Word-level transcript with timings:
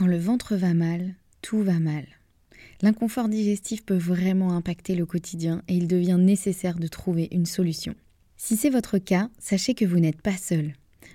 Quand 0.00 0.06
le 0.06 0.16
ventre 0.16 0.56
va 0.56 0.72
mal, 0.72 1.14
tout 1.42 1.62
va 1.62 1.78
mal. 1.78 2.06
L'inconfort 2.80 3.28
digestif 3.28 3.84
peut 3.84 3.98
vraiment 3.98 4.54
impacter 4.54 4.94
le 4.94 5.04
quotidien 5.04 5.62
et 5.68 5.74
il 5.76 5.88
devient 5.88 6.16
nécessaire 6.18 6.78
de 6.78 6.86
trouver 6.86 7.28
une 7.32 7.44
solution. 7.44 7.94
Si 8.38 8.56
c'est 8.56 8.70
votre 8.70 8.96
cas, 8.96 9.28
sachez 9.38 9.74
que 9.74 9.84
vous 9.84 9.98
n'êtes 9.98 10.22
pas 10.22 10.38
seul. 10.38 10.72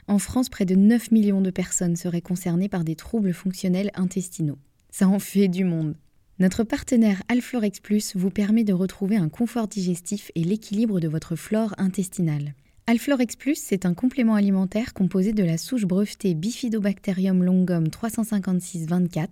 En 0.07 0.19
France, 0.19 0.49
près 0.49 0.65
de 0.65 0.75
9 0.75 1.09
millions 1.09 1.41
de 1.41 1.49
personnes 1.49 1.95
seraient 1.95 2.21
concernées 2.21 2.69
par 2.69 2.83
des 2.83 2.95
troubles 2.95 3.33
fonctionnels 3.33 3.89
intestinaux. 3.95 4.59
Ça 4.91 5.07
en 5.07 5.17
fait 5.17 5.47
du 5.47 5.63
monde. 5.63 5.95
Notre 6.37 6.63
partenaire 6.63 7.23
Alflorex 7.27 7.79
Plus 7.79 8.15
vous 8.15 8.29
permet 8.29 8.65
de 8.65 8.73
retrouver 8.73 9.15
un 9.15 9.29
confort 9.29 9.67
digestif 9.67 10.29
et 10.35 10.43
l'équilibre 10.43 10.99
de 10.99 11.07
votre 11.07 11.35
flore 11.35 11.73
intestinale. 11.79 12.53
Alflorex 12.87 13.35
Plus, 13.35 13.57
c'est 13.57 13.87
un 13.87 13.95
complément 13.95 14.35
alimentaire 14.35 14.93
composé 14.93 15.33
de 15.33 15.43
la 15.43 15.57
souche 15.57 15.85
brevetée 15.85 16.35
Bifidobacterium 16.35 17.43
longum 17.43 17.85
356-24 17.87 19.27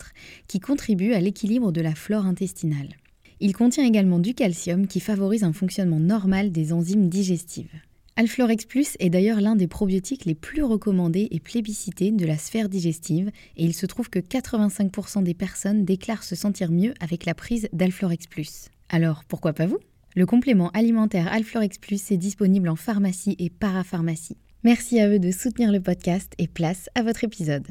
qui 0.48 0.60
contribue 0.60 1.14
à 1.14 1.20
l'équilibre 1.20 1.72
de 1.72 1.80
la 1.80 1.94
flore 1.94 2.26
intestinale. 2.26 2.96
Il 3.40 3.54
contient 3.56 3.86
également 3.86 4.18
du 4.18 4.34
calcium 4.34 4.88
qui 4.88 5.00
favorise 5.00 5.44
un 5.44 5.54
fonctionnement 5.54 6.00
normal 6.00 6.52
des 6.52 6.74
enzymes 6.74 7.10
digestives. 7.10 7.80
Alflorex 8.16 8.66
Plus 8.66 8.96
est 9.00 9.12
d'ailleurs 9.12 9.40
l'un 9.40 9.56
des 9.56 9.68
probiotiques 9.68 10.26
les 10.26 10.34
plus 10.34 10.64
recommandés 10.64 11.28
et 11.30 11.40
plébiscités 11.40 12.10
de 12.10 12.26
la 12.26 12.40
sphère 12.40 12.70
digestive 12.70 13.30
et 13.56 13.66
il 13.66 13.76
se 13.76 13.86
trouve 13.86 14.10
que 14.10 14.18
85% 14.18 15.22
des 15.22 15.36
personnes 15.36 15.86
déclarent 15.86 16.24
se 16.24 16.36
sentir 16.36 16.72
mieux 16.72 16.96
avec 17.00 17.28
la 17.28 17.36
prise 17.36 17.70
d'Alflorex 17.72 18.26
Plus. 18.26 18.70
Alors 18.90 19.24
pourquoi 19.26 19.54
pas 19.54 19.68
vous? 19.68 19.78
Le 20.16 20.26
complément 20.26 20.70
alimentaire 20.74 21.32
Alflorex 21.32 21.78
Plus 21.78 22.12
est 22.12 22.18
disponible 22.18 22.70
en 22.70 22.76
pharmacie 22.76 23.36
et 23.40 23.50
parapharmacie. 23.50 24.38
Merci 24.64 25.00
à 25.00 25.10
eux 25.10 25.20
de 25.20 25.32
soutenir 25.32 25.72
le 25.72 25.82
podcast 25.82 26.34
et 26.38 26.48
place 26.48 26.90
à 26.96 27.04
votre 27.04 27.24
épisode. 27.24 27.68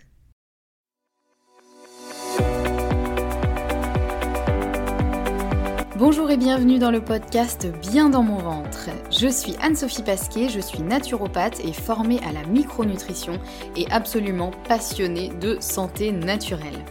Bonjour 5.98 6.32
et 6.32 6.36
bienvenue 6.36 6.80
dans 6.80 6.90
le 6.90 7.00
podcast 7.00 7.68
Bien 7.80 8.10
dans 8.10 8.24
mon 8.24 8.38
ventre. 8.38 8.90
Je 9.12 9.28
suis 9.28 9.54
Anne-Sophie 9.62 10.02
Pasquet, 10.02 10.48
je 10.48 10.58
suis 10.58 10.80
naturopathe 10.80 11.60
et 11.64 11.72
formée 11.72 12.18
à 12.26 12.32
la 12.32 12.44
micronutrition 12.46 13.38
et 13.76 13.86
absolument 13.92 14.50
passionnée 14.66 15.28
de 15.40 15.58
santé 15.60 16.10
naturelle. 16.10 16.84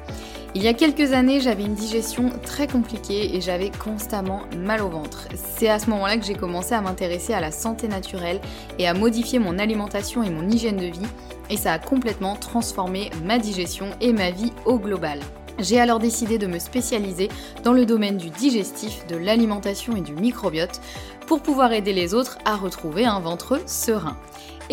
Il 0.53 0.63
y 0.63 0.67
a 0.67 0.73
quelques 0.73 1.13
années, 1.13 1.39
j'avais 1.39 1.63
une 1.63 1.75
digestion 1.75 2.29
très 2.43 2.67
compliquée 2.67 3.37
et 3.37 3.39
j'avais 3.39 3.71
constamment 3.71 4.41
mal 4.57 4.81
au 4.81 4.89
ventre. 4.89 5.29
C'est 5.33 5.69
à 5.69 5.79
ce 5.79 5.89
moment-là 5.91 6.17
que 6.17 6.25
j'ai 6.25 6.33
commencé 6.33 6.73
à 6.73 6.81
m'intéresser 6.81 7.33
à 7.33 7.39
la 7.39 7.51
santé 7.51 7.87
naturelle 7.87 8.41
et 8.77 8.85
à 8.85 8.93
modifier 8.93 9.39
mon 9.39 9.57
alimentation 9.59 10.23
et 10.23 10.29
mon 10.29 10.49
hygiène 10.49 10.75
de 10.75 10.87
vie 10.87 11.07
et 11.49 11.55
ça 11.55 11.71
a 11.71 11.79
complètement 11.79 12.35
transformé 12.35 13.11
ma 13.23 13.37
digestion 13.37 13.87
et 14.01 14.11
ma 14.11 14.31
vie 14.31 14.51
au 14.65 14.77
global. 14.77 15.21
J'ai 15.57 15.79
alors 15.79 15.99
décidé 15.99 16.37
de 16.37 16.47
me 16.47 16.59
spécialiser 16.59 17.29
dans 17.63 17.73
le 17.73 17.85
domaine 17.85 18.17
du 18.17 18.29
digestif, 18.29 19.07
de 19.07 19.15
l'alimentation 19.15 19.95
et 19.95 20.01
du 20.01 20.13
microbiote 20.13 20.81
pour 21.27 21.41
pouvoir 21.41 21.71
aider 21.71 21.93
les 21.93 22.13
autres 22.13 22.37
à 22.43 22.57
retrouver 22.57 23.05
un 23.05 23.21
ventre 23.21 23.61
serein. 23.67 24.17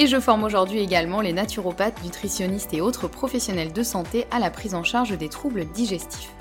Et 0.00 0.06
je 0.06 0.20
forme 0.20 0.44
aujourd'hui 0.44 0.78
également 0.78 1.20
les 1.20 1.32
naturopathes, 1.32 2.04
nutritionnistes 2.04 2.72
et 2.72 2.80
autres 2.80 3.08
professionnels 3.08 3.72
de 3.72 3.82
santé 3.82 4.26
à 4.30 4.38
la 4.38 4.48
prise 4.48 4.76
en 4.76 4.84
charge 4.84 5.18
des 5.18 5.28
troubles 5.28 5.64
digestifs. 5.64 6.32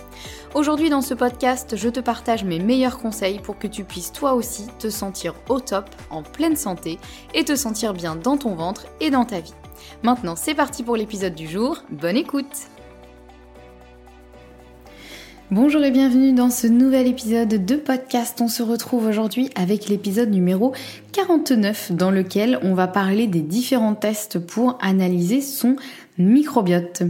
Aujourd'hui 0.53 0.91
dans 0.91 1.01
ce 1.01 1.15
podcast, 1.15 1.75
je 1.75 1.89
te 1.89 1.99
partage 1.99 2.43
mes 2.43 2.59
meilleurs 2.59 2.99
conseils 2.99 3.39
pour 3.39 3.57
que 3.57 3.65
tu 3.65 3.83
puisses 3.83 4.11
toi 4.11 4.35
aussi 4.35 4.67
te 4.77 4.91
sentir 4.91 5.33
au 5.49 5.59
top, 5.59 5.89
en 6.11 6.21
pleine 6.21 6.55
santé 6.55 6.99
et 7.33 7.45
te 7.45 7.55
sentir 7.55 7.93
bien 7.93 8.15
dans 8.15 8.37
ton 8.37 8.53
ventre 8.53 8.85
et 9.01 9.09
dans 9.09 9.25
ta 9.25 9.39
vie. 9.39 9.55
Maintenant 10.03 10.35
c'est 10.35 10.53
parti 10.53 10.83
pour 10.83 10.95
l'épisode 10.95 11.33
du 11.33 11.47
jour, 11.47 11.81
bonne 11.89 12.15
écoute 12.15 12.69
Bonjour 15.49 15.81
et 15.85 15.91
bienvenue 15.91 16.33
dans 16.33 16.49
ce 16.49 16.67
nouvel 16.67 17.07
épisode 17.07 17.63
de 17.63 17.75
podcast. 17.77 18.41
On 18.41 18.49
se 18.49 18.61
retrouve 18.61 19.05
aujourd'hui 19.05 19.49
avec 19.55 19.87
l'épisode 19.87 20.29
numéro 20.29 20.73
49 21.13 21.93
dans 21.93 22.11
lequel 22.11 22.59
on 22.63 22.73
va 22.73 22.87
parler 22.87 23.27
des 23.27 23.39
différents 23.39 23.95
tests 23.95 24.39
pour 24.39 24.77
analyser 24.81 25.39
son 25.39 25.77
microbiote. 26.17 27.03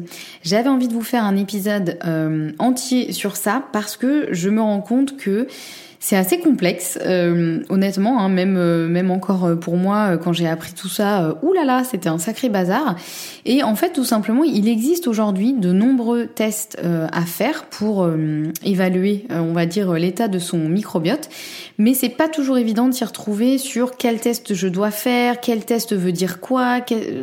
J'avais 0.44 0.70
envie 0.70 0.88
de 0.88 0.94
vous 0.94 1.02
faire 1.02 1.24
un 1.24 1.36
épisode 1.36 1.98
euh, 2.06 2.52
entier 2.60 3.12
sur 3.12 3.36
ça 3.36 3.64
parce 3.74 3.98
que 3.98 4.28
je 4.32 4.52
me 4.52 4.62
rends 4.62 4.82
compte 4.82 5.18
que 5.18 5.48
c'est 6.00 6.16
assez 6.16 6.40
complexe, 6.40 7.00
euh, 7.06 7.64
honnêtement, 7.70 8.20
hein, 8.20 8.30
même 8.30 8.56
euh, 8.56 8.88
même 8.88 9.10
encore 9.10 9.46
euh, 9.46 9.56
pour 9.56 9.78
moi 9.78 10.18
quand 10.18 10.32
j'ai 10.32 10.48
appris 10.48 10.74
tout 10.74 10.90
ça, 10.90 11.36
oulala, 11.42 11.84
c'était 11.84 12.10
un 12.10 12.20
sacré 12.20 12.50
bazar. 12.50 12.96
Et 13.46 13.64
en 13.64 13.76
fait, 13.76 13.94
tout 13.94 14.04
simplement, 14.04 14.44
il 14.44 14.68
existe 14.68 15.08
aujourd'hui 15.08 15.54
de 15.54 15.72
nombreux 15.72 16.28
tests 16.28 16.78
à 16.84 17.22
faire 17.22 17.66
pour 17.66 18.08
évaluer, 18.64 19.26
on 19.30 19.54
va 19.54 19.66
dire, 19.66 19.94
l'état 19.94 20.28
de 20.28 20.40
son 20.40 20.58
microbiote, 20.58 21.30
mais 21.78 21.94
c'est 21.94 22.10
pas 22.10 22.28
toujours 22.28 22.58
évident 22.58 22.88
de 22.88 22.94
s'y 22.94 23.06
retrouver 23.06 23.58
sur 23.58 23.98
quel 23.98 24.20
test 24.20 24.54
je 24.54 24.68
dois 24.68 24.92
faire, 24.92 25.40
quel 25.40 25.66
test 25.66 25.96
veut 25.96 26.12
dire 26.12 26.40
quoi. 26.40 26.80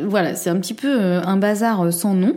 Voilà, 0.07 0.35
c'est 0.35 0.49
un 0.49 0.57
petit 0.57 0.73
peu 0.73 0.99
un 0.99 1.37
bazar 1.37 1.93
sans 1.93 2.13
nom. 2.13 2.35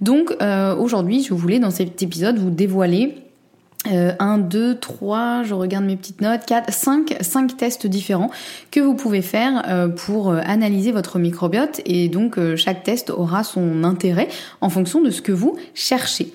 Donc 0.00 0.36
aujourd'hui, 0.78 1.22
je 1.22 1.34
voulais 1.34 1.58
dans 1.58 1.70
cet 1.70 2.02
épisode 2.02 2.38
vous 2.38 2.50
dévoiler 2.50 3.29
1, 3.86 4.38
2, 4.38 4.78
3, 4.78 5.42
je 5.44 5.54
regarde 5.54 5.84
mes 5.84 5.96
petites 5.96 6.20
notes, 6.20 6.42
4, 6.46 6.72
5, 6.72 7.16
5 7.20 7.56
tests 7.56 7.86
différents 7.86 8.30
que 8.70 8.80
vous 8.80 8.94
pouvez 8.94 9.22
faire 9.22 9.62
euh, 9.68 9.88
pour 9.88 10.30
euh, 10.30 10.40
analyser 10.44 10.92
votre 10.92 11.18
microbiote 11.18 11.80
et 11.86 12.08
donc 12.08 12.38
euh, 12.38 12.56
chaque 12.56 12.82
test 12.82 13.10
aura 13.10 13.42
son 13.42 13.84
intérêt 13.84 14.28
en 14.60 14.68
fonction 14.68 15.00
de 15.00 15.10
ce 15.10 15.22
que 15.22 15.32
vous 15.32 15.56
cherchez. 15.74 16.32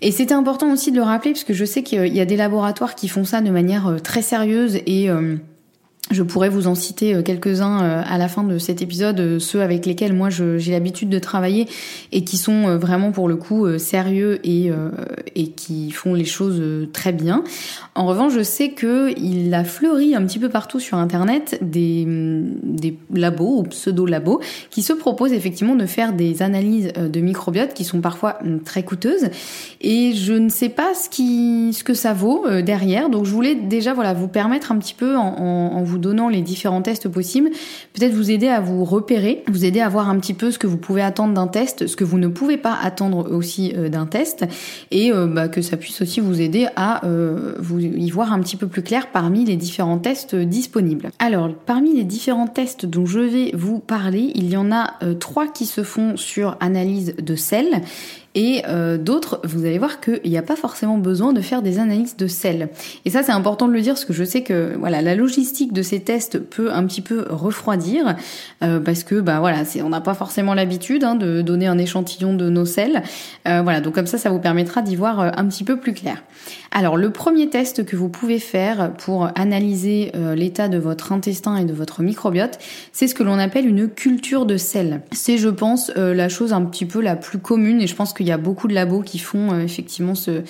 Et 0.00 0.10
c'était 0.10 0.34
important 0.34 0.72
aussi 0.72 0.90
de 0.90 0.96
le 0.96 1.02
rappeler 1.02 1.32
parce 1.32 1.44
que 1.44 1.54
je 1.54 1.64
sais 1.64 1.82
qu'il 1.82 2.14
y 2.14 2.20
a 2.20 2.24
des 2.24 2.36
laboratoires 2.36 2.94
qui 2.94 3.06
font 3.06 3.24
ça 3.24 3.40
de 3.40 3.50
manière 3.50 3.96
très 4.02 4.22
sérieuse 4.22 4.76
et 4.86 5.10
je 6.10 6.22
pourrais 6.22 6.48
vous 6.48 6.66
en 6.66 6.74
citer 6.74 7.14
euh, 7.14 7.22
quelques-uns 7.22 7.82
euh, 7.82 8.02
à 8.04 8.18
la 8.18 8.28
fin 8.28 8.42
de 8.42 8.58
cet 8.58 8.82
épisode, 8.82 9.20
euh, 9.20 9.38
ceux 9.38 9.62
avec 9.62 9.86
lesquels 9.86 10.12
moi 10.12 10.28
j'ai 10.30 10.72
l'habitude 10.72 11.08
de 11.08 11.18
travailler 11.18 11.68
et 12.12 12.24
qui 12.24 12.36
sont 12.36 12.76
vraiment 12.78 13.12
pour 13.12 13.28
le 13.28 13.36
coup 13.36 13.78
sérieux 13.78 14.40
et, 14.44 14.70
et 15.34 15.48
qui 15.50 15.90
font 15.90 16.14
les 16.14 16.24
choses 16.24 16.62
très 16.92 17.12
bien. 17.12 17.44
En 17.94 18.06
revanche, 18.06 18.32
je 18.34 18.42
sais 18.42 18.70
que 18.70 19.12
il 19.18 19.52
a 19.54 19.64
fleuri 19.64 20.14
un 20.14 20.24
petit 20.24 20.38
peu 20.38 20.48
partout 20.48 20.80
sur 20.80 20.98
internet 20.98 21.58
des, 21.62 22.06
des 22.06 22.96
labos 23.12 23.58
ou 23.58 23.62
pseudo-labos 23.64 24.40
qui 24.70 24.82
se 24.82 24.92
proposent 24.92 25.32
effectivement 25.32 25.74
de 25.74 25.86
faire 25.86 26.12
des 26.12 26.42
analyses 26.42 26.92
de 26.92 27.20
microbiote 27.20 27.74
qui 27.74 27.84
sont 27.84 28.00
parfois 28.00 28.38
hum, 28.42 28.60
très 28.60 28.82
coûteuses 28.82 29.28
et 29.80 30.12
je 30.14 30.32
ne 30.32 30.48
sais 30.48 30.70
pas 30.70 30.94
ce, 30.94 31.08
qui, 31.08 31.72
ce 31.72 31.84
que 31.84 31.94
ça 31.94 32.12
vaut 32.12 32.46
derrière. 32.62 33.10
Donc 33.10 33.24
je 33.24 33.32
voulais 33.32 33.54
déjà 33.54 33.94
voilà 33.94 34.14
vous 34.14 34.28
permettre 34.28 34.72
un 34.72 34.78
petit 34.78 34.94
peu 34.94 35.16
en, 35.16 35.22
en 35.22 35.82
vous 35.82 35.99
donnant 36.00 36.28
les 36.28 36.42
différents 36.42 36.82
tests 36.82 37.08
possibles, 37.08 37.50
peut-être 37.92 38.12
vous 38.12 38.30
aider 38.30 38.48
à 38.48 38.60
vous 38.60 38.84
repérer, 38.84 39.44
vous 39.48 39.64
aider 39.64 39.80
à 39.80 39.88
voir 39.88 40.08
un 40.08 40.18
petit 40.18 40.34
peu 40.34 40.50
ce 40.50 40.58
que 40.58 40.66
vous 40.66 40.76
pouvez 40.76 41.02
attendre 41.02 41.34
d'un 41.34 41.46
test, 41.46 41.86
ce 41.86 41.96
que 41.96 42.04
vous 42.04 42.18
ne 42.18 42.28
pouvez 42.28 42.56
pas 42.56 42.76
attendre 42.82 43.30
aussi 43.32 43.72
euh, 43.76 43.88
d'un 43.88 44.06
test, 44.06 44.44
et 44.90 45.12
euh, 45.12 45.26
bah, 45.26 45.48
que 45.48 45.62
ça 45.62 45.76
puisse 45.76 46.02
aussi 46.02 46.20
vous 46.20 46.40
aider 46.40 46.66
à 46.76 47.04
euh, 47.06 47.54
vous 47.58 47.78
y 47.80 48.10
voir 48.10 48.32
un 48.32 48.40
petit 48.40 48.56
peu 48.56 48.66
plus 48.66 48.82
clair 48.82 49.08
parmi 49.12 49.44
les 49.44 49.56
différents 49.56 49.98
tests 49.98 50.34
disponibles. 50.34 51.10
Alors, 51.18 51.52
parmi 51.54 51.94
les 51.94 52.04
différents 52.04 52.48
tests 52.48 52.86
dont 52.86 53.06
je 53.06 53.20
vais 53.20 53.52
vous 53.54 53.78
parler, 53.78 54.32
il 54.34 54.48
y 54.48 54.56
en 54.56 54.72
a 54.72 54.94
trois 55.18 55.46
qui 55.46 55.66
se 55.66 55.82
font 55.82 56.16
sur 56.16 56.56
analyse 56.60 57.14
de 57.16 57.36
sel 57.36 57.82
et 58.36 58.62
euh, 58.68 58.96
d'autres, 58.96 59.40
vous 59.42 59.64
allez 59.64 59.78
voir 59.78 60.00
qu'il 60.00 60.20
n'y 60.24 60.38
a 60.38 60.42
pas 60.42 60.54
forcément 60.54 60.98
besoin 60.98 61.32
de 61.32 61.40
faire 61.40 61.62
des 61.62 61.80
analyses 61.80 62.16
de 62.16 62.28
sel. 62.28 62.68
Et 63.04 63.10
ça, 63.10 63.24
c'est 63.24 63.32
important 63.32 63.66
de 63.66 63.72
le 63.72 63.80
dire 63.80 63.94
parce 63.94 64.04
que 64.04 64.12
je 64.12 64.22
sais 64.22 64.42
que 64.42 64.76
voilà, 64.78 65.02
la 65.02 65.16
logistique 65.16 65.72
de 65.72 65.82
ces 65.82 66.00
tests 66.00 66.38
peut 66.38 66.72
un 66.72 66.86
petit 66.86 67.00
peu 67.00 67.26
refroidir 67.28 68.14
euh, 68.62 68.78
parce 68.78 69.02
que 69.02 69.20
bah 69.20 69.40
voilà, 69.40 69.64
on 69.82 69.88
n'a 69.88 70.00
pas 70.00 70.14
forcément 70.14 70.54
l'habitude 70.54 71.02
hein, 71.02 71.16
de 71.16 71.42
donner 71.42 71.66
un 71.66 71.78
échantillon 71.78 72.34
de 72.34 72.48
nos 72.48 72.66
sels. 72.66 73.02
Euh, 73.48 73.62
voilà, 73.62 73.80
donc 73.80 73.94
comme 73.94 74.06
ça, 74.06 74.16
ça 74.16 74.30
vous 74.30 74.38
permettra 74.38 74.82
d'y 74.82 74.94
voir 74.94 75.20
un 75.20 75.46
petit 75.46 75.64
peu 75.64 75.76
plus 75.76 75.92
clair. 75.92 76.22
Alors, 76.70 76.96
le 76.96 77.10
premier 77.10 77.50
test 77.50 77.84
que 77.84 77.96
vous 77.96 78.08
pouvez 78.08 78.38
faire 78.38 78.92
pour 78.92 79.28
analyser 79.34 80.12
l'état 80.36 80.68
de 80.68 80.78
votre 80.78 81.10
intestin 81.10 81.56
et 81.56 81.64
de 81.64 81.72
votre 81.72 82.02
microbiote, 82.02 82.60
c'est 82.92 83.08
ce 83.08 83.14
que 83.16 83.24
l'on 83.24 83.40
appelle 83.40 83.66
une 83.66 83.88
culture 83.88 84.46
de 84.46 84.56
sel. 84.56 85.00
C'est, 85.10 85.36
je 85.36 85.48
pense, 85.48 85.90
la 85.96 86.28
chose 86.28 86.52
un 86.52 86.62
petit 86.62 86.86
peu 86.86 87.00
la 87.00 87.16
plus 87.16 87.38
commune 87.38 87.80
et 87.80 87.88
je 87.88 87.96
pense 87.96 88.12
que 88.12 88.19
il 88.20 88.28
y 88.28 88.32
a 88.32 88.38
beaucoup 88.38 88.68
de 88.68 88.74
labos 88.74 89.02
qui 89.02 89.18
font 89.18 89.52
euh, 89.52 89.60
effectivement 89.60 90.14
ce, 90.14 90.42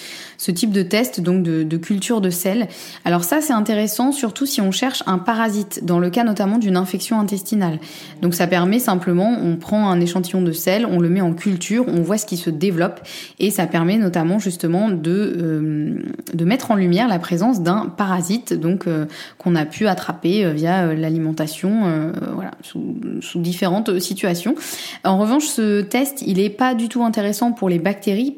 type 0.50 0.72
de 0.72 0.82
test, 0.82 1.20
donc 1.20 1.42
de, 1.42 1.76
culture 1.76 2.20
de 2.20 2.30
sel. 2.30 2.68
Alors 3.04 3.24
ça, 3.24 3.40
c'est 3.40 3.52
intéressant, 3.52 4.12
surtout 4.12 4.46
si 4.46 4.60
on 4.60 4.70
cherche 4.70 5.02
un 5.06 5.18
parasite, 5.18 5.84
dans 5.84 5.98
le 5.98 6.10
cas 6.10 6.24
notamment 6.24 6.58
d'une 6.58 6.76
infection 6.76 7.20
intestinale. 7.20 7.78
Donc 8.20 8.34
ça 8.34 8.46
permet 8.46 8.78
simplement, 8.78 9.38
on 9.42 9.56
prend 9.56 9.88
un 9.88 10.00
échantillon 10.00 10.42
de 10.42 10.52
sel, 10.52 10.86
on 10.86 10.98
le 10.98 11.08
met 11.08 11.20
en 11.20 11.32
culture, 11.32 11.84
on 11.88 12.02
voit 12.02 12.18
ce 12.18 12.26
qui 12.26 12.36
se 12.36 12.50
développe, 12.50 13.00
et 13.38 13.50
ça 13.50 13.66
permet 13.66 13.96
notamment 13.96 14.38
justement 14.38 14.90
de, 14.90 15.96
euh, 16.38 16.44
mettre 16.44 16.72
en 16.72 16.74
lumière 16.74 17.06
la 17.06 17.18
présence 17.18 17.62
d'un 17.62 17.86
parasite, 17.86 18.52
donc 18.52 18.86
euh, 18.86 19.06
qu'on 19.38 19.54
a 19.54 19.64
pu 19.64 19.86
attraper 19.86 20.52
via 20.52 20.92
l'alimentation, 20.94 22.12
sous, 22.62 22.96
sous 23.20 23.40
différentes 23.40 23.98
situations. 24.00 24.54
En 25.04 25.18
revanche, 25.18 25.46
ce 25.46 25.80
test, 25.80 26.22
il 26.26 26.40
est 26.40 26.50
pas 26.50 26.74
du 26.74 26.88
tout 26.88 27.04
intéressant 27.04 27.52
pour 27.52 27.59
les 27.68 27.78
bactéries 27.78 28.34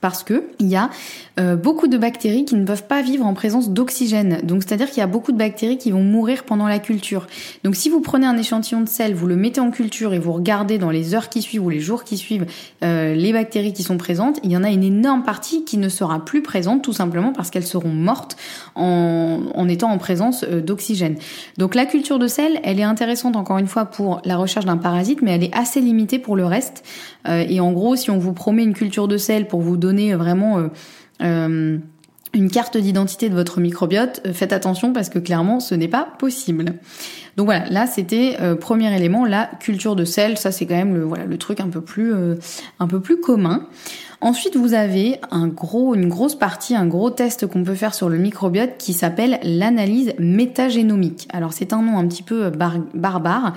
parce 0.00 0.22
que 0.24 0.44
il 0.58 0.66
y 0.66 0.76
a 0.76 0.90
euh, 1.38 1.56
beaucoup 1.56 1.88
de 1.88 1.98
bactéries 1.98 2.44
qui 2.44 2.54
ne 2.54 2.64
peuvent 2.64 2.86
pas 2.86 3.02
vivre 3.02 3.26
en 3.26 3.34
présence 3.34 3.70
d'oxygène. 3.70 4.40
Donc 4.44 4.62
c'est-à-dire 4.62 4.88
qu'il 4.88 4.98
y 4.98 5.02
a 5.02 5.06
beaucoup 5.06 5.32
de 5.32 5.36
bactéries 5.36 5.78
qui 5.78 5.90
vont 5.90 6.02
mourir 6.02 6.44
pendant 6.44 6.68
la 6.68 6.78
culture. 6.78 7.26
Donc 7.64 7.76
si 7.76 7.88
vous 7.88 8.00
prenez 8.00 8.26
un 8.26 8.36
échantillon 8.36 8.80
de 8.80 8.88
sel, 8.88 9.14
vous 9.14 9.26
le 9.26 9.36
mettez 9.36 9.60
en 9.60 9.70
culture 9.70 10.14
et 10.14 10.18
vous 10.18 10.32
regardez 10.32 10.78
dans 10.78 10.90
les 10.90 11.14
heures 11.14 11.28
qui 11.28 11.42
suivent 11.42 11.64
ou 11.64 11.70
les 11.70 11.80
jours 11.80 12.04
qui 12.04 12.16
suivent 12.16 12.46
euh, 12.82 13.14
les 13.14 13.32
bactéries 13.32 13.72
qui 13.72 13.82
sont 13.82 13.96
présentes, 13.96 14.38
il 14.42 14.50
y 14.50 14.56
en 14.56 14.64
a 14.64 14.70
une 14.70 14.84
énorme 14.84 15.22
partie 15.22 15.64
qui 15.64 15.76
ne 15.76 15.88
sera 15.88 16.24
plus 16.24 16.42
présente 16.42 16.82
tout 16.82 16.92
simplement 16.92 17.32
parce 17.32 17.50
qu'elles 17.50 17.66
seront 17.66 17.88
mortes 17.88 18.36
en, 18.74 19.68
étant 19.68 19.90
en 19.90 19.98
présence 19.98 20.44
euh, 20.44 20.60
d'oxygène. 20.60 21.16
Donc 21.58 21.74
la 21.74 21.86
culture 21.86 22.18
de 22.18 22.26
sel, 22.26 22.60
elle 22.64 22.80
est 22.80 22.84
intéressante 22.84 23.36
encore 23.36 23.58
une 23.58 23.66
fois 23.66 23.86
pour 23.86 24.20
la 24.24 24.36
recherche 24.36 24.64
d'un 24.64 24.76
parasite, 24.76 25.20
mais 25.22 25.32
elle 25.32 25.44
est 25.44 25.54
assez 25.54 25.80
limitée 25.80 26.18
pour 26.18 26.36
le 26.36 26.44
reste. 26.44 26.84
Et 27.26 27.58
en 27.58 27.72
gros, 27.72 27.96
si 27.96 28.10
on 28.10 28.18
vous 28.18 28.34
promet 28.34 28.63
culture 28.72 29.08
de 29.08 29.16
sel 29.16 29.46
pour 29.46 29.60
vous 29.60 29.76
donner 29.76 30.14
vraiment 30.14 30.70
euh, 31.22 31.78
une 32.32 32.50
carte 32.50 32.76
d'identité 32.76 33.28
de 33.28 33.34
votre 33.34 33.60
microbiote, 33.60 34.22
faites 34.32 34.52
attention 34.52 34.92
parce 34.92 35.08
que 35.08 35.18
clairement 35.18 35.60
ce 35.60 35.74
n'est 35.74 35.88
pas 35.88 36.08
possible. 36.18 36.74
Donc 37.36 37.46
voilà, 37.46 37.66
là 37.70 37.86
c'était 37.86 38.36
premier 38.60 38.94
élément, 38.96 39.24
la 39.24 39.50
culture 39.60 39.96
de 39.96 40.04
sel, 40.04 40.38
ça 40.38 40.52
c'est 40.52 40.66
quand 40.66 40.76
même 40.76 40.94
le 40.94 41.02
voilà 41.02 41.26
le 41.26 41.36
truc 41.36 41.60
un 41.60 41.68
peu 41.68 41.80
plus 41.80 42.12
un 42.78 42.86
peu 42.86 43.00
plus 43.00 43.20
commun. 43.20 43.68
Ensuite, 44.20 44.56
vous 44.56 44.74
avez 44.74 45.20
un 45.30 45.48
gros, 45.48 45.94
une 45.94 46.08
grosse 46.08 46.34
partie, 46.34 46.74
un 46.74 46.86
gros 46.86 47.10
test 47.10 47.46
qu'on 47.46 47.64
peut 47.64 47.74
faire 47.74 47.94
sur 47.94 48.08
le 48.08 48.18
microbiote 48.18 48.76
qui 48.78 48.92
s'appelle 48.92 49.38
l'analyse 49.42 50.14
métagénomique. 50.18 51.28
Alors 51.32 51.52
c'est 51.52 51.72
un 51.72 51.82
nom 51.82 51.98
un 51.98 52.06
petit 52.06 52.22
peu 52.22 52.50
barbare, 52.94 53.54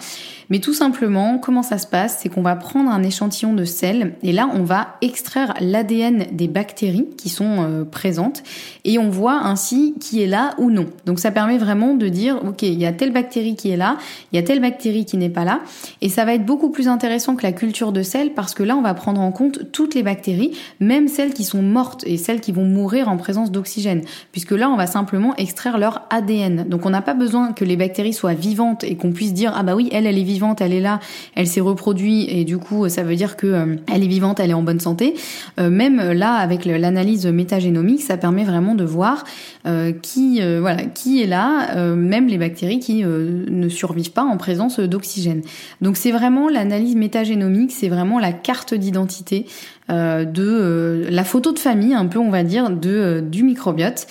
mais 0.49 0.59
tout 0.59 0.73
simplement, 0.73 1.37
comment 1.37 1.63
ça 1.63 1.77
se 1.77 1.87
passe 1.87 2.19
C'est 2.19 2.29
qu'on 2.29 2.41
va 2.41 2.55
prendre 2.55 2.89
un 2.89 3.03
échantillon 3.03 3.53
de 3.53 3.65
sel 3.65 4.15
et 4.23 4.31
là 4.31 4.49
on 4.53 4.63
va 4.63 4.95
extraire 5.01 5.53
l'ADN 5.59 6.25
des 6.31 6.47
bactéries 6.47 7.07
qui 7.17 7.29
sont 7.29 7.61
euh, 7.61 7.83
présentes 7.83 8.43
et 8.83 8.97
on 8.97 9.09
voit 9.09 9.39
ainsi 9.43 9.95
qui 9.99 10.21
est 10.21 10.27
là 10.27 10.51
ou 10.57 10.71
non. 10.71 10.85
Donc 11.05 11.19
ça 11.19 11.31
permet 11.31 11.57
vraiment 11.57 11.93
de 11.93 12.07
dire 12.07 12.39
ok, 12.45 12.63
il 12.63 12.79
y 12.79 12.85
a 12.85 12.93
telle 12.93 13.13
bactérie 13.13 13.55
qui 13.55 13.69
est 13.69 13.77
là, 13.77 13.97
il 14.31 14.35
y 14.35 14.39
a 14.39 14.43
telle 14.43 14.61
bactérie 14.61 15.05
qui 15.05 15.17
n'est 15.17 15.29
pas 15.29 15.45
là, 15.45 15.61
et 16.01 16.09
ça 16.09 16.25
va 16.25 16.33
être 16.33 16.45
beaucoup 16.45 16.69
plus 16.69 16.87
intéressant 16.87 17.35
que 17.35 17.43
la 17.43 17.51
culture 17.51 17.91
de 17.91 18.01
sel 18.01 18.33
parce 18.33 18.53
que 18.53 18.63
là 18.63 18.75
on 18.75 18.81
va 18.81 18.93
prendre 18.93 19.21
en 19.21 19.31
compte 19.31 19.71
toutes 19.71 19.95
les 19.95 20.03
bactéries 20.03 20.46
même 20.79 21.07
celles 21.07 21.33
qui 21.33 21.43
sont 21.43 21.61
mortes 21.61 22.03
et 22.05 22.17
celles 22.17 22.41
qui 22.41 22.51
vont 22.51 22.65
mourir 22.65 23.09
en 23.09 23.17
présence 23.17 23.51
d'oxygène, 23.51 24.01
puisque 24.31 24.51
là 24.51 24.69
on 24.69 24.75
va 24.75 24.87
simplement 24.87 25.35
extraire 25.35 25.77
leur 25.77 26.03
ADN. 26.09 26.67
Donc 26.67 26.85
on 26.85 26.89
n'a 26.89 27.01
pas 27.01 27.13
besoin 27.13 27.53
que 27.53 27.65
les 27.65 27.77
bactéries 27.77 28.13
soient 28.13 28.33
vivantes 28.33 28.83
et 28.83 28.95
qu'on 28.95 29.11
puisse 29.11 29.33
dire 29.33 29.53
ah 29.55 29.63
bah 29.63 29.75
oui 29.75 29.89
elle 29.91 30.05
elle 30.05 30.17
est 30.17 30.23
vivante, 30.23 30.61
elle 30.61 30.73
est 30.73 30.81
là, 30.81 30.99
elle 31.35 31.47
s'est 31.47 31.61
reproduite 31.61 32.29
et 32.29 32.43
du 32.43 32.57
coup 32.57 32.87
ça 32.89 33.03
veut 33.03 33.15
dire 33.15 33.35
que 33.35 33.47
euh, 33.47 33.75
elle 33.91 34.03
est 34.03 34.07
vivante, 34.07 34.39
elle 34.39 34.51
est 34.51 34.55
en 34.55 34.63
bonne 34.63 34.79
santé. 34.79 35.15
Euh, 35.59 35.69
même 35.69 36.11
là 36.11 36.33
avec 36.33 36.65
l'analyse 36.65 37.25
métagénomique, 37.27 38.01
ça 38.01 38.17
permet 38.17 38.43
vraiment 38.43 38.75
de 38.75 38.83
voir 38.83 39.23
euh, 39.65 39.91
qui 39.91 40.41
voilà 40.59 40.83
qui 40.83 41.21
est 41.21 41.27
là, 41.27 41.75
même 41.95 42.27
les 42.27 42.37
bactéries 42.37 42.79
qui 42.79 43.03
ne 43.03 43.69
survivent 43.69 44.11
pas 44.11 44.23
en 44.23 44.37
présence 44.37 44.79
d'oxygène. 44.79 45.41
Donc 45.81 45.97
c'est 45.97 46.11
vraiment 46.11 46.49
l'analyse 46.49 46.95
métagénomique, 46.95 47.71
c'est 47.71 47.89
vraiment 47.89 48.19
la 48.19 48.31
carte 48.31 48.73
d'identité 48.73 49.45
euh, 49.47 49.76
de 49.89 50.43
euh, 50.43 51.09
la 51.09 51.23
photo 51.23 51.51
de 51.51 51.59
famille, 51.59 51.93
un 51.93 52.05
peu 52.05 52.19
on 52.19 52.29
va 52.29 52.43
dire, 52.43 52.69
de, 52.69 52.89
euh, 52.89 53.21
du 53.21 53.43
microbiote. 53.43 54.07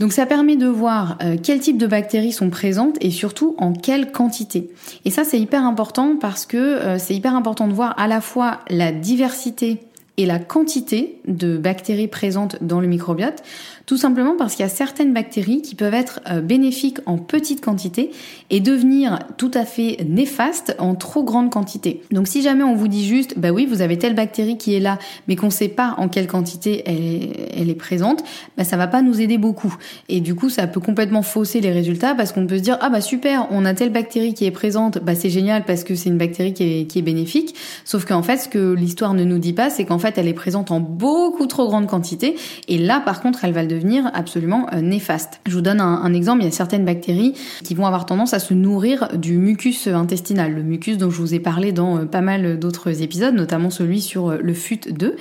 Donc 0.00 0.12
ça 0.12 0.26
permet 0.26 0.56
de 0.56 0.66
voir 0.66 1.18
quel 1.44 1.60
type 1.60 1.78
de 1.78 1.86
bactéries 1.86 2.32
sont 2.32 2.50
présentes 2.50 2.96
et 3.00 3.12
surtout 3.12 3.54
en 3.58 3.72
quelle 3.72 4.10
quantité. 4.10 4.72
Et 5.04 5.10
ça 5.10 5.22
c'est 5.22 5.38
hyper 5.38 5.64
important 5.64 6.16
parce 6.20 6.46
que 6.46 6.96
c'est 6.98 7.14
hyper 7.14 7.36
important 7.36 7.68
de 7.68 7.74
voir 7.74 7.94
à 7.96 8.08
la 8.08 8.20
fois 8.20 8.58
la 8.70 8.90
diversité 8.90 9.78
et 10.16 10.26
la 10.26 10.38
quantité 10.38 11.18
de 11.26 11.56
bactéries 11.56 12.08
présentes 12.08 12.56
dans 12.62 12.80
le 12.80 12.86
microbiote, 12.86 13.42
tout 13.86 13.96
simplement 13.96 14.34
parce 14.36 14.54
qu'il 14.54 14.62
y 14.62 14.66
a 14.66 14.70
certaines 14.70 15.12
bactéries 15.12 15.60
qui 15.60 15.74
peuvent 15.74 15.92
être 15.92 16.20
euh, 16.30 16.40
bénéfiques 16.40 16.98
en 17.04 17.18
petite 17.18 17.60
quantité 17.60 18.10
et 18.50 18.60
devenir 18.60 19.18
tout 19.36 19.50
à 19.52 19.64
fait 19.64 19.98
néfastes 20.08 20.74
en 20.78 20.94
trop 20.94 21.22
grande 21.22 21.50
quantité. 21.50 22.00
Donc 22.10 22.28
si 22.28 22.42
jamais 22.42 22.64
on 22.64 22.74
vous 22.74 22.88
dit 22.88 23.04
juste, 23.04 23.38
bah 23.38 23.50
oui, 23.50 23.66
vous 23.66 23.82
avez 23.82 23.98
telle 23.98 24.14
bactérie 24.14 24.56
qui 24.56 24.74
est 24.74 24.80
là, 24.80 24.98
mais 25.28 25.36
qu'on 25.36 25.46
ne 25.46 25.52
sait 25.52 25.68
pas 25.68 25.94
en 25.98 26.08
quelle 26.08 26.26
quantité 26.26 26.82
elle 26.86 27.68
est, 27.68 27.74
présente, 27.74 28.22
bah 28.56 28.64
ça 28.64 28.76
va 28.76 28.86
pas 28.86 29.02
nous 29.02 29.20
aider 29.20 29.36
beaucoup. 29.36 29.74
Et 30.08 30.20
du 30.20 30.34
coup, 30.34 30.48
ça 30.48 30.66
peut 30.66 30.80
complètement 30.80 31.22
fausser 31.22 31.60
les 31.60 31.72
résultats 31.72 32.14
parce 32.14 32.32
qu'on 32.32 32.46
peut 32.46 32.58
se 32.58 32.62
dire, 32.62 32.78
ah 32.80 32.88
bah 32.88 33.00
super, 33.00 33.48
on 33.50 33.64
a 33.64 33.74
telle 33.74 33.90
bactérie 33.90 34.32
qui 34.32 34.44
est 34.46 34.52
présente, 34.52 35.00
bah 35.00 35.14
c'est 35.16 35.28
génial 35.28 35.64
parce 35.64 35.82
que 35.82 35.96
c'est 35.96 36.08
une 36.08 36.18
bactérie 36.18 36.54
qui 36.54 36.62
est, 36.62 36.84
qui 36.86 37.00
est 37.00 37.02
bénéfique. 37.02 37.56
Sauf 37.84 38.04
qu'en 38.04 38.22
fait, 38.22 38.38
ce 38.38 38.48
que 38.48 38.72
l'histoire 38.72 39.12
ne 39.12 39.24
nous 39.24 39.38
dit 39.38 39.52
pas, 39.52 39.70
c'est 39.70 39.84
qu'en 39.84 39.98
fait, 40.04 40.18
elle 40.18 40.28
est 40.28 40.34
présente 40.34 40.70
en 40.70 40.80
beaucoup 40.80 41.46
trop 41.46 41.66
grande 41.66 41.86
quantité. 41.86 42.36
Et 42.68 42.78
là, 42.78 43.00
par 43.00 43.22
contre, 43.22 43.44
elle 43.44 43.52
va 43.52 43.64
devenir 43.64 44.10
absolument 44.12 44.66
euh, 44.72 44.80
néfaste. 44.80 45.40
Je 45.46 45.54
vous 45.54 45.60
donne 45.60 45.80
un, 45.80 46.12
exemple, 46.12 46.42
il 46.42 46.44
y 46.44 46.48
a 46.48 46.52
certaines 46.52 46.84
bactéries 46.84 47.34
qui 47.62 47.74
vont 47.74 47.86
avoir 47.86 48.06
tendance 48.06 48.34
à 48.34 48.38
se 48.38 48.54
nourrir 48.54 49.08
du 49.14 49.38
mucus 49.38 49.86
intestinal, 49.86 50.52
le 50.52 50.62
mucus 50.62 50.98
dont 50.98 51.10
je 51.10 51.18
vous 51.18 51.34
ai 51.34 51.40
parlé 51.40 51.72
dans 51.72 51.98
euh, 51.98 52.04
pas 52.04 52.20
mal 52.20 52.58
d'autres 52.58 53.02
épisodes, 53.02 53.34
notamment 53.34 53.70
celui 53.70 54.00
sur 54.00 54.30
euh, 54.30 54.38
le 54.42 54.52
FUT2. 54.52 55.12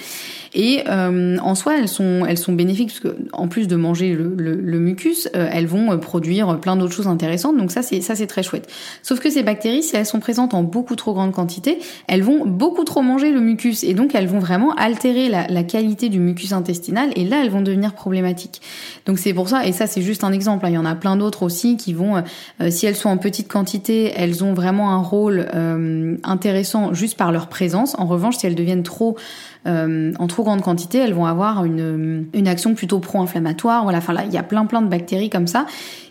Et 0.55 0.83
en 0.87 1.55
soi, 1.55 1.79
elles 1.79 1.87
sont, 1.87 2.25
elles 2.27 2.37
sont 2.37 2.53
bénéfiques 2.53 2.89
parce 2.89 2.99
que 2.99 3.17
en 3.33 3.47
plus 3.47 3.67
de 3.67 3.75
manger 3.75 4.13
le, 4.13 4.79
mucus, 4.79 5.27
elles 5.33 5.65
vont 5.65 5.97
produire 5.97 6.59
plein 6.59 6.75
d'autres 6.75 6.93
choses 6.93 7.07
intéressantes. 7.07 7.57
Donc 7.57 7.71
ça, 7.71 7.81
c'est 7.81 8.01
ça, 8.01 8.13
c'est 8.13 8.27
très 8.27 8.43
chouette. 8.43 8.71
Sauf 9.01 9.19
que 9.19 9.31
ces 9.31 9.41
bactéries, 9.41 9.81
si 9.81 9.95
elles 9.95 10.05
sont 10.05 10.19
présentes 10.19 10.53
en 10.53 10.61
beaucoup 10.61 10.95
trop 10.95 11.13
grande 11.13 11.31
quantité, 11.31 11.79
elles 12.07 12.21
vont 12.21 12.45
beaucoup 12.45 12.83
trop 12.83 13.01
manger 13.01 13.31
le 13.31 13.39
mucus 13.39 13.83
et 13.83 13.95
donc 13.95 14.13
elles 14.13 14.27
vont 14.27 14.37
vraiment 14.37 14.72
altérer 14.77 15.29
la, 15.29 15.63
qualité 15.63 16.09
du 16.09 16.19
mucus 16.19 16.51
intestinal. 16.51 17.11
Et 17.15 17.25
là, 17.25 17.41
elles 17.41 17.49
vont 17.49 17.61
devenir 17.61 17.93
problématiques. 17.93 18.61
Donc 19.05 19.17
c'est 19.17 19.33
pour 19.33 19.49
ça, 19.49 19.65
et 19.65 19.71
ça 19.71 19.87
c'est 19.87 20.01
juste 20.01 20.23
un 20.23 20.31
exemple, 20.31 20.65
hein. 20.65 20.69
il 20.69 20.75
y 20.75 20.77
en 20.77 20.85
a 20.85 20.95
plein 20.95 21.15
d'autres 21.15 21.43
aussi 21.43 21.77
qui 21.77 21.93
vont, 21.93 22.17
euh, 22.61 22.69
si 22.69 22.85
elles 22.85 22.95
sont 22.95 23.09
en 23.09 23.17
petite 23.17 23.47
quantité, 23.47 24.13
elles 24.15 24.43
ont 24.43 24.53
vraiment 24.53 24.91
un 24.91 25.01
rôle 25.01 25.47
euh, 25.53 26.15
intéressant 26.23 26.93
juste 26.93 27.17
par 27.17 27.31
leur 27.31 27.47
présence. 27.47 27.95
En 27.97 28.05
revanche, 28.05 28.37
si 28.37 28.47
elles 28.47 28.55
deviennent 28.55 28.83
trop 28.83 29.17
euh, 29.65 30.13
en 30.19 30.27
trop 30.27 30.43
grande 30.43 30.61
quantité, 30.61 30.97
elles 30.97 31.13
vont 31.13 31.25
avoir 31.25 31.65
une, 31.65 32.27
une 32.33 32.47
action 32.47 32.75
plutôt 32.75 32.99
pro-inflammatoire. 32.99 33.83
Voilà, 33.83 33.99
enfin 33.99 34.13
là, 34.13 34.23
il 34.25 34.33
y 34.33 34.37
a 34.37 34.43
plein 34.43 34.65
plein 34.65 34.81
de 34.81 34.87
bactéries 34.87 35.29
comme 35.29 35.47
ça 35.47 35.65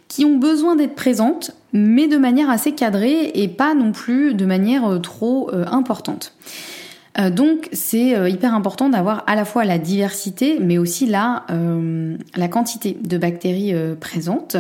qui 0.09 0.27
ont 0.27 0.37
besoin 0.37 0.77
d'être 0.77 0.95
présentes, 0.95 1.53
mais 1.73 2.07
de 2.07 2.19
manière 2.19 2.51
assez 2.51 2.73
cadrée 2.73 3.31
et 3.35 3.49
pas 3.49 3.75
non 3.75 3.93
plus 3.93 4.35
de 4.35 4.45
manière 4.45 5.01
trop 5.01 5.51
importante. 5.55 6.35
Euh, 7.19 7.31
donc 7.31 7.69
c'est 7.73 8.17
euh, 8.17 8.29
hyper 8.29 8.55
important 8.55 8.89
d'avoir 8.89 9.25
à 9.27 9.35
la 9.35 9.45
fois 9.45 9.65
la 9.65 9.79
diversité 9.79 10.59
mais 10.61 10.79
aussi 10.79 11.07
la, 11.07 11.45
euh, 11.51 12.17
la 12.37 12.49
quantité 12.49 12.97
de 13.01 13.19
bactéries 13.19 13.75
présentes. 14.01 14.57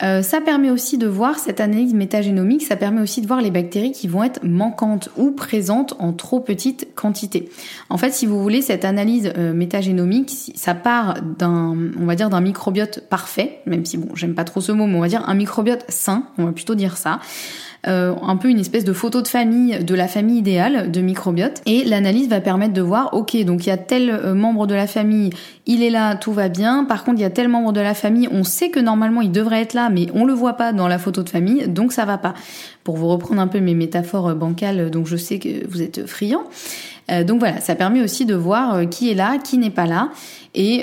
ça 0.00 0.40
permet 0.40 0.70
aussi 0.70 0.96
de 0.96 1.06
voir 1.06 1.38
cette 1.38 1.60
analyse 1.60 1.92
métagénomique, 1.92 2.62
ça 2.62 2.76
permet 2.76 3.02
aussi 3.02 3.20
de 3.20 3.26
voir 3.26 3.42
les 3.42 3.50
bactéries 3.50 3.92
qui 3.92 4.08
vont 4.08 4.22
être 4.24 4.42
manquantes 4.42 5.10
ou 5.18 5.30
présentes 5.30 5.94
en 5.98 6.14
trop 6.14 6.40
petite 6.40 6.94
quantité. 6.94 7.50
En 7.90 7.98
fait, 7.98 8.10
si 8.12 8.24
vous 8.24 8.42
voulez, 8.42 8.62
cette 8.62 8.86
analyse 8.86 9.30
métagénomique, 9.36 10.52
ça 10.54 10.74
part 10.74 11.20
d'un, 11.20 11.76
on 12.00 12.06
va 12.06 12.14
dire, 12.14 12.30
d'un 12.30 12.40
microbiote 12.40 13.00
parfait, 13.10 13.60
même 13.66 13.84
si 13.84 13.98
bon, 13.98 14.14
j'aime 14.14 14.34
pas 14.34 14.44
trop 14.44 14.62
ce 14.62 14.72
mot, 14.72 14.86
mais 14.86 14.96
on 14.96 15.00
va 15.00 15.08
dire 15.08 15.28
un 15.28 15.34
microbiote 15.34 15.84
sain, 15.88 16.24
on 16.38 16.46
va 16.46 16.52
plutôt 16.52 16.74
dire 16.74 16.96
ça. 16.96 17.20
Euh, 17.86 18.14
un 18.22 18.36
peu 18.36 18.50
une 18.50 18.58
espèce 18.58 18.84
de 18.84 18.92
photo 18.92 19.22
de 19.22 19.28
famille 19.28 19.82
de 19.82 19.94
la 19.94 20.06
famille 20.06 20.38
idéale 20.38 20.90
de 20.90 21.00
microbiote. 21.00 21.62
Et 21.64 21.82
l'analyse 21.84 22.28
va 22.28 22.42
permettre 22.42 22.74
de 22.74 22.82
voir, 22.82 23.14
ok, 23.14 23.42
donc 23.44 23.64
il 23.64 23.70
y 23.70 23.72
a 23.72 23.78
tel 23.78 24.10
euh, 24.10 24.34
membre 24.34 24.66
de 24.66 24.74
la 24.74 24.86
famille, 24.86 25.30
il 25.64 25.82
est 25.82 25.88
là, 25.88 26.14
tout 26.14 26.32
va 26.32 26.50
bien. 26.50 26.84
Par 26.84 27.04
contre, 27.04 27.18
il 27.18 27.22
y 27.22 27.24
a 27.24 27.30
tel 27.30 27.48
membre 27.48 27.72
de 27.72 27.80
la 27.80 27.94
famille, 27.94 28.28
on 28.30 28.44
sait 28.44 28.68
que 28.68 28.80
normalement 28.80 29.22
il 29.22 29.32
devrait 29.32 29.62
être 29.62 29.72
là, 29.72 29.88
mais 29.88 30.08
on 30.14 30.26
le 30.26 30.34
voit 30.34 30.54
pas 30.54 30.74
dans 30.74 30.88
la 30.88 30.98
photo 30.98 31.22
de 31.22 31.30
famille, 31.30 31.68
donc 31.68 31.92
ça 31.92 32.04
va 32.04 32.18
pas. 32.18 32.34
Pour 32.84 32.98
vous 32.98 33.08
reprendre 33.08 33.40
un 33.40 33.46
peu 33.46 33.60
mes 33.60 33.74
métaphores 33.74 34.34
bancales, 34.34 34.90
donc 34.90 35.06
je 35.06 35.16
sais 35.16 35.38
que 35.38 35.66
vous 35.66 35.80
êtes 35.80 36.06
friands. 36.06 36.44
Euh, 37.10 37.24
donc 37.24 37.38
voilà, 37.38 37.60
ça 37.60 37.74
permet 37.76 38.02
aussi 38.02 38.26
de 38.26 38.34
voir 38.34 38.88
qui 38.90 39.10
est 39.10 39.14
là, 39.14 39.38
qui 39.38 39.56
n'est 39.56 39.70
pas 39.70 39.86
là, 39.86 40.10
et, 40.54 40.80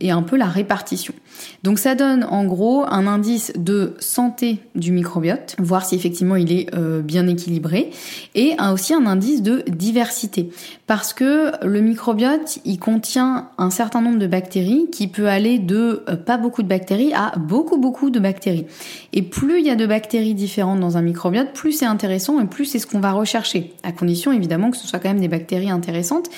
et 0.00 0.10
un 0.10 0.22
peu 0.22 0.36
la 0.36 0.46
répartition. 0.46 1.14
Donc 1.62 1.78
ça 1.78 1.94
donne 1.94 2.24
en 2.24 2.44
gros 2.44 2.84
un 2.88 3.06
indice 3.06 3.52
de 3.56 3.94
santé 3.98 4.58
du 4.74 4.92
microbiote, 4.92 5.56
voir 5.58 5.84
si 5.84 5.94
effectivement 5.94 6.36
il 6.36 6.52
est 6.52 6.74
euh, 6.74 7.00
bien 7.00 7.26
équilibré, 7.26 7.90
et 8.34 8.54
aussi 8.72 8.94
un 8.94 9.06
indice 9.06 9.42
de 9.42 9.64
diversité. 9.68 10.50
Parce 10.86 11.12
que 11.12 11.52
le 11.64 11.80
microbiote, 11.80 12.58
il 12.64 12.78
contient 12.78 13.50
un 13.58 13.70
certain 13.70 14.00
nombre 14.00 14.18
de 14.18 14.26
bactéries 14.26 14.88
qui 14.90 15.08
peut 15.08 15.28
aller 15.28 15.58
de 15.58 16.02
euh, 16.08 16.16
pas 16.16 16.38
beaucoup 16.38 16.62
de 16.62 16.68
bactéries 16.68 17.12
à 17.12 17.32
beaucoup 17.38 17.78
beaucoup 17.78 18.10
de 18.10 18.20
bactéries. 18.20 18.66
Et 19.12 19.22
plus 19.22 19.60
il 19.60 19.66
y 19.66 19.70
a 19.70 19.76
de 19.76 19.86
bactéries 19.86 20.34
différentes 20.34 20.80
dans 20.80 20.96
un 20.96 21.02
microbiote, 21.02 21.52
plus 21.52 21.72
c'est 21.72 21.86
intéressant 21.86 22.40
et 22.40 22.46
plus 22.46 22.64
c'est 22.64 22.78
ce 22.78 22.86
qu'on 22.86 23.00
va 23.00 23.12
rechercher, 23.12 23.74
à 23.82 23.92
condition 23.92 24.32
évidemment 24.32 24.70
que 24.70 24.76
ce 24.76 24.86
soit 24.86 24.98
quand 24.98 25.08
même 25.08 25.20
des 25.20 25.28
bactéries 25.28 25.70
intéressantes. 25.70 26.28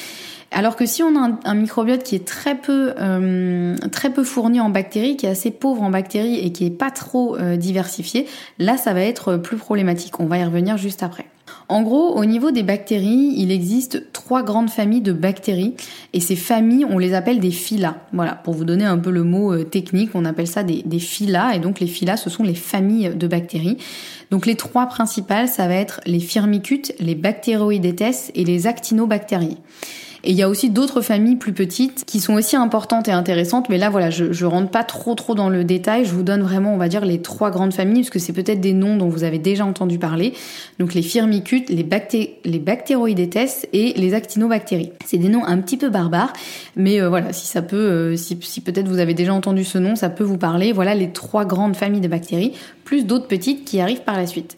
Alors 0.52 0.74
que 0.74 0.84
si 0.84 1.02
on 1.02 1.16
a 1.16 1.38
un, 1.44 1.54
microbiote 1.54 2.02
qui 2.02 2.16
est 2.16 2.26
très 2.26 2.56
peu, 2.56 2.92
euh, 2.98 3.76
très 3.92 4.10
peu 4.10 4.24
fourni 4.24 4.60
en 4.60 4.68
bactéries, 4.68 5.16
qui 5.16 5.26
est 5.26 5.30
assez 5.30 5.52
pauvre 5.52 5.82
en 5.82 5.90
bactéries 5.90 6.38
et 6.38 6.50
qui 6.50 6.66
est 6.66 6.70
pas 6.70 6.90
trop 6.90 7.36
euh, 7.36 7.56
diversifié, 7.56 8.26
là 8.58 8.76
ça 8.76 8.92
va 8.92 9.02
être 9.02 9.36
plus 9.36 9.56
problématique. 9.56 10.18
On 10.18 10.26
va 10.26 10.38
y 10.38 10.44
revenir 10.44 10.76
juste 10.76 11.04
après. 11.04 11.26
En 11.68 11.82
gros, 11.82 12.16
au 12.16 12.24
niveau 12.24 12.50
des 12.50 12.64
bactéries, 12.64 13.34
il 13.36 13.52
existe 13.52 14.12
trois 14.12 14.42
grandes 14.42 14.70
familles 14.70 15.02
de 15.02 15.12
bactéries 15.12 15.74
et 16.12 16.20
ces 16.20 16.34
familles, 16.34 16.84
on 16.84 16.98
les 16.98 17.14
appelle 17.14 17.38
des 17.38 17.52
phyla. 17.52 17.98
Voilà, 18.12 18.34
pour 18.34 18.54
vous 18.54 18.64
donner 18.64 18.84
un 18.84 18.98
peu 18.98 19.10
le 19.10 19.22
mot 19.22 19.52
euh, 19.52 19.62
technique, 19.62 20.10
on 20.14 20.24
appelle 20.24 20.48
ça 20.48 20.64
des, 20.64 20.82
des 20.84 20.98
phyla 20.98 21.54
et 21.54 21.60
donc 21.60 21.78
les 21.78 21.86
phyla, 21.86 22.16
ce 22.16 22.28
sont 22.28 22.42
les 22.42 22.56
familles 22.56 23.12
de 23.14 23.26
bactéries. 23.28 23.78
Donc 24.32 24.46
les 24.46 24.56
trois 24.56 24.86
principales, 24.86 25.46
ça 25.46 25.68
va 25.68 25.74
être 25.74 26.00
les 26.06 26.20
firmicutes, 26.20 26.92
les 26.98 27.14
bactéroïdetes 27.14 28.32
et 28.34 28.44
les 28.44 28.66
actinobactéries. 28.66 29.58
Et 30.24 30.30
il 30.30 30.36
y 30.36 30.42
a 30.42 30.48
aussi 30.48 30.70
d'autres 30.70 31.00
familles 31.00 31.36
plus 31.36 31.52
petites 31.52 32.04
qui 32.04 32.20
sont 32.20 32.34
aussi 32.34 32.56
importantes 32.56 33.08
et 33.08 33.12
intéressantes, 33.12 33.68
mais 33.68 33.78
là 33.78 33.90
voilà, 33.90 34.10
je, 34.10 34.32
je 34.32 34.46
rentre 34.46 34.70
pas 34.70 34.84
trop 34.84 35.14
trop 35.14 35.34
dans 35.34 35.48
le 35.48 35.64
détail, 35.64 36.04
je 36.04 36.12
vous 36.12 36.22
donne 36.22 36.42
vraiment, 36.42 36.74
on 36.74 36.76
va 36.76 36.88
dire, 36.88 37.04
les 37.04 37.22
trois 37.22 37.50
grandes 37.50 37.72
familles, 37.72 38.02
parce 38.02 38.10
que 38.10 38.18
c'est 38.18 38.32
peut-être 38.32 38.60
des 38.60 38.72
noms 38.72 38.96
dont 38.96 39.08
vous 39.08 39.24
avez 39.24 39.38
déjà 39.38 39.64
entendu 39.64 39.98
parler. 39.98 40.34
Donc 40.78 40.94
les 40.94 41.02
firmicutes, 41.02 41.70
les, 41.70 41.82
bacté 41.82 42.38
les 42.44 42.58
bactéroïdetes 42.58 43.68
et 43.72 43.94
les 43.96 44.14
actinobactéries. 44.14 44.92
C'est 45.06 45.18
des 45.18 45.28
noms 45.28 45.44
un 45.44 45.58
petit 45.58 45.76
peu 45.76 45.88
barbares, 45.88 46.32
mais 46.76 47.00
euh, 47.00 47.08
voilà, 47.08 47.32
si 47.32 47.46
ça 47.46 47.62
peut, 47.62 47.76
euh, 47.76 48.16
si, 48.16 48.38
si 48.42 48.60
peut-être 48.60 48.88
vous 48.88 48.98
avez 48.98 49.14
déjà 49.14 49.32
entendu 49.32 49.64
ce 49.64 49.78
nom, 49.78 49.96
ça 49.96 50.10
peut 50.10 50.24
vous 50.24 50.38
parler. 50.38 50.72
Voilà 50.72 50.94
les 50.94 51.10
trois 51.10 51.44
grandes 51.44 51.76
familles 51.76 52.00
de 52.00 52.08
bactéries, 52.08 52.52
plus 52.84 53.04
d'autres 53.04 53.28
petites 53.28 53.64
qui 53.64 53.80
arrivent 53.80 54.02
par 54.02 54.16
la 54.16 54.26
suite. 54.26 54.56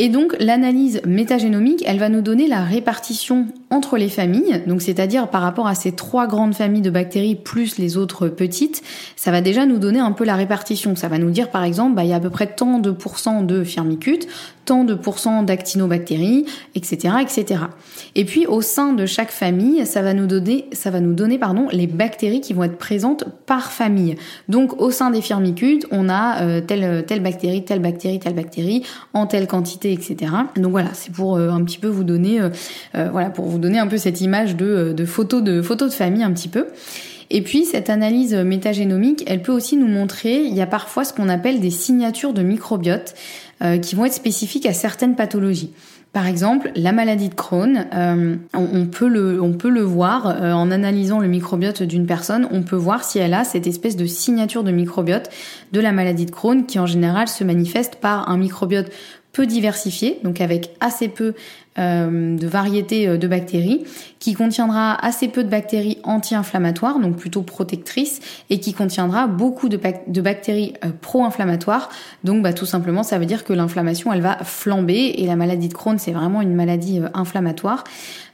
Et 0.00 0.08
donc 0.08 0.36
l'analyse 0.38 1.02
métagénomique, 1.04 1.82
elle 1.84 1.98
va 1.98 2.08
nous 2.08 2.22
donner 2.22 2.46
la 2.46 2.62
répartition 2.62 3.48
entre 3.70 3.98
les 3.98 4.08
familles, 4.08 4.62
donc 4.68 4.80
c'est-à-dire 4.80 5.28
par 5.28 5.42
rapport 5.42 5.66
à 5.66 5.74
ces 5.74 5.90
trois 5.90 6.28
grandes 6.28 6.54
familles 6.54 6.82
de 6.82 6.90
bactéries 6.90 7.34
plus 7.34 7.78
les 7.78 7.96
autres 7.96 8.28
petites, 8.28 8.82
ça 9.16 9.32
va 9.32 9.40
déjà 9.40 9.66
nous 9.66 9.78
donner 9.78 9.98
un 9.98 10.12
peu 10.12 10.24
la 10.24 10.36
répartition. 10.36 10.94
Ça 10.94 11.08
va 11.08 11.18
nous 11.18 11.30
dire 11.30 11.50
par 11.50 11.64
exemple, 11.64 11.96
bah, 11.96 12.04
il 12.04 12.10
y 12.10 12.12
a 12.12 12.16
à 12.16 12.20
peu 12.20 12.30
près 12.30 12.46
tant 12.46 12.78
de 12.78 12.92
pourcents 12.92 13.42
de 13.42 13.64
firmicutes, 13.64 14.28
tant 14.68 14.84
de 14.84 14.94
pourcents 14.94 15.42
d'actinobactéries, 15.42 16.44
etc., 16.74 17.14
etc. 17.22 17.62
Et 18.14 18.24
puis 18.26 18.46
au 18.46 18.60
sein 18.60 18.92
de 18.92 19.06
chaque 19.06 19.30
famille, 19.30 19.86
ça 19.86 20.02
va 20.02 20.12
nous 20.12 20.26
donner, 20.26 20.66
ça 20.72 20.90
va 20.90 21.00
nous 21.00 21.14
donner 21.14 21.38
pardon, 21.38 21.68
les 21.72 21.86
bactéries 21.86 22.42
qui 22.42 22.52
vont 22.52 22.64
être 22.64 22.76
présentes 22.78 23.24
par 23.46 23.72
famille. 23.72 24.16
Donc 24.50 24.80
au 24.80 24.90
sein 24.90 25.10
des 25.10 25.22
firmicutes, 25.22 25.86
on 25.90 26.10
a 26.10 26.42
euh, 26.42 26.60
telle 26.60 27.04
telle 27.06 27.22
bactérie, 27.22 27.64
telle 27.64 27.80
bactérie, 27.80 28.18
telle 28.18 28.34
bactérie 28.34 28.82
en 29.14 29.26
telle 29.26 29.46
quantité, 29.46 29.92
etc. 29.92 30.32
Donc 30.56 30.72
voilà, 30.72 30.90
c'est 30.92 31.12
pour 31.12 31.36
euh, 31.36 31.50
un 31.50 31.64
petit 31.64 31.78
peu 31.78 31.88
vous 31.88 32.04
donner, 32.04 32.40
euh, 32.40 32.50
euh, 32.94 33.08
voilà, 33.10 33.30
pour 33.30 33.46
vous 33.46 33.58
donner 33.58 33.78
un 33.78 33.86
peu 33.86 33.96
cette 33.96 34.20
image 34.20 34.56
de, 34.56 34.92
de 34.92 35.04
photos 35.04 35.42
de 35.42 35.62
photos 35.62 35.90
de 35.90 35.94
famille 35.94 36.22
un 36.22 36.32
petit 36.32 36.48
peu. 36.48 36.66
Et 37.30 37.42
puis 37.42 37.66
cette 37.66 37.90
analyse 37.90 38.34
métagénomique, 38.34 39.22
elle 39.26 39.42
peut 39.42 39.52
aussi 39.52 39.76
nous 39.76 39.86
montrer, 39.86 40.44
il 40.44 40.54
y 40.54 40.62
a 40.62 40.66
parfois 40.66 41.04
ce 41.04 41.12
qu'on 41.12 41.28
appelle 41.28 41.60
des 41.60 41.70
signatures 41.70 42.32
de 42.32 42.42
microbiote 42.42 43.14
euh, 43.62 43.78
qui 43.78 43.94
vont 43.94 44.04
être 44.04 44.12
spécifiques 44.12 44.66
à 44.66 44.72
certaines 44.72 45.16
pathologies. 45.16 45.72
Par 46.12 46.26
exemple, 46.26 46.72
la 46.74 46.92
maladie 46.92 47.28
de 47.28 47.34
Crohn, 47.34 47.86
euh, 47.92 48.36
on, 48.54 48.86
peut 48.86 49.08
le, 49.08 49.42
on 49.42 49.52
peut 49.52 49.68
le 49.68 49.82
voir 49.82 50.26
euh, 50.26 50.52
en 50.52 50.70
analysant 50.70 51.18
le 51.18 51.28
microbiote 51.28 51.82
d'une 51.82 52.06
personne, 52.06 52.48
on 52.50 52.62
peut 52.62 52.76
voir 52.76 53.04
si 53.04 53.18
elle 53.18 53.34
a 53.34 53.44
cette 53.44 53.66
espèce 53.66 53.94
de 53.94 54.06
signature 54.06 54.64
de 54.64 54.70
microbiote 54.70 55.28
de 55.72 55.80
la 55.80 55.92
maladie 55.92 56.24
de 56.24 56.30
Crohn 56.30 56.64
qui 56.64 56.78
en 56.78 56.86
général 56.86 57.28
se 57.28 57.44
manifeste 57.44 57.96
par 57.96 58.30
un 58.30 58.38
microbiote 58.38 58.90
peu 59.32 59.46
diversifié, 59.46 60.18
donc 60.24 60.40
avec 60.40 60.70
assez 60.80 61.08
peu 61.08 61.34
de 61.78 62.46
variétés 62.46 63.08
euh, 63.08 63.16
de 63.16 63.28
bactéries, 63.28 63.84
qui 64.18 64.34
contiendra 64.34 64.94
assez 65.04 65.28
peu 65.28 65.44
de 65.44 65.48
bactéries 65.48 65.98
anti-inflammatoires, 66.02 66.98
donc 66.98 67.16
plutôt 67.16 67.42
protectrices, 67.42 68.20
et 68.50 68.60
qui 68.60 68.74
contiendra 68.74 69.26
beaucoup 69.26 69.68
de, 69.68 69.80
de 70.06 70.20
bactéries 70.20 70.74
euh, 70.84 70.88
pro-inflammatoires. 71.00 71.88
Donc 72.24 72.42
bah, 72.42 72.52
tout 72.52 72.66
simplement, 72.66 73.02
ça 73.02 73.18
veut 73.18 73.26
dire 73.26 73.44
que 73.44 73.52
l'inflammation, 73.52 74.12
elle 74.12 74.22
va 74.22 74.38
flamber, 74.44 75.14
et 75.18 75.26
la 75.26 75.36
maladie 75.36 75.68
de 75.68 75.74
Crohn, 75.74 75.98
c'est 75.98 76.12
vraiment 76.12 76.42
une 76.42 76.54
maladie 76.54 77.00
inflammatoire. 77.14 77.84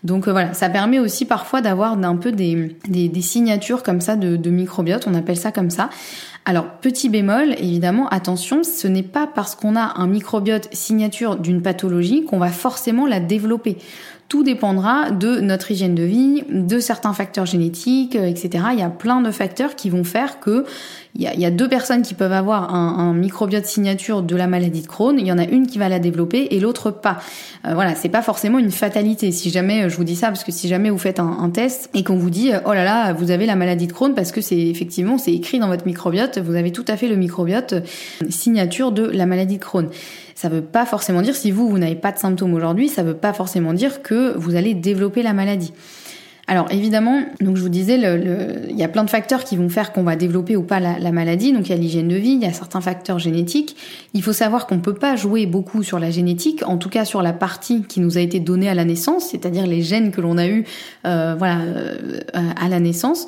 Donc 0.03 0.29
voilà, 0.29 0.53
ça 0.53 0.69
permet 0.69 0.99
aussi 0.99 1.25
parfois 1.25 1.61
d'avoir 1.61 1.93
un 1.93 2.17
peu 2.17 2.33
des, 2.33 2.77
signatures 3.21 3.83
comme 3.83 4.01
ça 4.01 4.17
de, 4.17 4.37
de 4.37 4.51
microbiote, 4.51 5.07
on 5.07 5.15
appelle 5.15 5.37
ça 5.37 5.51
comme 5.53 5.71
ça. 5.71 5.89
Alors, 6.47 6.67
petit 6.67 7.09
bémol, 7.09 7.55
évidemment, 7.57 8.07
attention, 8.09 8.65
ce 8.65 8.87
n'est 8.87 9.03
pas 9.03 9.27
parce 9.27 9.55
qu'on 9.55 9.77
a 9.77 9.95
un 9.97 10.07
microbiote 10.07 10.69
signature 10.73 11.37
d'une 11.37 11.63
pathologie 11.63 12.27
qu'on 12.27 12.39
va 12.39 12.51
forcément 12.51 13.07
la 13.07 13.19
développer. 13.38 13.76
Dépendra 14.43 15.11
de 15.11 15.41
notre 15.41 15.71
hygiène 15.71 15.95
de 15.95 16.03
vie, 16.03 16.43
de 16.50 16.79
certains 16.79 17.12
facteurs 17.12 17.47
génétiques, 17.47 18.17
euh, 18.17 18.26
etc. 18.26 18.64
Il 18.73 18.79
y 18.79 18.83
a 18.83 18.91
plein 18.91 19.21
de 19.21 19.31
facteurs 19.31 19.76
qui 19.76 19.91
vont 19.91 20.05
faire 20.05 20.41
que 20.41 20.64
il 21.17 21.23
y 21.23 21.47
a, 21.47 21.50
deux 21.53 21.69
personnes 21.69 22.03
qui 22.03 22.12
peuvent 22.14 22.33
avoir 22.33 22.75
un, 22.75 23.14
microbiote 23.14 23.67
signature 23.67 24.21
de 24.21 24.35
la 24.35 24.49
maladie 24.49 24.83
de 24.83 24.88
Crohn. 24.88 25.17
Il 25.17 25.25
y 25.25 25.31
en 25.31 25.38
a 25.38 25.45
une 25.45 25.69
qui 25.69 25.79
va 25.79 25.88
la 25.88 26.00
développer 26.00 26.49
et 26.50 26.59
l'autre 26.59 26.91
pas. 26.91 27.21
Euh, 27.64 27.75
voilà, 27.75 27.95
c'est 27.95 28.09
pas 28.09 28.21
forcément 28.21 28.59
une 28.59 28.73
fatalité. 28.73 29.31
Si 29.31 29.50
jamais, 29.50 29.85
euh, 29.85 29.88
je 29.88 29.97
vous 29.97 30.03
dis 30.03 30.17
ça 30.17 30.26
parce 30.26 30.43
que 30.43 30.50
si 30.50 30.67
jamais 30.67 30.91
vous 30.91 30.99
faites 30.99 31.21
un, 31.21 31.50
test 31.50 31.88
et 31.95 32.03
qu'on 32.03 32.17
vous 32.17 32.31
dit 32.31 32.50
oh 32.67 32.73
là 32.73 32.83
là, 32.83 33.12
vous 33.12 33.31
avez 33.31 33.47
la 33.47 33.55
maladie 33.55 33.87
de 33.87 33.93
Crohn 33.93 34.14
parce 34.14 34.33
que 34.33 34.41
c'est 34.41 34.59
effectivement 34.59 35.17
c'est 35.17 35.33
écrit 35.33 35.61
dans 35.61 35.69
votre 35.69 35.87
microbiote, 35.87 36.38
vous 36.38 36.57
avez 36.57 36.73
tout 36.73 36.85
à 36.88 36.97
fait 36.97 37.07
le 37.07 37.14
microbiote 37.14 37.75
signature 38.29 38.91
de 38.91 39.05
la 39.05 39.26
maladie 39.26 39.59
de 39.59 39.62
Crohn. 39.62 39.88
Ça 40.35 40.49
veut 40.49 40.62
pas 40.62 40.85
forcément 40.85 41.23
dire 41.23 41.37
si 41.37 41.53
vous 41.53 41.69
vous 41.69 41.79
n'avez 41.79 41.95
pas 41.95 42.11
de 42.11 42.19
symptômes 42.19 42.55
aujourd'hui, 42.55 42.88
ça 42.88 43.05
veut 43.05 43.14
pas 43.14 43.33
forcément 43.33 43.73
dire 43.73 44.03
que 44.03 44.24
vous 44.37 44.57
allez 44.57 44.75
développer 44.75 45.23
la 45.23 45.33
maladie. 45.33 45.73
Alors 46.47 46.71
évidemment, 46.71 47.23
donc 47.40 47.57
je 47.57 47.62
vous 47.62 47.71
disais, 47.71 47.97
il 47.97 48.76
y 48.76 48.85
a 48.85 48.88
plein 48.88 49.04
de 49.04 49.11
facteurs 49.11 49.45
qui 49.45 49.57
vont 49.57 49.71
faire 49.71 49.93
qu'on 49.93 50.02
va 50.02 50.14
développer 50.14 50.57
ou 50.57 50.62
pas 50.62 50.78
la, 50.78 51.12
maladie. 51.12 51.52
Donc 51.52 51.69
il 51.69 51.71
y 51.71 51.73
a 51.73 51.78
l'hygiène 51.78 52.09
de 52.09 52.16
vie, 52.16 52.33
il 52.33 52.43
y 52.43 52.47
a 52.47 52.52
certains 52.52 52.83
facteurs 52.83 53.19
génétiques. 53.19 53.76
Il 54.12 54.23
faut 54.23 54.35
savoir 54.35 54.66
qu'on 54.66 54.75
ne 54.76 54.81
peut 54.81 54.95
pas 54.95 55.16
jouer 55.16 55.47
beaucoup 55.47 55.83
sur 55.83 55.99
la 55.99 56.11
génétique, 56.11 56.62
en 56.66 56.76
tout 56.76 56.90
cas 56.90 57.07
sur 57.07 57.23
la 57.23 57.33
partie 57.33 57.83
qui 57.83 58.00
nous 58.00 58.19
a 58.19 58.21
été 58.21 58.40
donnée 58.40 58.69
à 58.69 58.75
la 58.75 58.85
naissance, 58.85 59.28
c'est-à-dire 59.31 59.66
les 59.66 59.81
gènes 59.81 60.11
que 60.11 60.21
l'on 60.21 60.37
a 60.37 60.47
eu, 60.47 60.64
euh, 61.07 61.35
euh, 61.40 61.97
à 62.35 62.69
la 62.69 62.81
naissance. 62.81 63.25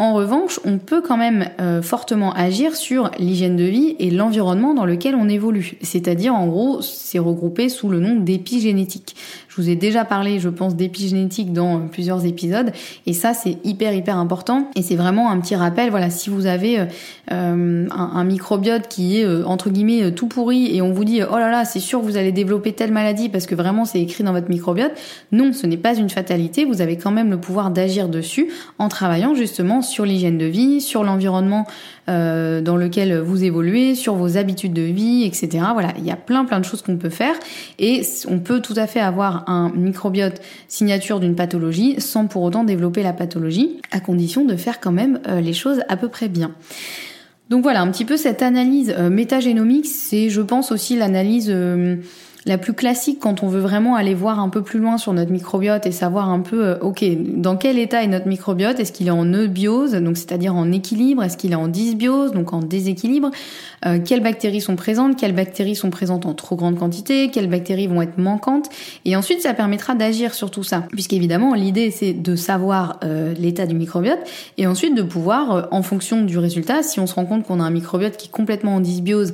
En 0.00 0.14
revanche, 0.14 0.60
on 0.64 0.78
peut 0.78 1.02
quand 1.02 1.16
même 1.16 1.48
euh, 1.60 1.82
fortement 1.82 2.32
agir 2.32 2.76
sur 2.76 3.10
l'hygiène 3.18 3.56
de 3.56 3.64
vie 3.64 3.96
et 3.98 4.12
l'environnement 4.12 4.72
dans 4.72 4.84
lequel 4.84 5.16
on 5.16 5.28
évolue. 5.28 5.76
C'est-à-dire, 5.82 6.36
en 6.36 6.46
gros, 6.46 6.82
c'est 6.82 7.18
regroupé 7.18 7.68
sous 7.68 7.88
le 7.88 7.98
nom 7.98 8.14
d'épigénétique. 8.14 9.16
Je 9.58 9.64
vous 9.64 9.70
ai 9.70 9.74
déjà 9.74 10.04
parlé, 10.04 10.38
je 10.38 10.48
pense, 10.48 10.76
d'épigénétique 10.76 11.52
dans 11.52 11.88
plusieurs 11.88 12.24
épisodes, 12.24 12.70
et 13.06 13.12
ça, 13.12 13.34
c'est 13.34 13.58
hyper 13.64 13.92
hyper 13.92 14.16
important. 14.16 14.70
Et 14.76 14.82
c'est 14.82 14.94
vraiment 14.94 15.32
un 15.32 15.40
petit 15.40 15.56
rappel. 15.56 15.90
Voilà, 15.90 16.10
si 16.10 16.30
vous 16.30 16.46
avez 16.46 16.78
euh, 16.78 16.86
un, 17.90 17.90
un, 17.90 18.24
microbiote 18.24 18.86
qui 18.86 19.18
est 19.18 19.24
euh, 19.24 19.44
entre 19.44 19.70
guillemets 19.70 20.12
tout 20.12 20.28
pourri 20.28 20.76
et 20.76 20.80
on 20.80 20.92
vous 20.92 21.04
dit 21.04 21.22
oh 21.22 21.38
là 21.38 21.50
là, 21.50 21.64
c'est 21.64 21.80
sûr 21.80 22.00
vous 22.00 22.16
allez 22.16 22.30
développer 22.30 22.72
telle 22.72 22.92
maladie 22.92 23.28
parce 23.28 23.46
que 23.46 23.54
vraiment 23.54 23.84
c'est 23.84 24.00
écrit 24.00 24.22
dans 24.22 24.32
votre 24.32 24.48
microbiote. 24.48 24.92
Non, 25.32 25.52
ce 25.52 25.66
n'est 25.66 25.76
pas 25.76 25.96
une 25.96 26.08
fatalité. 26.08 26.64
Vous 26.64 26.80
avez 26.80 26.96
quand 26.96 27.10
même 27.10 27.30
le 27.30 27.40
pouvoir 27.40 27.70
d'agir 27.70 28.08
dessus 28.08 28.48
en 28.78 28.88
travaillant 28.88 29.34
justement 29.34 29.82
sur 29.82 30.04
l'hygiène 30.04 30.38
de 30.38 30.46
vie, 30.46 30.80
sur 30.80 31.02
l'environnement 31.02 31.66
euh, 32.08 32.60
dans 32.60 32.76
lequel 32.76 33.18
vous 33.18 33.44
évoluez, 33.44 33.94
sur 33.94 34.14
vos 34.14 34.36
habitudes 34.36 34.72
de 34.72 34.82
vie, 34.82 35.24
etc. 35.24 35.64
Voilà, 35.72 35.92
il 35.98 36.06
y 36.06 36.10
a 36.10 36.16
plein 36.16 36.44
plein 36.44 36.60
de 36.60 36.64
choses 36.64 36.82
qu'on 36.82 36.96
peut 36.96 37.10
faire 37.10 37.34
et 37.78 38.02
on 38.28 38.38
peut 38.38 38.60
tout 38.60 38.74
à 38.76 38.86
fait 38.86 39.00
avoir 39.00 39.47
un 39.48 39.70
microbiote 39.70 40.40
signature 40.68 41.18
d'une 41.18 41.34
pathologie 41.34 42.00
sans 42.00 42.26
pour 42.26 42.42
autant 42.42 42.64
développer 42.64 43.02
la 43.02 43.12
pathologie, 43.12 43.80
à 43.90 44.00
condition 44.00 44.44
de 44.44 44.56
faire 44.56 44.78
quand 44.78 44.92
même 44.92 45.20
euh, 45.26 45.40
les 45.40 45.52
choses 45.52 45.80
à 45.88 45.96
peu 45.96 46.08
près 46.08 46.28
bien. 46.28 46.52
Donc 47.48 47.62
voilà, 47.62 47.80
un 47.80 47.90
petit 47.90 48.04
peu 48.04 48.16
cette 48.16 48.42
analyse 48.42 48.94
euh, 48.96 49.08
métagénomique, 49.08 49.86
c'est 49.86 50.28
je 50.28 50.42
pense 50.42 50.70
aussi 50.70 50.96
l'analyse 50.96 51.50
la 52.46 52.56
plus 52.56 52.72
classique 52.72 53.18
quand 53.20 53.42
on 53.42 53.48
veut 53.48 53.60
vraiment 53.60 53.96
aller 53.96 54.14
voir 54.14 54.38
un 54.38 54.48
peu 54.48 54.62
plus 54.62 54.78
loin 54.78 54.96
sur 54.96 55.12
notre 55.12 55.30
microbiote 55.32 55.86
et 55.86 55.92
savoir 55.92 56.28
un 56.28 56.40
peu, 56.40 56.66
euh, 56.66 56.78
ok, 56.80 57.04
dans 57.36 57.56
quel 57.56 57.78
état 57.78 58.02
est 58.02 58.06
notre 58.06 58.28
microbiote? 58.28 58.78
Est-ce 58.78 58.92
qu'il 58.92 59.08
est 59.08 59.12
en 59.12 59.24
eubiose, 59.24 59.92
donc 59.92 60.16
c'est-à-dire 60.16 60.54
en 60.54 60.70
équilibre? 60.70 61.22
Est-ce 61.22 61.36
qu'il 61.36 61.52
est 61.52 61.56
en 61.56 61.68
dysbiose, 61.68 62.32
donc 62.32 62.52
en 62.52 62.60
déséquilibre? 62.60 63.30
Euh, 63.86 63.98
Quelles 64.04 64.22
bactéries 64.22 64.60
sont 64.60 64.76
présentes? 64.76 65.18
Quelles 65.18 65.34
bactéries 65.34 65.74
sont 65.74 65.90
présentes 65.90 66.26
en 66.26 66.34
trop 66.34 66.56
grande 66.56 66.78
quantité? 66.78 67.30
Quelles 67.30 67.48
bactéries 67.48 67.86
vont 67.86 68.02
être 68.02 68.18
manquantes? 68.18 68.68
Et 69.04 69.16
ensuite, 69.16 69.40
ça 69.42 69.52
permettra 69.52 69.94
d'agir 69.94 70.34
sur 70.34 70.50
tout 70.50 70.64
ça, 70.64 70.84
puisqu'évidemment, 70.92 71.54
l'idée 71.54 71.90
c'est 71.90 72.12
de 72.12 72.36
savoir 72.36 72.98
euh, 73.04 73.34
l'état 73.34 73.66
du 73.66 73.74
microbiote 73.74 74.18
et 74.56 74.66
ensuite 74.66 74.94
de 74.94 75.02
pouvoir, 75.02 75.68
en 75.70 75.82
fonction 75.82 76.22
du 76.22 76.38
résultat, 76.38 76.82
si 76.82 77.00
on 77.00 77.06
se 77.06 77.14
rend 77.14 77.26
compte 77.26 77.44
qu'on 77.44 77.60
a 77.60 77.64
un 77.64 77.70
microbiote 77.70 78.16
qui 78.16 78.28
est 78.28 78.30
complètement 78.30 78.76
en 78.76 78.80
dysbiose, 78.80 79.32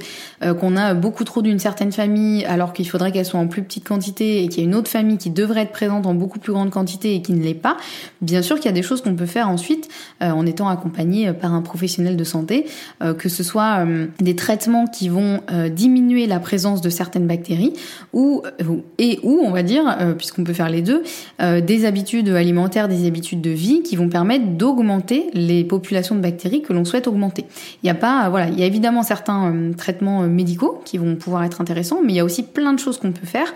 qu'on 0.61 0.77
a 0.77 0.95
beaucoup 0.95 1.25
trop 1.25 1.43
d'une 1.43 1.59
certaine 1.59 1.93
famille, 1.93 2.45
alors 2.45 2.73
qu'il 2.73 2.87
faudrait 2.95 3.11
qu'elles 3.11 3.27
soient 3.27 3.41
en 3.41 3.49
plus 3.49 3.65
petite 3.65 3.89
quantité 3.89 4.45
et 4.45 4.49
qu'il 4.49 4.63
y 4.63 4.67
a 4.67 4.69
une 4.69 4.77
autre 4.77 4.89
famille 4.89 5.19
qui 5.19 5.29
devrait 5.29 5.63
être 5.63 5.73
présente 5.73 6.07
en 6.07 6.15
beaucoup 6.15 6.39
plus 6.39 6.53
grande 6.53 6.71
quantité 6.71 7.17
et 7.17 7.23
qui 7.23 7.33
ne 7.33 7.43
l'est 7.43 7.53
pas, 7.53 7.77
bien 8.23 8.41
sûr 8.41 8.55
qu'il 8.55 8.67
y 8.67 8.69
a 8.69 8.73
des 8.73 8.85
choses 8.85 9.01
qu'on 9.01 9.17
peut 9.17 9.27
faire 9.27 9.49
ensuite 9.49 9.89
euh, 10.23 10.31
en 10.31 10.47
étant 10.47 10.69
accompagné 10.69 11.27
euh, 11.27 11.33
par 11.33 11.53
un 11.53 11.61
professionnel 11.61 12.17
de 12.17 12.23
santé, 12.23 12.67
euh, 13.03 13.13
que 13.13 13.29
ce 13.29 13.43
soit 13.43 13.85
des 14.21 14.37
traitements 14.37 14.87
qui 14.87 15.09
vont 15.09 15.41
diminuer 15.71 16.27
la 16.27 16.39
présence 16.39 16.81
de 16.81 16.89
certaines 16.89 17.27
bactéries 17.27 17.73
ou 18.13 18.43
et 18.99 19.19
ou 19.23 19.41
on 19.43 19.51
va 19.51 19.63
dire 19.63 20.15
puisqu'on 20.17 20.45
peut 20.45 20.53
faire 20.53 20.69
les 20.69 20.83
deux, 20.83 21.03
des 21.41 21.85
habitudes 21.85 22.29
alimentaires, 22.29 22.89
des 22.89 23.07
habitudes 23.07 23.41
de 23.41 23.51
vie 23.51 23.83
qui 23.83 23.97
vont 23.97 24.09
permettre 24.09 24.47
d'augmenter 24.47 25.31
les 25.33 25.65
populations 25.65 26.15
de 26.15 26.21
bactéries 26.21 26.63
que 26.63 26.73
l'on 26.73 26.85
souhaite 26.85 27.09
augmenter. 27.09 27.45
Il 27.83 27.87
n'y 27.87 27.91
a 27.91 27.95
pas 27.95 28.29
voilà, 28.29 28.49
il 28.49 28.59
y 28.59 28.63
a 28.63 28.67
évidemment 28.67 29.03
certains 29.03 29.73
traitements 29.77 30.23
médicaux 30.23 30.81
qui 30.85 30.99
vont 30.99 31.17
pouvoir 31.17 31.45
être 31.45 31.61
intéressants, 31.61 32.01
mais 32.03 32.13
il 32.13 32.17
y 32.17 32.21
a 32.21 32.25
aussi 32.25 32.43
plein 32.43 32.73
de 32.73 32.81
choses 32.85 32.99
qu'on 32.99 33.13
peut 33.13 33.27
faire 33.27 33.53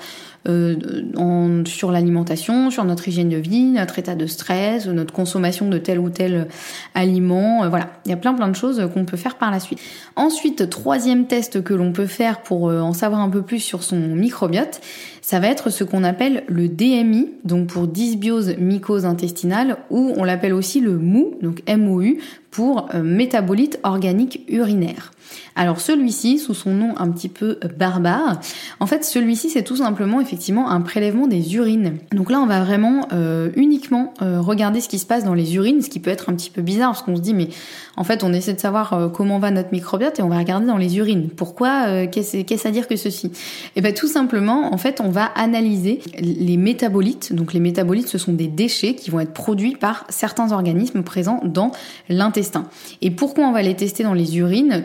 sur 1.67 1.91
l'alimentation, 1.91 2.71
sur 2.71 2.83
notre 2.85 3.07
hygiène 3.07 3.29
de 3.29 3.37
vie, 3.37 3.65
notre 3.65 3.99
état 3.99 4.15
de 4.15 4.27
stress, 4.27 4.87
notre 4.87 5.13
consommation 5.13 5.69
de 5.69 5.77
tel 5.77 5.99
ou 5.99 6.09
tel 6.09 6.49
aliment. 6.95 7.69
voilà, 7.69 7.91
il 8.07 8.11
y 8.11 8.15
a 8.15 8.17
plein 8.17 8.33
plein 8.33 8.49
de 8.49 8.57
choses 8.57 8.89
qu'on 8.95 9.05
peut 9.05 9.19
faire 9.19 9.37
par 9.37 9.51
la 9.51 9.61
suite. 9.61 9.79
Ensuite, 10.17 10.71
troisième 10.71 11.27
test 11.27 11.63
que 11.63 11.75
l'on 11.75 11.93
peut 11.93 12.07
faire 12.07 12.41
pour 12.41 12.69
en 12.69 12.95
savoir 12.95 13.21
un 13.21 13.29
peu 13.29 13.43
plus 13.43 13.61
sur 13.61 13.83
son 13.83 13.99
microbiote, 13.99 14.81
ça 15.29 15.41
va 15.41 15.49
être 15.49 15.69
ce 15.69 15.85
qu'on 15.85 16.05
appelle 16.05 16.43
le 16.49 16.69
DMI, 16.69 17.29
donc 17.45 17.67
pour 17.67 17.87
dysbiose 17.87 18.57
mycose 18.57 19.05
intestinale, 19.05 19.77
ou 19.91 20.15
on 20.17 20.25
l'appelle 20.25 20.55
aussi 20.55 20.81
le 20.81 20.97
MOU, 20.97 21.35
donc 21.43 21.63
MOU, 21.69 22.17
pour 22.51 22.89
euh, 22.95 23.03
métabolite 23.03 23.79
organique 23.83 24.47
urinaire. 24.49 25.11
Alors 25.57 25.81
celui-ci, 25.81 26.39
sous 26.39 26.55
son 26.55 26.71
nom 26.71 26.95
un 26.99 27.11
petit 27.11 27.29
peu 27.29 27.59
barbare, 27.77 28.41
en 28.81 28.87
fait 28.87 29.05
celui-ci 29.05 29.51
c'est 29.51 29.63
tout 29.63 29.77
simplement 29.77 30.21
effectivement 30.21 30.71
un 30.71 30.81
prélèvement 30.81 31.27
des 31.27 31.55
urines. 31.57 31.99
Donc 32.13 32.31
là 32.31 32.41
on 32.41 32.47
va 32.47 32.63
vraiment 32.63 33.09
euh, 33.13 33.51
uniquement 33.57 34.15
euh, 34.23 34.41
regarder 34.41 34.81
ce 34.81 34.89
qui 34.89 34.99
se 34.99 35.07
passe 35.07 35.25
dans 35.25 35.35
les 35.35 35.57
urines, 35.57 35.83
ce 35.83 35.91
qui 35.91 36.01
peut 36.01 36.11
être 36.11 36.31
un 36.31 36.35
petit 36.35 36.51
peu 36.51 36.63
bizarre 36.63 36.91
parce 36.91 37.03
qu'on 37.03 37.17
se 37.17 37.21
dit 37.21 37.35
mais 37.35 37.49
en 37.97 38.05
fait 38.05 38.23
on 38.23 38.33
essaie 38.33 38.55
de 38.55 38.61
savoir 38.61 38.93
euh, 38.93 39.09
comment 39.09 39.39
va 39.39 39.51
notre 39.51 39.73
microbiote 39.73 40.19
et 40.19 40.23
on 40.23 40.29
va 40.29 40.39
regarder 40.39 40.67
dans 40.67 40.77
les 40.77 40.97
urines. 40.97 41.29
Pourquoi 41.29 42.07
Qu'est-ce 42.07 42.69
à 42.69 42.71
dire 42.71 42.89
que 42.89 42.97
ceci? 42.97 43.27
Et 43.27 43.31
eh 43.77 43.81
bien 43.81 43.93
tout 43.93 44.09
simplement 44.09 44.73
en 44.73 44.79
fait 44.79 45.01
on 45.01 45.11
va 45.11 45.25
analyser 45.25 46.01
les 46.19 46.57
métabolites. 46.57 47.33
Donc 47.33 47.53
les 47.53 47.61
métabolites 47.61 48.09
ce 48.09 48.19
sont 48.19 48.33
des 48.33 48.49
déchets 48.49 48.95
qui 48.95 49.11
vont 49.11 49.21
être 49.21 49.33
produits 49.33 49.77
par 49.77 50.05
certains 50.09 50.53
organismes 50.53 51.03
présents 51.03 51.41
dans 51.45 51.73
l'intestin. 52.09 52.67
Et 53.03 53.11
pourquoi 53.11 53.47
on 53.47 53.53
va 53.53 53.63
les 53.63 53.75
tester 53.75 54.03
dans 54.03 54.15
les 54.15 54.39
urines? 54.39 54.83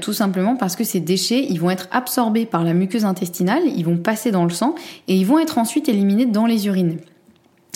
Parce 0.59 0.75
que 0.75 0.83
ces 0.83 0.99
déchets, 0.99 1.45
ils 1.49 1.59
vont 1.59 1.69
être 1.69 1.87
absorbés 1.91 2.45
par 2.45 2.63
la 2.63 2.73
muqueuse 2.73 3.05
intestinale, 3.05 3.63
ils 3.65 3.85
vont 3.85 3.97
passer 3.97 4.31
dans 4.31 4.43
le 4.43 4.49
sang 4.49 4.75
et 5.07 5.15
ils 5.15 5.25
vont 5.25 5.39
être 5.39 5.57
ensuite 5.57 5.89
éliminés 5.89 6.25
dans 6.25 6.45
les 6.45 6.67
urines. 6.67 6.97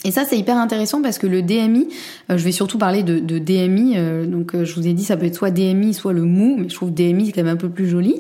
Et 0.04 0.12
ça, 0.12 0.24
c'est 0.26 0.38
hyper 0.38 0.58
intéressant 0.58 1.02
parce 1.02 1.18
que 1.18 1.28
le 1.28 1.42
DMI, 1.42 1.88
euh, 2.30 2.38
je 2.38 2.44
vais 2.44 2.52
surtout 2.52 2.78
parler 2.78 3.04
de, 3.04 3.20
DMI, 3.20 3.94
euh, 3.98 4.26
donc 4.26 4.54
euh, 4.54 4.64
je 4.64 4.76
vous 4.76 4.88
ai 4.88 4.94
dit 4.94 5.04
ça 5.04 5.18
peut 5.18 5.26
être 5.26 5.36
soit 5.36 5.52
DMI, 5.52 5.94
soit 5.94 6.14
le 6.14 6.22
mou, 6.22 6.56
mais 6.58 6.70
je 6.70 6.76
trouve 6.76 6.94
DMI 6.94 7.26
c'est 7.26 7.32
quand 7.32 7.44
même 7.44 7.56
un 7.56 7.58
peu 7.58 7.70
plus 7.70 7.90
joli. 7.90 8.16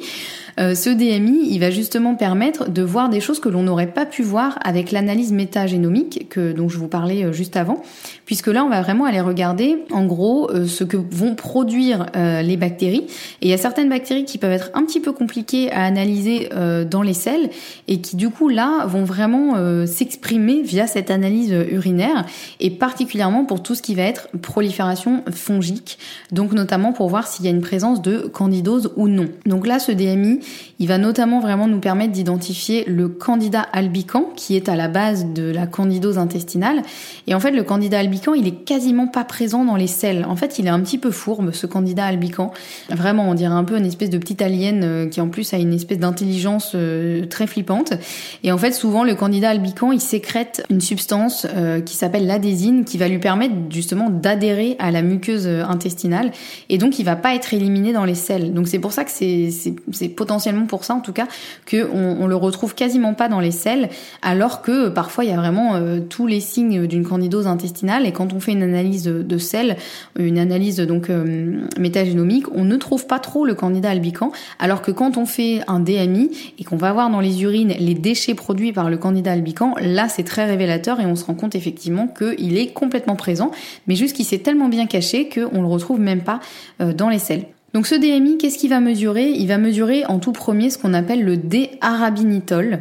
Ce 0.57 0.89
DMI, 0.89 1.49
il 1.49 1.59
va 1.59 1.69
justement 1.69 2.15
permettre 2.15 2.69
de 2.69 2.81
voir 2.81 3.09
des 3.09 3.19
choses 3.19 3.39
que 3.39 3.49
l'on 3.49 3.63
n'aurait 3.63 3.87
pas 3.87 4.05
pu 4.05 4.23
voir 4.23 4.57
avec 4.63 4.91
l'analyse 4.91 5.31
métagénomique 5.31 6.27
que 6.29 6.51
dont 6.51 6.69
je 6.69 6.77
vous 6.77 6.87
parlais 6.87 7.31
juste 7.31 7.55
avant, 7.55 7.81
puisque 8.25 8.47
là, 8.47 8.65
on 8.65 8.69
va 8.69 8.81
vraiment 8.81 9.05
aller 9.05 9.21
regarder, 9.21 9.77
en 9.91 10.05
gros, 10.05 10.49
ce 10.65 10.83
que 10.83 10.97
vont 10.97 11.35
produire 11.35 12.07
les 12.15 12.57
bactéries. 12.57 13.05
Et 13.41 13.47
il 13.47 13.49
y 13.49 13.53
a 13.53 13.57
certaines 13.57 13.89
bactéries 13.89 14.25
qui 14.25 14.37
peuvent 14.37 14.51
être 14.51 14.71
un 14.73 14.83
petit 14.83 14.99
peu 14.99 15.11
compliquées 15.11 15.71
à 15.71 15.83
analyser 15.83 16.49
dans 16.89 17.01
les 17.01 17.13
selles 17.13 17.49
et 17.87 18.01
qui, 18.01 18.15
du 18.15 18.29
coup, 18.29 18.49
là, 18.49 18.85
vont 18.87 19.03
vraiment 19.03 19.55
s'exprimer 19.85 20.61
via 20.63 20.87
cette 20.87 21.11
analyse 21.11 21.51
urinaire 21.71 22.25
et 22.59 22.71
particulièrement 22.71 23.45
pour 23.45 23.61
tout 23.61 23.75
ce 23.75 23.81
qui 23.81 23.95
va 23.95 24.03
être 24.03 24.27
prolifération 24.41 25.23
fongique, 25.31 25.99
donc 26.31 26.53
notamment 26.53 26.93
pour 26.93 27.09
voir 27.09 27.27
s'il 27.27 27.45
y 27.45 27.47
a 27.47 27.51
une 27.51 27.61
présence 27.61 28.01
de 28.01 28.19
candidose 28.19 28.91
ou 28.95 29.07
non. 29.07 29.27
Donc 29.45 29.67
là, 29.67 29.79
ce 29.79 29.91
DMI, 29.91 30.39
il 30.79 30.87
va 30.87 30.97
notamment 30.97 31.39
vraiment 31.39 31.67
nous 31.67 31.79
permettre 31.79 32.11
d'identifier 32.11 32.85
le 32.85 33.07
candida 33.07 33.61
albicans 33.61 34.25
qui 34.35 34.55
est 34.55 34.69
à 34.69 34.75
la 34.75 34.87
base 34.87 35.25
de 35.33 35.51
la 35.51 35.65
candidose 35.65 36.17
intestinale. 36.17 36.83
Et 37.25 37.33
en 37.33 37.39
fait, 37.39 37.51
le 37.51 37.63
candida 37.63 37.99
albicans, 37.99 38.35
il 38.35 38.47
est 38.47 38.63
quasiment 38.63 39.07
pas 39.07 39.23
présent 39.23 39.65
dans 39.65 39.75
les 39.75 39.87
selles. 39.87 40.25
En 40.25 40.35
fait, 40.35 40.59
il 40.59 40.67
est 40.67 40.69
un 40.69 40.79
petit 40.79 40.97
peu 40.97 41.11
fourbe, 41.11 41.51
ce 41.51 41.65
candida 41.65 42.05
albicans. 42.05 42.51
Vraiment, 42.89 43.29
on 43.29 43.33
dirait 43.33 43.53
un 43.53 43.63
peu 43.63 43.77
une 43.77 43.85
espèce 43.85 44.09
de 44.09 44.17
petite 44.17 44.41
alien 44.41 44.83
euh, 44.83 45.07
qui 45.07 45.19
en 45.19 45.29
plus 45.29 45.51
a 45.53 45.57
une 45.57 45.73
espèce 45.73 45.99
d'intelligence 45.99 46.73
euh, 46.75 47.25
très 47.25 47.47
flippante. 47.47 47.93
Et 48.43 48.51
en 48.51 48.57
fait, 48.57 48.71
souvent, 48.71 49.03
le 49.03 49.15
candida 49.15 49.49
albicans, 49.49 49.91
il 49.91 50.01
sécrète 50.01 50.63
une 50.69 50.81
substance 50.81 51.47
euh, 51.55 51.81
qui 51.81 51.95
s'appelle 51.95 52.27
l'adésine, 52.27 52.85
qui 52.85 52.97
va 52.97 53.07
lui 53.07 53.19
permettre 53.19 53.55
justement 53.69 54.09
d'adhérer 54.09 54.75
à 54.79 54.91
la 54.91 55.01
muqueuse 55.01 55.47
intestinale, 55.47 56.31
et 56.69 56.77
donc 56.77 56.99
il 56.99 57.03
va 57.03 57.15
pas 57.15 57.33
être 57.35 57.53
éliminé 57.53 57.93
dans 57.93 58.05
les 58.05 58.15
selles. 58.15 58.53
Donc 58.53 58.67
c'est 58.67 58.79
pour 58.79 58.91
ça 58.91 59.03
que 59.03 59.11
c'est 59.11 60.09
potentiellement 60.09 60.36
pour 60.67 60.83
ça 60.83 60.93
en 60.93 60.99
tout 60.99 61.13
cas 61.13 61.27
que 61.65 61.89
on, 61.91 62.27
le 62.27 62.35
retrouve 62.35 62.75
quasiment 62.75 63.13
pas 63.13 63.29
dans 63.29 63.39
les 63.39 63.51
selles, 63.51 63.89
alors 64.21 64.61
que 64.61 64.89
parfois 64.89 65.23
il 65.23 65.29
y 65.29 65.33
a 65.33 65.37
vraiment 65.37 65.75
euh, 65.75 65.99
tous 65.99 66.27
les 66.27 66.39
signes 66.39 66.87
d'une 66.87 67.05
candidose 67.05 67.47
intestinale, 67.47 68.05
et 68.05 68.11
quand 68.11 68.33
on 68.33 68.39
fait 68.39 68.51
une 68.51 68.63
analyse 68.63 69.03
de 69.03 69.37
sel, 69.37 69.77
une 70.17 70.37
analyse 70.37 70.77
donc 70.77 71.09
euh, 71.09 71.61
métagénomique, 71.77 72.45
on 72.53 72.63
ne 72.63 72.75
trouve 72.75 73.07
pas 73.07 73.19
trop 73.19 73.45
le 73.45 73.55
candida 73.55 73.89
albicans, 73.89 74.31
alors 74.59 74.81
que 74.81 74.91
quand 74.91 75.17
on 75.17 75.25
fait 75.25 75.61
un 75.67 75.79
DMI 75.79 76.31
et 76.59 76.63
qu'on 76.63 76.77
va 76.77 76.91
voir 76.93 77.09
dans 77.09 77.21
les 77.21 77.43
urines 77.43 77.73
les 77.79 77.93
déchets 77.93 78.35
produits 78.35 78.73
par 78.73 78.89
le 78.89 78.97
candida 78.97 79.31
albicans, 79.31 79.73
là 79.79 80.09
c'est 80.09 80.23
très 80.23 80.45
révélateur 80.45 80.99
et 80.99 81.05
on 81.05 81.15
se 81.15 81.25
rend 81.25 81.35
compte 81.35 81.55
effectivement 81.55 82.07
qu'il 82.07 82.57
est 82.57 82.73
complètement 82.73 83.15
présent, 83.15 83.51
mais 83.87 83.95
juste 83.95 84.15
qu'il 84.15 84.25
s'est 84.25 84.39
tellement 84.39 84.69
bien 84.69 84.85
caché 84.85 85.29
qu'on 85.29 85.61
le 85.61 85.67
retrouve 85.67 85.99
même 85.99 86.21
pas 86.21 86.39
euh, 86.81 86.93
dans 86.93 87.09
les 87.09 87.19
selles. 87.19 87.45
Donc 87.77 87.85
ce 87.85 87.93
DMI, 87.93 88.39
qu'est-ce 88.39 88.57
qu'il 88.57 88.71
va 88.71 88.79
mesurer? 88.79 89.29
Il 89.29 89.47
va 89.47 89.59
mesurer 89.59 90.03
en 90.07 90.17
tout 90.17 90.31
premier 90.31 90.71
ce 90.71 90.79
qu'on 90.79 90.95
appelle 90.95 91.23
le 91.23 91.37
D-arabinitol. 91.37 92.79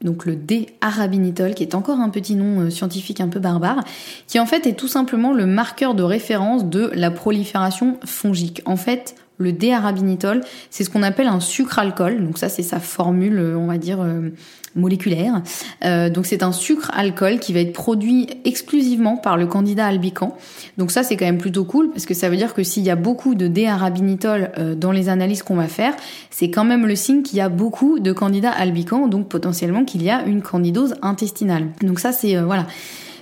Donc 0.00 0.24
le 0.24 0.36
D-arabinitol, 0.36 1.52
qui 1.52 1.64
est 1.64 1.74
encore 1.74 2.00
un 2.00 2.08
petit 2.08 2.34
nom 2.34 2.60
euh, 2.60 2.70
scientifique 2.70 3.20
un 3.20 3.28
peu 3.28 3.40
barbare, 3.40 3.84
qui 4.26 4.40
en 4.40 4.46
fait 4.46 4.66
est 4.66 4.72
tout 4.72 4.88
simplement 4.88 5.34
le 5.34 5.44
marqueur 5.44 5.94
de 5.94 6.02
référence 6.02 6.64
de 6.64 6.90
la 6.94 7.10
prolifération 7.10 7.98
fongique. 8.06 8.62
En 8.64 8.76
fait, 8.76 9.16
le 9.38 9.52
D-arabinitol, 9.52 10.42
c'est 10.70 10.84
ce 10.84 10.90
qu'on 10.90 11.02
appelle 11.02 11.28
un 11.28 11.40
sucre-alcool. 11.40 12.24
Donc 12.24 12.38
ça, 12.38 12.48
c'est 12.48 12.62
sa 12.62 12.80
formule, 12.80 13.38
euh, 13.38 13.56
on 13.56 13.66
va 13.66 13.78
dire, 13.78 14.00
euh, 14.00 14.30
moléculaire. 14.74 15.42
Euh, 15.84 16.10
donc 16.10 16.26
c'est 16.26 16.42
un 16.42 16.52
sucre-alcool 16.52 17.38
qui 17.38 17.52
va 17.52 17.60
être 17.60 17.72
produit 17.72 18.28
exclusivement 18.44 19.16
par 19.16 19.36
le 19.36 19.46
candidat 19.46 19.86
albican. 19.86 20.36
Donc 20.76 20.90
ça, 20.90 21.02
c'est 21.02 21.16
quand 21.16 21.24
même 21.24 21.38
plutôt 21.38 21.64
cool 21.64 21.90
parce 21.90 22.04
que 22.04 22.14
ça 22.14 22.28
veut 22.28 22.36
dire 22.36 22.52
que 22.52 22.62
s'il 22.62 22.82
y 22.82 22.90
a 22.90 22.96
beaucoup 22.96 23.34
de 23.34 23.46
D-arabinitol 23.46 24.50
dans 24.76 24.92
les 24.92 25.08
analyses 25.08 25.42
qu'on 25.42 25.56
va 25.56 25.68
faire, 25.68 25.94
c'est 26.30 26.50
quand 26.50 26.64
même 26.64 26.86
le 26.86 26.94
signe 26.94 27.22
qu'il 27.22 27.38
y 27.38 27.40
a 27.40 27.48
beaucoup 27.48 27.98
de 27.98 28.12
candidats 28.12 28.50
albicans, 28.50 29.08
donc 29.08 29.28
potentiellement 29.28 29.84
qu'il 29.84 30.02
y 30.02 30.10
a 30.10 30.22
une 30.24 30.42
candidose 30.42 30.94
intestinale. 31.02 31.68
Donc 31.82 31.98
ça, 31.98 32.12
c'est 32.12 32.36
voilà 32.36 32.66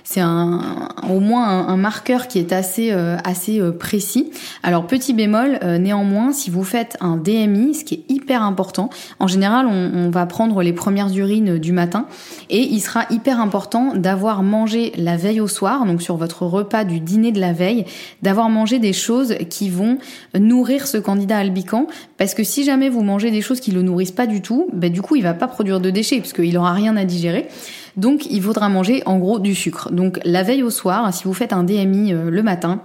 c'est 0.09 0.21
un, 0.21 0.61
au 1.09 1.19
moins 1.19 1.67
un, 1.67 1.75
marqueur 1.75 2.29
qui 2.29 2.39
est 2.39 2.53
assez, 2.53 2.91
euh, 2.93 3.17
assez 3.25 3.59
euh, 3.59 3.73
précis. 3.73 4.31
Alors 4.63 4.87
petit 4.87 5.13
bémol, 5.13 5.59
euh, 5.63 5.79
néanmoins, 5.79 6.31
si 6.31 6.49
vous 6.49 6.63
faites 6.63 6.95
un 7.01 7.17
DMI, 7.17 7.75
ce 7.75 7.83
qui 7.83 7.95
est 7.95 8.11
hyper 8.13 8.41
important, 8.41 8.89
en 9.19 9.27
général, 9.27 9.65
on, 9.67 9.91
on, 9.93 10.09
va 10.09 10.25
prendre 10.25 10.63
les 10.63 10.71
premières 10.71 11.13
urines 11.13 11.57
du 11.57 11.73
matin 11.73 12.05
et 12.49 12.61
il 12.61 12.79
sera 12.79 13.03
hyper 13.09 13.41
important 13.41 13.95
d'avoir 13.95 14.43
mangé 14.43 14.93
la 14.95 15.17
veille 15.17 15.41
au 15.41 15.49
soir, 15.49 15.85
donc 15.85 16.01
sur 16.01 16.15
votre 16.15 16.45
repas 16.45 16.85
du 16.85 17.01
dîner 17.01 17.33
de 17.33 17.41
la 17.41 17.51
veille, 17.51 17.83
d'avoir 18.21 18.49
mangé 18.49 18.79
des 18.79 18.93
choses 18.93 19.35
qui 19.49 19.69
vont 19.69 19.97
nourrir 20.39 20.87
ce 20.87 20.97
candidat 20.97 21.39
albican, 21.39 21.85
parce 22.15 22.33
que 22.33 22.45
si 22.45 22.63
jamais 22.63 22.87
vous 22.87 23.03
mangez 23.03 23.29
des 23.29 23.41
choses 23.41 23.59
qui 23.59 23.71
le 23.71 23.81
nourrissent 23.81 24.11
pas 24.11 24.25
du 24.25 24.41
tout, 24.41 24.69
ben 24.71 24.89
du 24.89 25.01
coup 25.01 25.17
il 25.17 25.23
va 25.23 25.33
pas 25.33 25.47
produire 25.47 25.81
de 25.81 25.89
déchets 25.89 26.19
puisqu'il 26.19 26.57
aura 26.57 26.71
rien 26.71 26.95
à 26.95 27.03
digérer. 27.03 27.49
Donc 27.97 28.27
il 28.29 28.41
faudra 28.41 28.69
manger 28.69 29.01
en 29.05 29.17
gros 29.17 29.39
du 29.39 29.55
sucre. 29.55 29.91
Donc 29.91 30.19
la 30.23 30.43
veille 30.43 30.63
au 30.63 30.69
soir, 30.69 31.13
si 31.13 31.25
vous 31.25 31.33
faites 31.33 31.51
un 31.51 31.63
DMI 31.63 32.13
euh, 32.13 32.29
le 32.29 32.43
matin, 32.43 32.81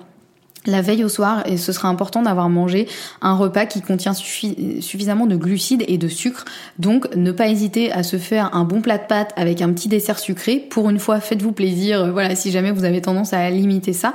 la 0.66 0.80
veille 0.80 1.04
au 1.04 1.08
soir 1.08 1.42
et 1.46 1.56
ce 1.56 1.72
sera 1.72 1.88
important 1.88 2.22
d'avoir 2.22 2.48
mangé 2.48 2.86
un 3.20 3.34
repas 3.34 3.66
qui 3.66 3.80
contient 3.80 4.14
suffisamment 4.14 5.26
de 5.26 5.36
glucides 5.36 5.84
et 5.88 5.98
de 5.98 6.08
sucre. 6.08 6.44
Donc 6.78 7.14
ne 7.16 7.32
pas 7.32 7.48
hésiter 7.48 7.90
à 7.92 8.02
se 8.02 8.16
faire 8.16 8.54
un 8.54 8.64
bon 8.64 8.80
plat 8.80 8.98
de 8.98 9.06
pâtes 9.06 9.32
avec 9.36 9.60
un 9.60 9.72
petit 9.72 9.88
dessert 9.88 10.18
sucré. 10.18 10.64
Pour 10.70 10.88
une 10.90 10.98
fois, 10.98 11.20
faites-vous 11.20 11.52
plaisir. 11.52 12.02
Euh, 12.02 12.12
voilà, 12.12 12.34
si 12.36 12.50
jamais 12.50 12.70
vous 12.70 12.84
avez 12.84 13.00
tendance 13.00 13.32
à 13.32 13.50
limiter 13.50 13.92
ça, 13.92 14.14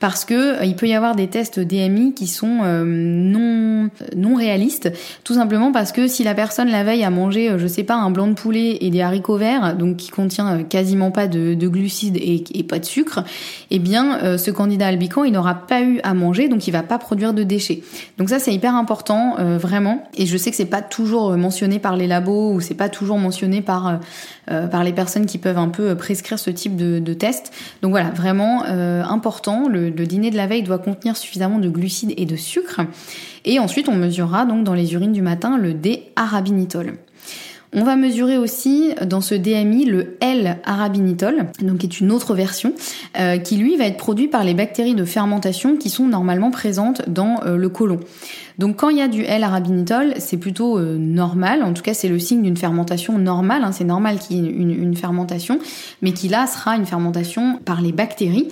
parce 0.00 0.24
que 0.24 0.60
euh, 0.60 0.64
il 0.64 0.76
peut 0.76 0.86
y 0.86 0.94
avoir 0.94 1.16
des 1.16 1.28
tests 1.28 1.60
DMI 1.60 2.12
qui 2.14 2.26
sont 2.26 2.60
euh, 2.62 2.84
non 2.84 3.88
non 4.16 4.34
réalistes, 4.34 4.92
tout 5.24 5.34
simplement 5.34 5.72
parce 5.72 5.92
que 5.92 6.08
si 6.08 6.24
la 6.24 6.34
personne 6.34 6.68
la 6.68 6.84
veille 6.84 7.04
a 7.04 7.10
mangé, 7.10 7.54
je 7.56 7.66
sais 7.66 7.84
pas, 7.84 7.94
un 7.94 8.10
blanc 8.10 8.26
de 8.26 8.34
poulet 8.34 8.78
et 8.80 8.90
des 8.90 9.00
haricots 9.00 9.36
verts, 9.36 9.76
donc 9.76 9.96
qui 9.96 10.10
contient 10.10 10.62
quasiment 10.64 11.10
pas 11.10 11.26
de, 11.28 11.54
glucides 11.54 12.16
et, 12.16 12.62
pas 12.64 12.78
de 12.78 12.84
sucre, 12.84 13.24
eh 13.70 13.78
bien 13.78 14.36
ce 14.38 14.50
candidat 14.50 14.88
albican 14.88 15.24
il 15.24 15.32
n'aura 15.32 15.54
pas 15.54 15.82
eu 15.82 15.85
à 16.02 16.14
manger, 16.14 16.48
donc 16.48 16.66
il 16.66 16.70
va 16.70 16.82
pas 16.82 16.98
produire 16.98 17.34
de 17.34 17.42
déchets. 17.42 17.82
Donc 18.18 18.28
ça 18.28 18.38
c'est 18.38 18.52
hyper 18.52 18.74
important, 18.74 19.38
euh, 19.38 19.58
vraiment. 19.58 20.04
Et 20.16 20.26
je 20.26 20.36
sais 20.36 20.50
que 20.50 20.56
c'est 20.56 20.64
pas 20.64 20.82
toujours 20.82 21.32
euh, 21.32 21.36
mentionné 21.36 21.78
par 21.78 21.96
les 21.96 22.06
labos 22.06 22.52
ou 22.52 22.60
c'est 22.60 22.74
pas 22.74 22.88
toujours 22.88 23.18
mentionné 23.18 23.62
par 23.62 24.00
euh, 24.50 24.82
les 24.84 24.92
personnes 24.92 25.26
qui 25.26 25.38
peuvent 25.38 25.58
un 25.58 25.68
peu 25.68 25.94
prescrire 25.96 26.38
ce 26.38 26.50
type 26.50 26.76
de, 26.76 27.14
test. 27.14 27.52
Donc 27.82 27.92
voilà, 27.92 28.10
vraiment 28.10 28.64
important. 28.64 29.68
Le, 29.68 29.88
le, 29.90 30.06
dîner 30.06 30.30
de 30.30 30.36
la 30.36 30.46
veille 30.46 30.62
doit 30.62 30.78
contenir 30.78 31.16
suffisamment 31.16 31.58
de 31.58 31.68
glucides 31.68 32.12
et 32.16 32.26
de 32.26 32.36
sucre. 32.36 32.80
Et 33.44 33.58
ensuite 33.58 33.88
on 33.88 33.94
mesurera 33.94 34.44
donc 34.44 34.64
dans 34.64 34.74
les 34.74 34.92
urines 34.94 35.12
du 35.12 35.22
matin 35.22 35.56
le 35.56 35.72
D-arabinitol. 35.72 36.98
On 37.78 37.84
va 37.84 37.94
mesurer 37.94 38.38
aussi 38.38 38.94
dans 39.04 39.20
ce 39.20 39.34
DMI 39.34 39.84
le 39.84 40.16
L-arabinitol, 40.22 41.48
donc 41.60 41.76
qui 41.76 41.86
est 41.86 42.00
une 42.00 42.10
autre 42.10 42.34
version, 42.34 42.72
euh, 43.20 43.36
qui 43.36 43.58
lui 43.58 43.76
va 43.76 43.84
être 43.84 43.98
produit 43.98 44.28
par 44.28 44.44
les 44.44 44.54
bactéries 44.54 44.94
de 44.94 45.04
fermentation 45.04 45.76
qui 45.76 45.90
sont 45.90 46.06
normalement 46.06 46.50
présentes 46.50 47.06
dans 47.06 47.42
euh, 47.44 47.58
le 47.58 47.68
côlon. 47.68 48.00
Donc 48.56 48.76
quand 48.76 48.88
il 48.88 48.96
y 48.96 49.02
a 49.02 49.08
du 49.08 49.24
L-arabinitol, 49.24 50.14
c'est 50.20 50.38
plutôt 50.38 50.78
euh, 50.78 50.96
normal, 50.96 51.62
en 51.62 51.74
tout 51.74 51.82
cas 51.82 51.92
c'est 51.92 52.08
le 52.08 52.18
signe 52.18 52.40
d'une 52.40 52.56
fermentation 52.56 53.18
normale, 53.18 53.62
hein. 53.62 53.72
c'est 53.72 53.84
normal 53.84 54.20
qu'il 54.20 54.38
y 54.38 54.46
ait 54.46 54.50
une, 54.50 54.70
une, 54.70 54.96
fermentation, 54.96 55.58
mais 56.00 56.12
qui 56.12 56.28
là 56.28 56.46
sera 56.46 56.76
une 56.76 56.86
fermentation 56.86 57.60
par 57.62 57.82
les 57.82 57.92
bactéries. 57.92 58.48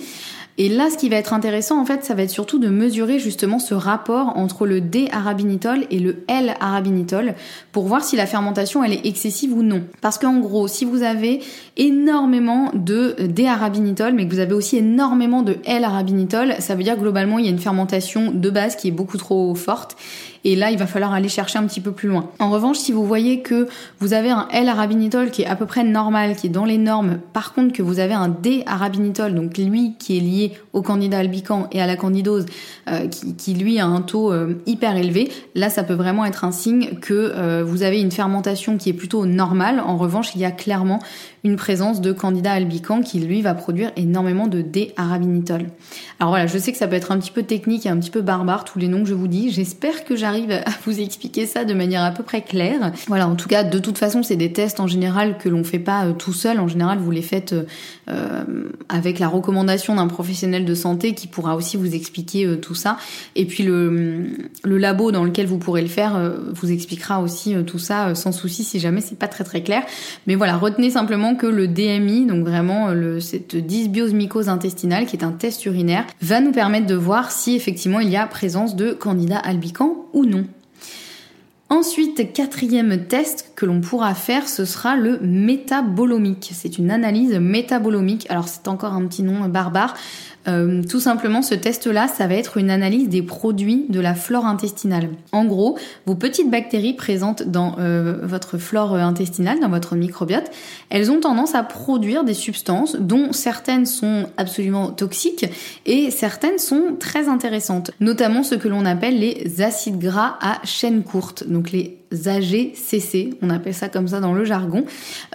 Et 0.57 0.69
là, 0.69 0.89
ce 0.89 0.97
qui 0.97 1.09
va 1.09 1.17
être 1.17 1.33
intéressant, 1.33 1.81
en 1.81 1.85
fait, 1.85 2.05
ça 2.05 2.13
va 2.13 2.23
être 2.23 2.29
surtout 2.29 2.59
de 2.59 2.69
mesurer 2.69 3.19
justement 3.19 3.59
ce 3.59 3.73
rapport 3.73 4.37
entre 4.37 4.65
le 4.65 4.79
D-arabinitol 4.79 5.85
et 5.91 5.99
le 5.99 6.23
L-arabinitol 6.29 7.35
pour 7.73 7.87
voir 7.87 8.05
si 8.05 8.15
la 8.15 8.25
fermentation, 8.25 8.81
elle 8.81 8.93
est 8.93 9.05
excessive 9.05 9.53
ou 9.53 9.63
non. 9.63 9.83
Parce 9.99 10.17
qu'en 10.17 10.39
gros, 10.39 10.69
si 10.69 10.85
vous 10.85 11.03
avez 11.03 11.41
énormément 11.75 12.71
de 12.73 13.15
D-arabinitol, 13.19 14.13
mais 14.13 14.25
que 14.25 14.33
vous 14.33 14.39
avez 14.39 14.53
aussi 14.53 14.77
énormément 14.77 15.41
de 15.41 15.57
L-arabinitol, 15.65 16.53
ça 16.59 16.75
veut 16.75 16.83
dire 16.83 16.97
globalement, 16.97 17.37
il 17.37 17.45
y 17.45 17.49
a 17.49 17.51
une 17.51 17.59
fermentation 17.59 18.31
de 18.31 18.49
base 18.49 18.77
qui 18.77 18.87
est 18.87 18.91
beaucoup 18.91 19.17
trop 19.17 19.55
forte. 19.55 19.97
Et 20.45 20.55
là, 20.55 20.69
il 20.69 20.77
va 20.77 20.85
falloir 20.85 21.11
aller 21.11 21.27
chercher 21.27 21.57
un 21.57 21.65
petit 21.65 21.81
peu 21.81 21.91
plus 21.91 22.07
loin. 22.07 22.29
En 22.37 22.51
revanche, 22.51 22.77
si 22.77 22.91
vous 22.91 23.03
voyez 23.03 23.41
que 23.41 23.67
vous 23.99 24.13
avez 24.13 24.29
un 24.29 24.47
L-arabinitol 24.51 25.31
qui 25.31 25.41
est 25.41 25.47
à 25.47 25.55
peu 25.55 25.65
près 25.65 25.83
normal, 25.83 26.35
qui 26.35 26.47
est 26.47 26.51
dans 26.51 26.65
les 26.65 26.77
normes, 26.77 27.17
par 27.33 27.53
contre 27.53 27.73
que 27.73 27.81
vous 27.81 27.97
avez 27.99 28.13
un 28.13 28.29
D-arabinitol, 28.29 29.33
donc 29.33 29.57
lui 29.57 29.95
qui 29.97 30.17
est 30.17 30.21
lié 30.21 30.51
au 30.71 30.83
candidat 30.83 31.17
albican 31.17 31.67
et 31.71 31.81
à 31.81 31.87
la 31.87 31.95
candidose, 31.95 32.45
euh, 32.87 33.07
qui, 33.07 33.55
lui 33.55 33.79
a 33.79 33.87
un 33.87 34.01
taux 34.01 34.31
euh, 34.31 34.61
hyper 34.67 34.95
élevé, 34.95 35.31
là 35.55 35.69
ça 35.71 35.83
peut 35.83 35.95
vraiment 35.95 36.25
être 36.25 36.43
un 36.43 36.51
signe 36.51 36.99
que 37.01 37.13
euh, 37.13 37.63
vous 37.65 37.81
avez 37.81 37.99
une 37.99 38.11
fermentation 38.11 38.77
qui 38.77 38.89
est 38.89 38.93
plutôt 38.93 39.25
normale. 39.25 39.79
En 39.79 39.97
revanche, 39.97 40.35
il 40.35 40.41
y 40.41 40.45
a 40.45 40.51
clairement 40.51 40.99
une 41.43 41.55
présence 41.55 42.01
de 42.01 42.11
candidat 42.11 42.53
albican 42.53 43.01
qui 43.01 43.19
lui 43.19 43.41
va 43.41 43.55
produire 43.55 43.91
énormément 43.95 44.47
de 44.47 44.61
D-arabinitol. 44.61 45.69
Alors 46.19 46.31
voilà, 46.31 46.45
je 46.45 46.57
sais 46.57 46.71
que 46.71 46.77
ça 46.77 46.87
peut 46.87 46.95
être 46.95 47.11
un 47.11 47.17
petit 47.17 47.31
peu 47.31 47.43
technique 47.43 47.85
et 47.87 47.89
un 47.89 47.97
petit 47.97 48.11
peu 48.11 48.21
barbare 48.21 48.63
tous 48.63 48.77
les 48.77 48.87
noms 48.87 49.03
que 49.03 49.09
je 49.09 49.15
vous 49.15 49.27
dis. 49.27 49.49
J'espère 49.51 50.05
que 50.05 50.15
j'arrive 50.15 50.34
à 50.43 50.71
vous 50.85 50.99
expliquer 50.99 51.45
ça 51.45 51.65
de 51.65 51.73
manière 51.73 52.03
à 52.03 52.11
peu 52.11 52.23
près 52.23 52.41
claire. 52.41 52.91
Voilà, 53.07 53.27
en 53.27 53.35
tout 53.35 53.47
cas, 53.47 53.63
de 53.63 53.79
toute 53.79 53.97
façon, 53.97 54.23
c'est 54.23 54.35
des 54.35 54.51
tests 54.51 54.79
en 54.79 54.87
général 54.87 55.37
que 55.37 55.49
l'on 55.49 55.63
fait 55.63 55.79
pas 55.79 56.05
euh, 56.05 56.13
tout 56.13 56.33
seul. 56.33 56.59
En 56.59 56.67
général, 56.67 56.99
vous 56.99 57.11
les 57.11 57.21
faites 57.21 57.53
euh, 57.53 57.63
euh, 58.09 58.43
avec 58.89 59.19
la 59.19 59.27
recommandation 59.27 59.95
d'un 59.95 60.07
professionnel 60.07 60.65
de 60.65 60.75
santé 60.75 61.13
qui 61.13 61.27
pourra 61.27 61.55
aussi 61.55 61.77
vous 61.77 61.95
expliquer 61.95 62.57
tout 62.61 62.75
ça. 62.75 62.97
Et 63.35 63.45
puis 63.45 63.63
le, 63.63 64.27
le 64.63 64.77
labo 64.77 65.11
dans 65.11 65.23
lequel 65.23 65.47
vous 65.47 65.57
pourrez 65.57 65.81
le 65.81 65.87
faire 65.87 66.33
vous 66.53 66.71
expliquera 66.71 67.21
aussi 67.21 67.55
tout 67.65 67.79
ça 67.79 68.13
sans 68.15 68.31
souci 68.31 68.63
si 68.63 68.79
jamais 68.79 69.01
c'est 69.01 69.17
pas 69.17 69.27
très 69.27 69.43
très 69.43 69.61
clair. 69.61 69.83
Mais 70.27 70.35
voilà, 70.35 70.57
retenez 70.57 70.91
simplement 70.91 71.35
que 71.35 71.47
le 71.47 71.67
DMI, 71.67 72.25
donc 72.25 72.45
vraiment 72.45 72.89
cette 73.19 73.55
dysbiose 73.55 74.13
mycose 74.13 74.49
intestinale, 74.49 75.05
qui 75.05 75.15
est 75.15 75.23
un 75.23 75.31
test 75.31 75.65
urinaire, 75.65 76.05
va 76.21 76.41
nous 76.41 76.51
permettre 76.51 76.87
de 76.87 76.95
voir 76.95 77.31
si 77.31 77.55
effectivement 77.55 77.99
il 77.99 78.09
y 78.09 78.17
a 78.17 78.27
présence 78.27 78.75
de 78.75 78.93
candidats 78.93 79.39
albicans 79.39 80.05
ou 80.13 80.24
Ensuite, 81.69 82.31
quatrième 82.31 83.07
test 83.07 83.51
que 83.55 83.65
l'on 83.65 83.81
pourra 83.81 84.13
faire, 84.13 84.47
ce 84.47 84.65
sera 84.65 84.95
le 84.95 85.19
métabolomique. 85.19 86.51
C'est 86.53 86.77
une 86.77 86.91
analyse 86.91 87.33
métabolomique. 87.33 88.27
Alors 88.29 88.47
c'est 88.47 88.67
encore 88.67 88.93
un 88.93 89.05
petit 89.07 89.23
nom 89.23 89.43
barbare. 89.49 89.95
Euh, 90.47 90.83
tout 90.83 90.99
simplement, 90.99 91.41
ce 91.41 91.55
test-là, 91.55 92.07
ça 92.07 92.27
va 92.27 92.35
être 92.35 92.57
une 92.57 92.69
analyse 92.69 93.09
des 93.09 93.21
produits 93.21 93.85
de 93.89 93.99
la 93.99 94.15
flore 94.15 94.45
intestinale. 94.45 95.09
En 95.31 95.45
gros, 95.45 95.77
vos 96.05 96.15
petites 96.15 96.49
bactéries 96.49 96.93
présentes 96.93 97.43
dans 97.43 97.75
euh, 97.79 98.19
votre 98.23 98.57
flore 98.57 98.95
intestinale, 98.95 99.59
dans 99.59 99.69
votre 99.69 99.95
microbiote, 99.95 100.51
elles 100.89 101.11
ont 101.11 101.19
tendance 101.19 101.55
à 101.55 101.63
produire 101.63 102.23
des 102.23 102.33
substances 102.33 102.95
dont 102.95 103.31
certaines 103.31 103.85
sont 103.85 104.27
absolument 104.37 104.91
toxiques 104.91 105.45
et 105.85 106.11
certaines 106.11 106.59
sont 106.59 106.95
très 106.99 107.27
intéressantes, 107.27 107.91
notamment 107.99 108.43
ce 108.43 108.55
que 108.55 108.67
l'on 108.67 108.85
appelle 108.85 109.19
les 109.19 109.61
acides 109.61 109.99
gras 109.99 110.37
à 110.41 110.59
chaîne 110.63 111.03
courte, 111.03 111.47
donc 111.47 111.71
les 111.71 111.97
AGCC, 112.11 113.35
on 113.41 113.49
appelle 113.49 113.73
ça 113.73 113.89
comme 113.89 114.07
ça 114.07 114.19
dans 114.19 114.33
le 114.33 114.45
jargon. 114.45 114.85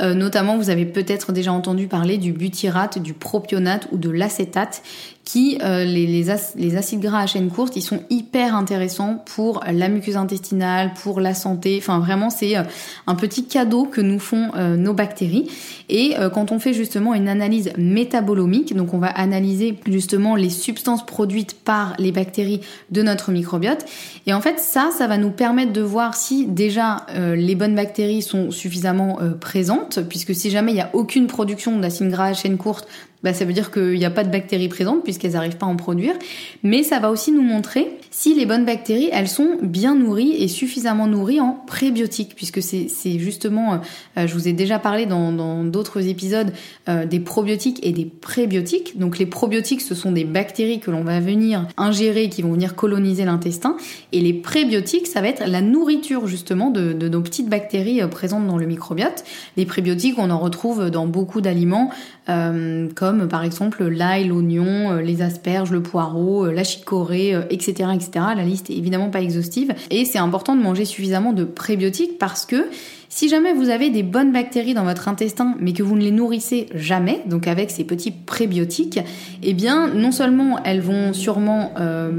Euh, 0.00 0.14
notamment, 0.14 0.56
vous 0.56 0.70
avez 0.70 0.86
peut-être 0.86 1.32
déjà 1.32 1.52
entendu 1.52 1.86
parler 1.86 2.18
du 2.18 2.32
butyrate, 2.32 2.98
du 2.98 3.14
propionate 3.14 3.88
ou 3.92 3.98
de 3.98 4.10
l'acétate 4.10 4.82
qui, 5.30 5.58
euh, 5.62 5.84
les, 5.84 6.06
les, 6.08 6.76
acides 6.76 7.00
gras 7.00 7.20
à 7.20 7.26
chaîne 7.26 7.50
courte, 7.50 7.76
ils 7.76 7.82
sont 7.82 8.02
hyper 8.10 8.56
intéressants 8.56 9.22
pour 9.36 9.62
la 9.70 9.88
muqueuse 9.88 10.16
intestinale, 10.16 10.92
pour 11.00 11.20
la 11.20 11.34
santé. 11.34 11.76
Enfin, 11.78 12.00
vraiment, 12.00 12.30
c'est 12.30 12.56
euh, 12.56 12.64
un 13.06 13.14
petit 13.14 13.44
cadeau 13.44 13.84
que 13.84 14.00
nous 14.00 14.18
font 14.18 14.50
euh, 14.56 14.74
nos 14.74 14.92
bactéries. 14.92 15.48
Et 15.88 16.14
quand 16.32 16.52
on 16.52 16.60
fait 16.60 16.72
justement 16.72 17.14
une 17.14 17.28
analyse 17.28 17.72
métabolomique, 17.76 18.76
donc 18.76 18.94
on 18.94 18.98
va 18.98 19.08
analyser 19.08 19.76
justement 19.86 20.36
les 20.36 20.48
substances 20.48 21.04
produites 21.04 21.54
par 21.64 21.94
les 21.98 22.12
bactéries 22.12 22.60
de 22.92 23.02
notre 23.02 23.32
microbiote. 23.32 23.84
Et 24.28 24.32
en 24.32 24.40
fait, 24.40 24.60
ça, 24.60 24.90
ça 24.96 25.08
va 25.08 25.18
nous 25.18 25.32
permettre 25.32 25.72
de 25.72 25.80
voir 25.80 26.14
si 26.14 26.46
déjà 26.46 27.06
les 27.16 27.56
bonnes 27.56 27.74
bactéries 27.74 28.22
sont 28.22 28.52
suffisamment 28.52 29.18
présentes, 29.40 29.98
puisque 30.08 30.32
si 30.32 30.48
jamais 30.48 30.70
il 30.70 30.76
n'y 30.76 30.80
a 30.80 30.90
aucune 30.92 31.26
production 31.26 31.76
d'acides 31.76 32.10
gras 32.10 32.26
à 32.26 32.34
chaîne 32.34 32.56
courte, 32.56 32.86
bah, 33.22 33.34
ça 33.34 33.44
veut 33.44 33.52
dire 33.52 33.70
qu'il 33.70 33.98
n'y 33.98 34.04
a 34.04 34.10
pas 34.10 34.24
de 34.24 34.30
bactéries 34.30 34.68
présentes 34.68 35.04
puisqu'elles 35.04 35.32
n'arrivent 35.32 35.56
pas 35.56 35.66
à 35.66 35.68
en 35.68 35.76
produire. 35.76 36.14
Mais 36.62 36.82
ça 36.82 36.98
va 36.98 37.10
aussi 37.10 37.32
nous 37.32 37.42
montrer 37.42 37.98
si 38.12 38.34
les 38.34 38.44
bonnes 38.44 38.64
bactéries, 38.64 39.08
elles 39.12 39.28
sont 39.28 39.56
bien 39.62 39.94
nourries 39.94 40.32
et 40.42 40.48
suffisamment 40.48 41.06
nourries 41.06 41.38
en 41.38 41.52
prébiotiques, 41.52 42.34
puisque 42.34 42.60
c'est 42.60 43.18
justement, 43.18 43.80
euh, 44.18 44.26
je 44.26 44.34
vous 44.34 44.48
ai 44.48 44.52
déjà 44.52 44.80
parlé 44.80 45.06
dans 45.06 45.62
d'autres 45.64 46.08
épisodes, 46.08 46.52
euh, 46.88 47.06
des 47.06 47.20
probiotiques 47.20 47.78
et 47.86 47.92
des 47.92 48.06
prébiotiques. 48.06 48.98
Donc 48.98 49.18
les 49.18 49.26
probiotiques, 49.26 49.80
ce 49.80 49.94
sont 49.94 50.10
des 50.10 50.24
bactéries 50.24 50.80
que 50.80 50.90
l'on 50.90 51.04
va 51.04 51.20
venir 51.20 51.68
ingérer, 51.76 52.28
qui 52.28 52.42
vont 52.42 52.52
venir 52.52 52.74
coloniser 52.74 53.24
l'intestin. 53.24 53.76
Et 54.10 54.20
les 54.20 54.32
prébiotiques, 54.32 55.06
ça 55.06 55.20
va 55.20 55.28
être 55.28 55.44
la 55.46 55.60
nourriture 55.60 56.26
justement 56.26 56.70
de, 56.70 56.92
de 56.92 57.08
nos 57.08 57.20
petites 57.20 57.48
bactéries 57.48 58.02
euh, 58.02 58.08
présentes 58.08 58.46
dans 58.48 58.58
le 58.58 58.66
microbiote. 58.66 59.22
Les 59.56 59.66
prébiotiques, 59.66 60.16
on 60.18 60.30
en 60.30 60.38
retrouve 60.40 60.90
dans 60.90 61.06
beaucoup 61.06 61.40
d'aliments, 61.40 61.90
comme 62.26 63.09
par 63.28 63.44
exemple 63.44 63.86
l'ail, 63.86 64.28
l'oignon, 64.28 64.96
les 64.96 65.22
asperges, 65.22 65.70
le 65.70 65.82
poireau, 65.82 66.46
la 66.46 66.64
chicorée, 66.64 67.34
etc 67.50 67.90
etc. 67.94 68.10
La 68.36 68.44
liste 68.44 68.70
est 68.70 68.76
évidemment 68.76 69.10
pas 69.10 69.20
exhaustive. 69.20 69.74
Et 69.90 70.04
c'est 70.04 70.18
important 70.18 70.56
de 70.56 70.62
manger 70.62 70.84
suffisamment 70.84 71.32
de 71.32 71.44
prébiotiques 71.44 72.18
parce 72.18 72.46
que 72.46 72.66
si 73.12 73.28
jamais 73.28 73.52
vous 73.52 73.70
avez 73.70 73.90
des 73.90 74.04
bonnes 74.04 74.32
bactéries 74.32 74.72
dans 74.72 74.84
votre 74.84 75.08
intestin, 75.08 75.56
mais 75.58 75.72
que 75.72 75.82
vous 75.82 75.96
ne 75.96 76.02
les 76.02 76.12
nourrissez 76.12 76.68
jamais, 76.74 77.22
donc 77.26 77.48
avec 77.48 77.72
ces 77.72 77.82
petits 77.82 78.12
prébiotiques, 78.12 79.00
eh 79.42 79.52
bien, 79.52 79.88
non 79.88 80.12
seulement 80.12 80.62
elles 80.62 80.80
vont 80.80 81.12
sûrement 81.12 81.72
euh, 81.80 82.12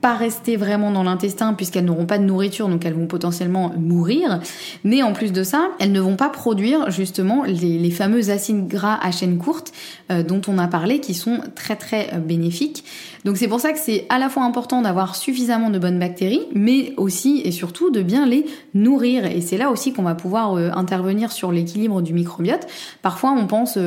pas 0.00 0.14
rester 0.14 0.56
vraiment 0.56 0.90
dans 0.90 1.02
l'intestin 1.02 1.52
puisqu'elles 1.52 1.84
n'auront 1.84 2.06
pas 2.06 2.18
de 2.18 2.24
nourriture, 2.24 2.68
donc 2.68 2.84
elles 2.84 2.94
vont 2.94 3.06
potentiellement 3.06 3.72
mourir. 3.76 4.40
Mais 4.84 5.02
en 5.02 5.12
plus 5.12 5.32
de 5.32 5.42
ça, 5.42 5.68
elles 5.78 5.92
ne 5.92 6.00
vont 6.00 6.16
pas 6.16 6.28
produire 6.28 6.90
justement 6.90 7.44
les, 7.44 7.90
fameux 7.90 8.30
acides 8.30 8.66
gras 8.66 8.98
à 9.02 9.10
chaîne 9.10 9.36
courte 9.38 9.72
euh, 10.10 10.22
dont 10.22 10.40
on 10.48 10.58
a 10.58 10.68
parlé, 10.68 11.00
qui 11.00 11.12
sont 11.12 11.40
très 11.54 11.76
très 11.76 12.14
euh, 12.14 12.18
bénéfiques. 12.18 12.84
Donc 13.24 13.36
c'est 13.36 13.48
pour 13.48 13.60
ça 13.60 13.72
que 13.72 13.78
c'est 13.78 14.06
à 14.08 14.18
la 14.18 14.28
fois 14.28 14.44
important 14.44 14.80
d'avoir 14.80 15.16
suffisamment 15.16 15.70
de 15.70 15.78
bonnes 15.78 15.98
bactéries, 15.98 16.46
mais 16.54 16.94
aussi 16.96 17.42
et 17.44 17.52
surtout 17.52 17.90
de 17.90 18.00
bien 18.00 18.26
les 18.26 18.46
nourrir. 18.72 19.26
Et 19.26 19.40
c'est 19.40 19.58
là 19.58 19.70
aussi 19.70 19.92
qu'on 19.92 20.02
va 20.02 20.14
pouvoir 20.14 20.54
euh, 20.54 20.70
intervenir 20.74 21.32
sur 21.32 21.52
l'équilibre 21.52 22.00
du 22.00 22.14
microbiote. 22.14 22.66
Parfois 23.02 23.32
on 23.32 23.46
pense 23.46 23.78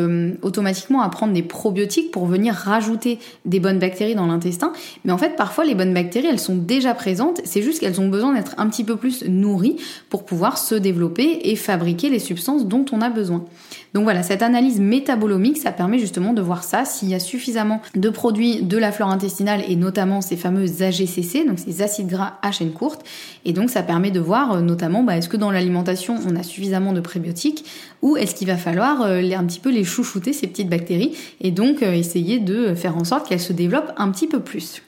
automatiquement 0.41 1.01
à 1.01 1.09
prendre 1.09 1.33
des 1.33 1.43
probiotiques 1.43 2.11
pour 2.11 2.25
venir 2.25 2.53
rajouter 2.53 3.19
des 3.45 3.59
bonnes 3.59 3.79
bactéries 3.79 4.15
dans 4.15 4.27
l'intestin, 4.27 4.73
mais 5.05 5.11
en 5.11 5.17
fait 5.17 5.35
parfois 5.35 5.63
les 5.63 5.75
bonnes 5.75 5.93
bactéries 5.93 6.02
elles 6.13 6.39
sont 6.39 6.55
déjà 6.55 6.93
présentes, 6.93 7.41
c'est 7.43 7.61
juste 7.61 7.79
qu'elles 7.79 8.01
ont 8.01 8.09
besoin 8.09 8.33
d'être 8.33 8.53
un 8.57 8.67
petit 8.67 8.83
peu 8.83 8.95
plus 8.95 9.23
nourries 9.25 9.77
pour 10.09 10.25
pouvoir 10.25 10.57
se 10.57 10.75
développer 10.75 11.39
et 11.43 11.55
fabriquer 11.55 12.09
les 12.09 12.19
substances 12.19 12.67
dont 12.67 12.85
on 12.91 13.01
a 13.01 13.09
besoin. 13.09 13.45
Donc 13.93 14.05
voilà, 14.05 14.23
cette 14.23 14.41
analyse 14.41 14.79
métabolomique, 14.79 15.57
ça 15.57 15.71
permet 15.71 15.99
justement 15.99 16.33
de 16.33 16.41
voir 16.41 16.63
ça, 16.63 16.83
s'il 16.83 17.09
y 17.09 17.13
a 17.13 17.19
suffisamment 17.19 17.81
de 17.95 18.09
produits 18.09 18.63
de 18.63 18.77
la 18.77 18.91
flore 18.91 19.09
intestinale 19.09 19.63
et 19.67 19.75
notamment 19.75 20.21
ces 20.21 20.35
fameux 20.35 20.81
AGCC, 20.81 21.45
donc 21.47 21.59
ces 21.59 21.81
acides 21.83 22.07
gras 22.07 22.39
à 22.41 22.51
chaîne 22.51 22.71
courte. 22.71 23.05
Et 23.45 23.53
donc 23.53 23.69
ça 23.69 23.83
permet 23.83 24.09
de 24.09 24.19
voir 24.19 24.53
euh, 24.53 24.61
notamment, 24.61 25.03
bah, 25.03 25.17
est-ce 25.17 25.29
que 25.29 25.37
dans 25.37 25.51
l'alimentation 25.51 26.17
on 26.27 26.35
a 26.35 26.43
suffisamment 26.43 26.93
de 26.93 27.01
prébiotiques 27.01 27.65
ou 28.01 28.17
est-ce 28.17 28.33
qu'il 28.33 28.47
va 28.47 28.57
falloir 28.57 29.03
euh, 29.03 29.21
un 29.31 29.43
petit 29.45 29.59
peu 29.59 29.71
les 29.71 29.83
chouchouter, 29.83 30.33
ces 30.33 30.47
petites 30.47 30.69
bactéries, 30.69 31.15
et 31.39 31.51
donc 31.51 31.83
euh, 31.83 31.93
essayer 31.93 32.39
de 32.39 32.73
faire 32.73 32.97
en 32.97 33.03
sorte 33.03 33.29
qu'elles 33.29 33.39
se 33.39 33.53
développent 33.53 33.93
un 33.97 34.09
petit 34.09 34.27
peu 34.27 34.39
plus. 34.39 34.81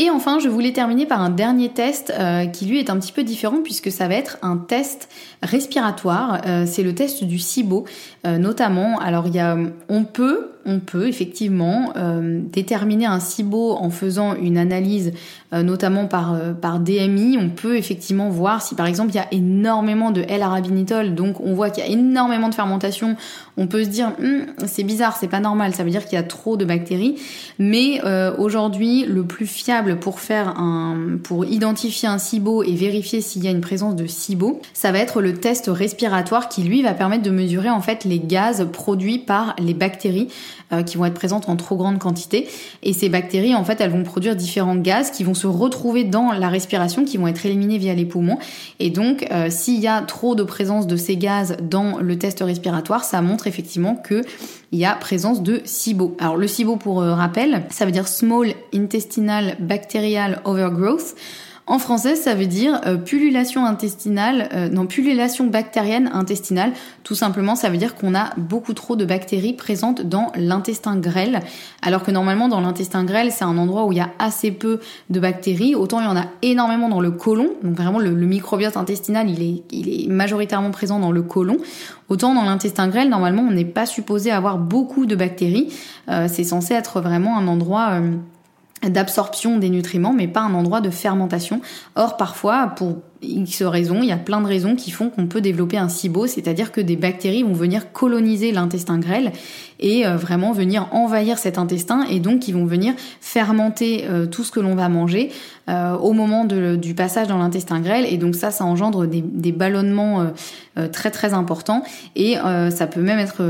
Et 0.00 0.10
enfin, 0.10 0.38
je 0.38 0.48
voulais 0.48 0.72
terminer 0.72 1.06
par 1.06 1.20
un 1.20 1.28
dernier 1.28 1.70
test 1.70 2.12
qui 2.52 2.66
lui 2.66 2.78
est 2.78 2.88
un 2.88 2.98
petit 2.98 3.10
peu 3.10 3.24
différent 3.24 3.58
puisque 3.64 3.90
ça 3.90 4.06
va 4.06 4.14
être 4.14 4.38
un 4.42 4.56
test 4.56 5.08
respiratoire. 5.42 6.40
c'est 6.66 6.84
le 6.84 6.94
test 6.94 7.24
du 7.24 7.40
SIBO 7.40 7.84
notamment. 8.24 8.98
Alors 8.98 9.26
il 9.26 9.34
y 9.34 9.38
a, 9.38 9.56
on 9.88 10.04
peut 10.04 10.50
on 10.68 10.80
peut 10.80 11.08
effectivement 11.08 11.92
euh, 11.96 12.40
déterminer 12.42 13.06
un 13.06 13.20
SIBO 13.20 13.72
en 13.72 13.88
faisant 13.88 14.34
une 14.34 14.58
analyse, 14.58 15.12
euh, 15.54 15.62
notamment 15.62 16.06
par, 16.06 16.34
euh, 16.34 16.52
par 16.52 16.78
DMI. 16.78 17.38
On 17.40 17.48
peut 17.48 17.76
effectivement 17.76 18.28
voir 18.28 18.60
si 18.60 18.74
par 18.74 18.86
exemple 18.86 19.10
il 19.12 19.16
y 19.16 19.18
a 19.18 19.28
énormément 19.32 20.10
de 20.10 20.22
L-arabinitol, 20.28 21.14
donc 21.14 21.40
on 21.40 21.54
voit 21.54 21.70
qu'il 21.70 21.84
y 21.84 21.86
a 21.86 21.90
énormément 21.90 22.50
de 22.50 22.54
fermentation. 22.54 23.16
On 23.56 23.66
peut 23.66 23.82
se 23.82 23.88
dire 23.88 24.12
hum, 24.22 24.46
c'est 24.66 24.84
bizarre, 24.84 25.16
c'est 25.16 25.28
pas 25.28 25.40
normal, 25.40 25.74
ça 25.74 25.84
veut 25.84 25.90
dire 25.90 26.04
qu'il 26.04 26.16
y 26.16 26.20
a 26.20 26.22
trop 26.22 26.58
de 26.58 26.66
bactéries. 26.66 27.16
Mais 27.58 28.00
aujourd'hui, 28.38 29.04
le 29.06 29.24
plus 29.24 29.46
fiable 29.46 29.98
pour 29.98 30.20
faire 30.20 30.58
un, 30.58 31.18
pour 31.22 31.44
identifier 31.44 32.08
un 32.08 32.18
SIBO 32.18 32.62
et 32.62 32.74
vérifier 32.74 33.20
s'il 33.20 33.44
y 33.44 33.48
a 33.48 33.50
une 33.50 33.60
présence 33.60 33.96
de 33.96 34.06
SIBO, 34.06 34.60
ça 34.74 34.92
va 34.92 34.98
être 34.98 35.20
le 35.20 35.34
test 35.34 35.68
respiratoire 35.68 36.48
qui 36.48 36.62
lui 36.62 36.82
va 36.82 36.94
permettre 36.94 37.22
de 37.22 37.30
mesurer 37.30 37.70
en 37.70 37.80
fait 37.80 38.04
les 38.04 38.17
gaz 38.18 38.66
produits 38.72 39.18
par 39.18 39.54
les 39.58 39.74
bactéries 39.74 40.28
euh, 40.72 40.82
qui 40.82 40.96
vont 40.96 41.04
être 41.04 41.14
présentes 41.14 41.48
en 41.48 41.56
trop 41.56 41.76
grande 41.76 41.98
quantité. 41.98 42.48
Et 42.82 42.92
ces 42.92 43.08
bactéries, 43.08 43.54
en 43.54 43.64
fait, 43.64 43.80
elles 43.80 43.90
vont 43.90 44.04
produire 44.04 44.36
différents 44.36 44.76
gaz 44.76 45.10
qui 45.10 45.24
vont 45.24 45.34
se 45.34 45.46
retrouver 45.46 46.04
dans 46.04 46.32
la 46.32 46.48
respiration, 46.48 47.04
qui 47.04 47.16
vont 47.16 47.26
être 47.26 47.46
éliminés 47.46 47.78
via 47.78 47.94
les 47.94 48.04
poumons. 48.04 48.38
Et 48.78 48.90
donc, 48.90 49.26
euh, 49.30 49.48
s'il 49.50 49.80
y 49.80 49.86
a 49.86 50.02
trop 50.02 50.34
de 50.34 50.42
présence 50.42 50.86
de 50.86 50.96
ces 50.96 51.16
gaz 51.16 51.56
dans 51.62 51.98
le 51.98 52.18
test 52.18 52.40
respiratoire, 52.40 53.04
ça 53.04 53.22
montre 53.22 53.46
effectivement 53.46 53.96
que 53.96 54.22
il 54.72 54.78
y 54.78 54.84
a 54.84 54.94
présence 54.94 55.42
de 55.42 55.62
SIBO. 55.64 56.16
Alors 56.18 56.36
le 56.36 56.46
SIBO, 56.46 56.76
pour 56.76 57.00
euh, 57.00 57.14
rappel, 57.14 57.62
ça 57.70 57.86
veut 57.86 57.92
dire 57.92 58.06
Small 58.06 58.52
Intestinal 58.74 59.56
Bacterial 59.60 60.42
Overgrowth. 60.44 61.14
En 61.68 61.78
français, 61.78 62.16
ça 62.16 62.34
veut 62.34 62.46
dire 62.46 62.80
euh, 62.86 62.96
pullulation 62.96 63.66
intestinale, 63.66 64.48
euh, 64.54 64.70
non, 64.70 64.86
pullulation 64.86 65.46
bactérienne 65.46 66.10
intestinale. 66.14 66.72
Tout 67.04 67.14
simplement, 67.14 67.56
ça 67.56 67.68
veut 67.68 67.76
dire 67.76 67.94
qu'on 67.94 68.14
a 68.14 68.30
beaucoup 68.38 68.72
trop 68.72 68.96
de 68.96 69.04
bactéries 69.04 69.52
présentes 69.52 70.00
dans 70.00 70.32
l'intestin 70.34 70.96
grêle, 70.96 71.40
alors 71.82 72.04
que 72.04 72.10
normalement 72.10 72.48
dans 72.48 72.62
l'intestin 72.62 73.04
grêle, 73.04 73.30
c'est 73.32 73.44
un 73.44 73.58
endroit 73.58 73.84
où 73.84 73.92
il 73.92 73.98
y 73.98 74.00
a 74.00 74.08
assez 74.18 74.50
peu 74.50 74.80
de 75.10 75.20
bactéries. 75.20 75.74
Autant 75.74 76.00
il 76.00 76.04
y 76.04 76.08
en 76.08 76.16
a 76.16 76.24
énormément 76.40 76.88
dans 76.88 77.02
le 77.02 77.10
côlon, 77.10 77.50
donc 77.62 77.76
vraiment 77.76 77.98
le, 77.98 78.12
microbiote 78.12 78.78
intestinal, 78.78 79.28
il 79.28 79.42
est, 79.42 80.08
majoritairement 80.08 80.70
présent 80.70 80.98
dans 80.98 81.12
le 81.12 81.20
côlon. 81.20 81.58
Autant 82.08 82.34
dans 82.34 82.44
l'intestin 82.44 82.88
grêle, 82.88 83.10
normalement, 83.10 83.42
on 83.42 83.52
n'est 83.52 83.66
pas 83.66 83.84
supposé 83.84 84.30
avoir 84.30 84.56
beaucoup 84.56 85.04
de 85.04 85.14
bactéries. 85.14 85.70
Euh, 86.08 86.28
c'est 86.32 86.44
censé 86.44 86.72
être 86.72 87.02
vraiment 87.02 87.36
un 87.36 87.46
endroit 87.46 88.00
d'absorption 88.82 89.58
des 89.58 89.70
nutriments, 89.70 90.12
mais 90.12 90.28
pas 90.28 90.40
un 90.40 90.54
endroit 90.54 90.80
de 90.80 90.90
fermentation. 90.90 91.60
Or, 91.96 92.16
parfois, 92.16 92.72
pour 92.76 92.98
X 93.22 93.62
raisons, 93.62 94.00
il 94.02 94.08
y 94.08 94.12
a 94.12 94.16
plein 94.16 94.40
de 94.40 94.46
raisons 94.46 94.76
qui 94.76 94.90
font 94.90 95.10
qu'on 95.10 95.26
peut 95.26 95.40
développer 95.40 95.76
un 95.76 95.88
SIBO, 95.88 96.26
c'est-à-dire 96.26 96.72
que 96.72 96.80
des 96.80 96.96
bactéries 96.96 97.42
vont 97.42 97.52
venir 97.52 97.92
coloniser 97.92 98.52
l'intestin 98.52 98.98
grêle 98.98 99.32
et 99.80 100.06
euh, 100.06 100.16
vraiment 100.16 100.52
venir 100.52 100.88
envahir 100.92 101.38
cet 101.38 101.58
intestin 101.58 102.04
et 102.10 102.20
donc 102.20 102.48
ils 102.48 102.54
vont 102.54 102.64
venir 102.64 102.94
fermenter 103.20 104.04
euh, 104.08 104.26
tout 104.26 104.44
ce 104.44 104.50
que 104.50 104.60
l'on 104.60 104.74
va 104.74 104.88
manger 104.88 105.30
euh, 105.68 105.96
au 105.96 106.12
moment 106.12 106.44
du 106.44 106.94
passage 106.94 107.28
dans 107.28 107.38
l'intestin 107.38 107.80
grêle 107.80 108.06
et 108.08 108.16
donc 108.16 108.34
ça 108.34 108.50
ça 108.50 108.64
engendre 108.64 109.06
des, 109.06 109.20
des 109.20 109.52
ballonnements 109.52 110.32
très 110.92 111.10
très 111.10 111.34
importants 111.34 111.82
et 112.16 112.36
ça 112.70 112.86
peut 112.86 113.00
même 113.00 113.18
être, 113.18 113.42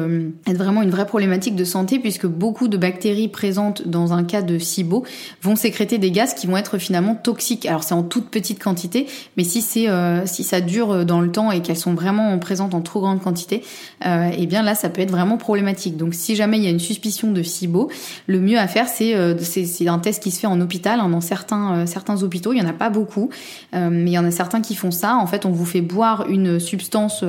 être 0.47 0.57
vraiment 0.57 0.83
une 0.83 0.91
vraie 0.91 1.07
problématique 1.07 1.55
de 1.55 1.65
santé 1.65 1.99
puisque 1.99 2.27
beaucoup 2.27 2.69
de 2.69 2.77
bactéries 2.77 3.29
présentes 3.29 3.87
dans 3.87 4.13
un 4.13 4.25
cas 4.25 4.43
de 4.43 4.59
SIBO 4.59 5.05
vont 5.43 5.57
sécréter 5.57 5.99
des 5.99 6.11
gaz 6.11 6.35
qui 6.35 6.47
vont 6.47 6.57
être 6.57 6.79
finalement 6.79 7.15
toxiques. 7.15 7.67
Alors 7.67 7.83
c'est 7.83 7.95
en 7.95 8.03
toute 8.03 8.31
petite 8.31 8.63
quantité, 8.63 9.07
mais 9.37 9.45
si 9.45 9.58
c'est 9.61 9.89
si 10.27 10.45
ça 10.45 10.61
dure 10.61 11.05
dans 11.05 11.21
le 11.21 11.31
temps 11.31 11.51
et 11.51 11.61
qu'elles 11.61 11.77
sont 11.77 11.95
vraiment 11.95 12.39
présentes 12.39 12.75
en 12.75 12.81
trop 12.81 13.01
grande 13.01 13.21
quantité, 13.21 13.63
et 14.05 14.31
eh 14.39 14.47
bien 14.47 14.63
là 14.63 14.75
ça 14.75 14.89
peut 14.89 15.01
être 15.01 15.11
vraiment 15.11 15.37
problématique. 15.37 15.97
Donc 15.97 16.15
si 16.15 16.37
jamais 16.37 16.59
il 16.59 16.65
y 16.65 16.67
a 16.67 16.71
une 16.71 16.79
suspicion 16.79 17.31
de 17.33 17.43
SIBO, 17.43 17.91
le 18.27 18.41
mieux 18.41 18.59
à 18.59 18.67
faire, 18.67 18.87
euh, 19.01 19.35
c'est 19.41 19.65
c'est 19.65 19.89
un 19.89 19.99
test 19.99 20.23
qui 20.23 20.31
se 20.31 20.41
fait 20.41 20.47
en 20.47 20.61
hôpital. 20.61 21.01
Hein, 21.01 21.09
dans 21.09 21.21
certains 21.21 21.75
euh, 21.75 21.87
certains 21.87 22.23
hôpitaux, 22.23 22.53
il 22.53 22.59
y 22.59 22.63
en 22.63 22.69
a 22.69 22.73
pas 22.73 22.91
beaucoup, 22.91 23.31
euh, 23.75 23.89
mais 23.91 24.11
il 24.11 24.15
y 24.15 24.19
en 24.19 24.25
a 24.25 24.31
certains 24.31 24.61
qui 24.61 24.75
font 24.75 24.91
ça. 24.91 25.17
En 25.17 25.27
fait, 25.27 25.47
on 25.47 25.51
vous 25.51 25.65
fait 25.65 25.81
boire 25.81 26.27
une 26.29 26.59
substance 26.61 27.25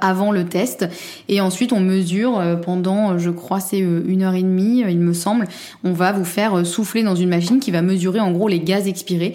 avant 0.00 0.32
le 0.32 0.44
test 0.44 0.88
et 1.28 1.40
ensuite 1.40 1.72
on 1.72 1.80
mesure 1.80 2.42
pendant, 2.62 3.18
je 3.18 3.30
crois, 3.30 3.60
c'est 3.60 3.78
une 3.78 4.22
heure 4.22 4.34
et 4.34 4.42
demie, 4.42 4.80
il 4.80 4.98
me 4.98 5.12
semble. 5.12 5.46
On 5.84 5.92
va 5.92 6.12
vous 6.12 6.24
faire 6.24 6.66
souffler 6.66 7.02
dans 7.02 7.14
une 7.14 7.28
machine 7.28 7.60
qui 7.60 7.70
va 7.70 7.82
mesurer 7.82 8.20
en 8.20 8.32
gros 8.32 8.48
les 8.48 8.60
gaz 8.60 8.88
expirés 8.88 9.34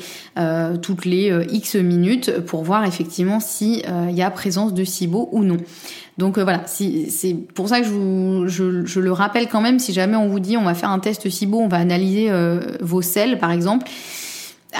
toutes 0.82 1.06
les 1.06 1.32
X 1.52 1.76
minutes 1.76 2.32
pour 2.42 2.64
voir 2.64 2.86
effectivement 2.86 3.40
si 3.40 3.84
il 4.10 4.16
y 4.16 4.22
a 4.22 4.32
présence 4.32 4.74
de 4.74 4.84
SIBO 4.84 5.30
ou 5.32 5.44
non. 5.44 5.58
Donc 6.18 6.38
euh, 6.38 6.44
voilà, 6.44 6.64
c'est 6.66 7.34
pour 7.54 7.68
ça 7.68 7.82
que 7.82 7.88
je, 7.88 9.00
le 9.00 9.12
rappelle 9.12 9.48
quand 9.50 9.62
même, 9.62 9.80
si 9.80 9.92
jamais 9.92 10.16
on 10.16 10.28
vous 10.28 10.40
dit 10.40 10.56
on 10.56 10.64
va 10.64 10.74
faire 10.74 10.90
un 10.90 11.00
test 11.00 11.30
SIBO, 11.30 11.60
on 11.60 11.68
va 11.68 11.78
analyser 11.78 12.28
euh, 12.30 12.62
vos 12.80 13.02
selles 13.02 13.38
par 13.38 13.52
exemple, 13.52 13.88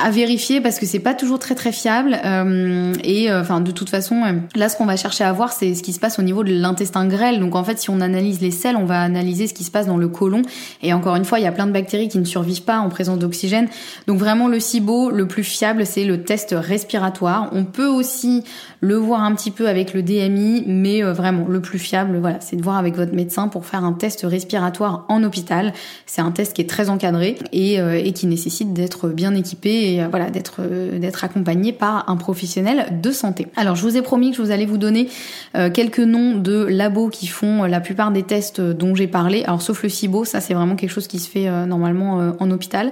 à 0.04 0.10
vérifier 0.10 0.62
parce 0.62 0.80
que 0.80 0.86
c'est 0.86 1.00
pas 1.00 1.14
toujours 1.14 1.40
très 1.40 1.56
très 1.56 1.72
fiable 1.72 2.18
euh, 2.26 2.94
et 3.04 3.32
euh, 3.32 3.42
enfin 3.42 3.62
de 3.62 3.72
toute 3.72 3.90
façon 3.90 4.24
euh, 4.24 4.34
là 4.56 4.70
ce 4.70 4.78
qu'on 4.78 4.86
va 4.86 4.98
chercher 4.98 5.24
à 5.24 5.32
voir 5.32 5.52
c'est 5.52 5.74
ce 5.74 5.84
qui 5.84 5.94
se 5.94 6.00
passe 6.00 6.20
au 6.20 6.22
niveau 6.22 6.44
de 6.44 6.54
l'intestin 6.54 7.08
grêle. 7.08 7.40
Donc 7.40 7.56
en 7.56 7.64
fait 7.64 7.80
si 7.80 7.90
on 7.90 8.02
analyse 8.02 8.42
les 8.42 8.52
selles 8.52 8.76
on 8.76 8.86
va 8.86 9.02
analyser 9.02 9.48
ce 9.48 9.54
qui 9.54 9.64
se 9.64 9.72
passe 9.72 9.88
dans 9.88 9.98
le 9.98 10.08
côlon. 10.08 10.42
Et 10.82 10.94
encore 10.94 11.16
une 11.16 11.26
fois 11.26 11.40
il 11.40 11.44
y 11.44 11.48
a 11.48 11.52
plein 11.52 11.68
de 11.68 11.72
bactéries 11.72 12.08
qui 12.08 12.20
ne 12.20 12.26
survivent 12.26 12.64
pas 12.64 12.80
en 12.80 12.90
présence 12.90 13.20
d'oxygène. 13.20 13.68
Donc 14.08 14.20
vraiment 14.20 14.48
le 14.48 14.60
SIBO 14.60 15.12
le 15.12 15.28
plus 15.28 15.44
fiable 15.44 15.86
c'est 15.86 16.06
le 16.06 16.24
test 16.24 16.56
respiratoire. 16.58 17.50
On 17.54 17.64
peut 17.64 17.88
aussi 17.88 18.44
le 18.82 18.96
voir 18.96 19.24
un 19.24 19.34
petit 19.36 19.52
peu 19.52 19.68
avec 19.68 19.94
le 19.94 20.04
DMI 20.04 20.64
mais 20.68 21.02
vraiment 21.02 21.48
le 21.48 21.62
plus 21.62 21.80
fiable 21.80 22.18
voilà 22.20 22.40
c'est 22.42 22.56
de 22.56 22.62
voir 22.62 22.78
avec 22.78 22.96
votre 22.96 23.14
médecin 23.14 23.48
pour 23.48 23.66
faire 23.66 23.84
un 23.84 23.94
test 23.94 24.22
respiratoire 24.24 25.06
en 25.10 25.24
hôpital. 25.24 25.74
C'est 26.06 26.22
un 26.22 26.32
test 26.32 26.54
qui 26.54 26.62
est 26.62 26.70
très 26.70 26.90
encadré 26.90 27.38
et, 27.52 27.76
et 27.76 28.14
qui 28.14 28.28
nécessite 28.28 28.74
d'être 28.74 29.10
bien 29.10 29.34
équipé 29.36 29.85
euh, 29.86 30.08
voilà 30.10 30.30
d'être 30.30 30.56
euh, 30.60 31.00
d'être 31.00 31.24
accompagné 31.24 31.74
par 31.74 32.10
un 32.10 32.18
professionnel 32.18 33.00
de 33.02 33.12
santé. 33.12 33.48
Alors 33.56 33.76
je 33.76 33.82
vous 33.82 33.98
ai 33.98 34.02
promis 34.02 34.32
que 34.32 34.38
je 34.38 34.42
vous 34.42 34.52
allais 34.52 34.66
vous 34.66 34.78
donner 34.78 35.10
euh, 35.56 35.70
quelques 35.70 36.00
noms 36.00 36.36
de 36.36 36.66
labos 36.66 37.10
qui 37.10 37.28
font 37.28 37.64
la 37.64 37.80
plupart 37.80 38.12
des 38.12 38.24
tests 38.24 38.62
dont 38.62 38.96
j'ai 38.96 39.08
parlé. 39.08 39.44
Alors 39.44 39.62
sauf 39.62 39.84
le 39.84 39.90
SIBO, 39.90 40.26
ça 40.26 40.42
c'est 40.42 40.54
vraiment 40.54 40.76
quelque 40.76 40.90
chose 40.90 41.08
qui 41.08 41.20
se 41.20 41.30
fait 41.30 41.50
normalement 41.66 42.34
en 42.40 42.52
hôpital. 42.52 42.92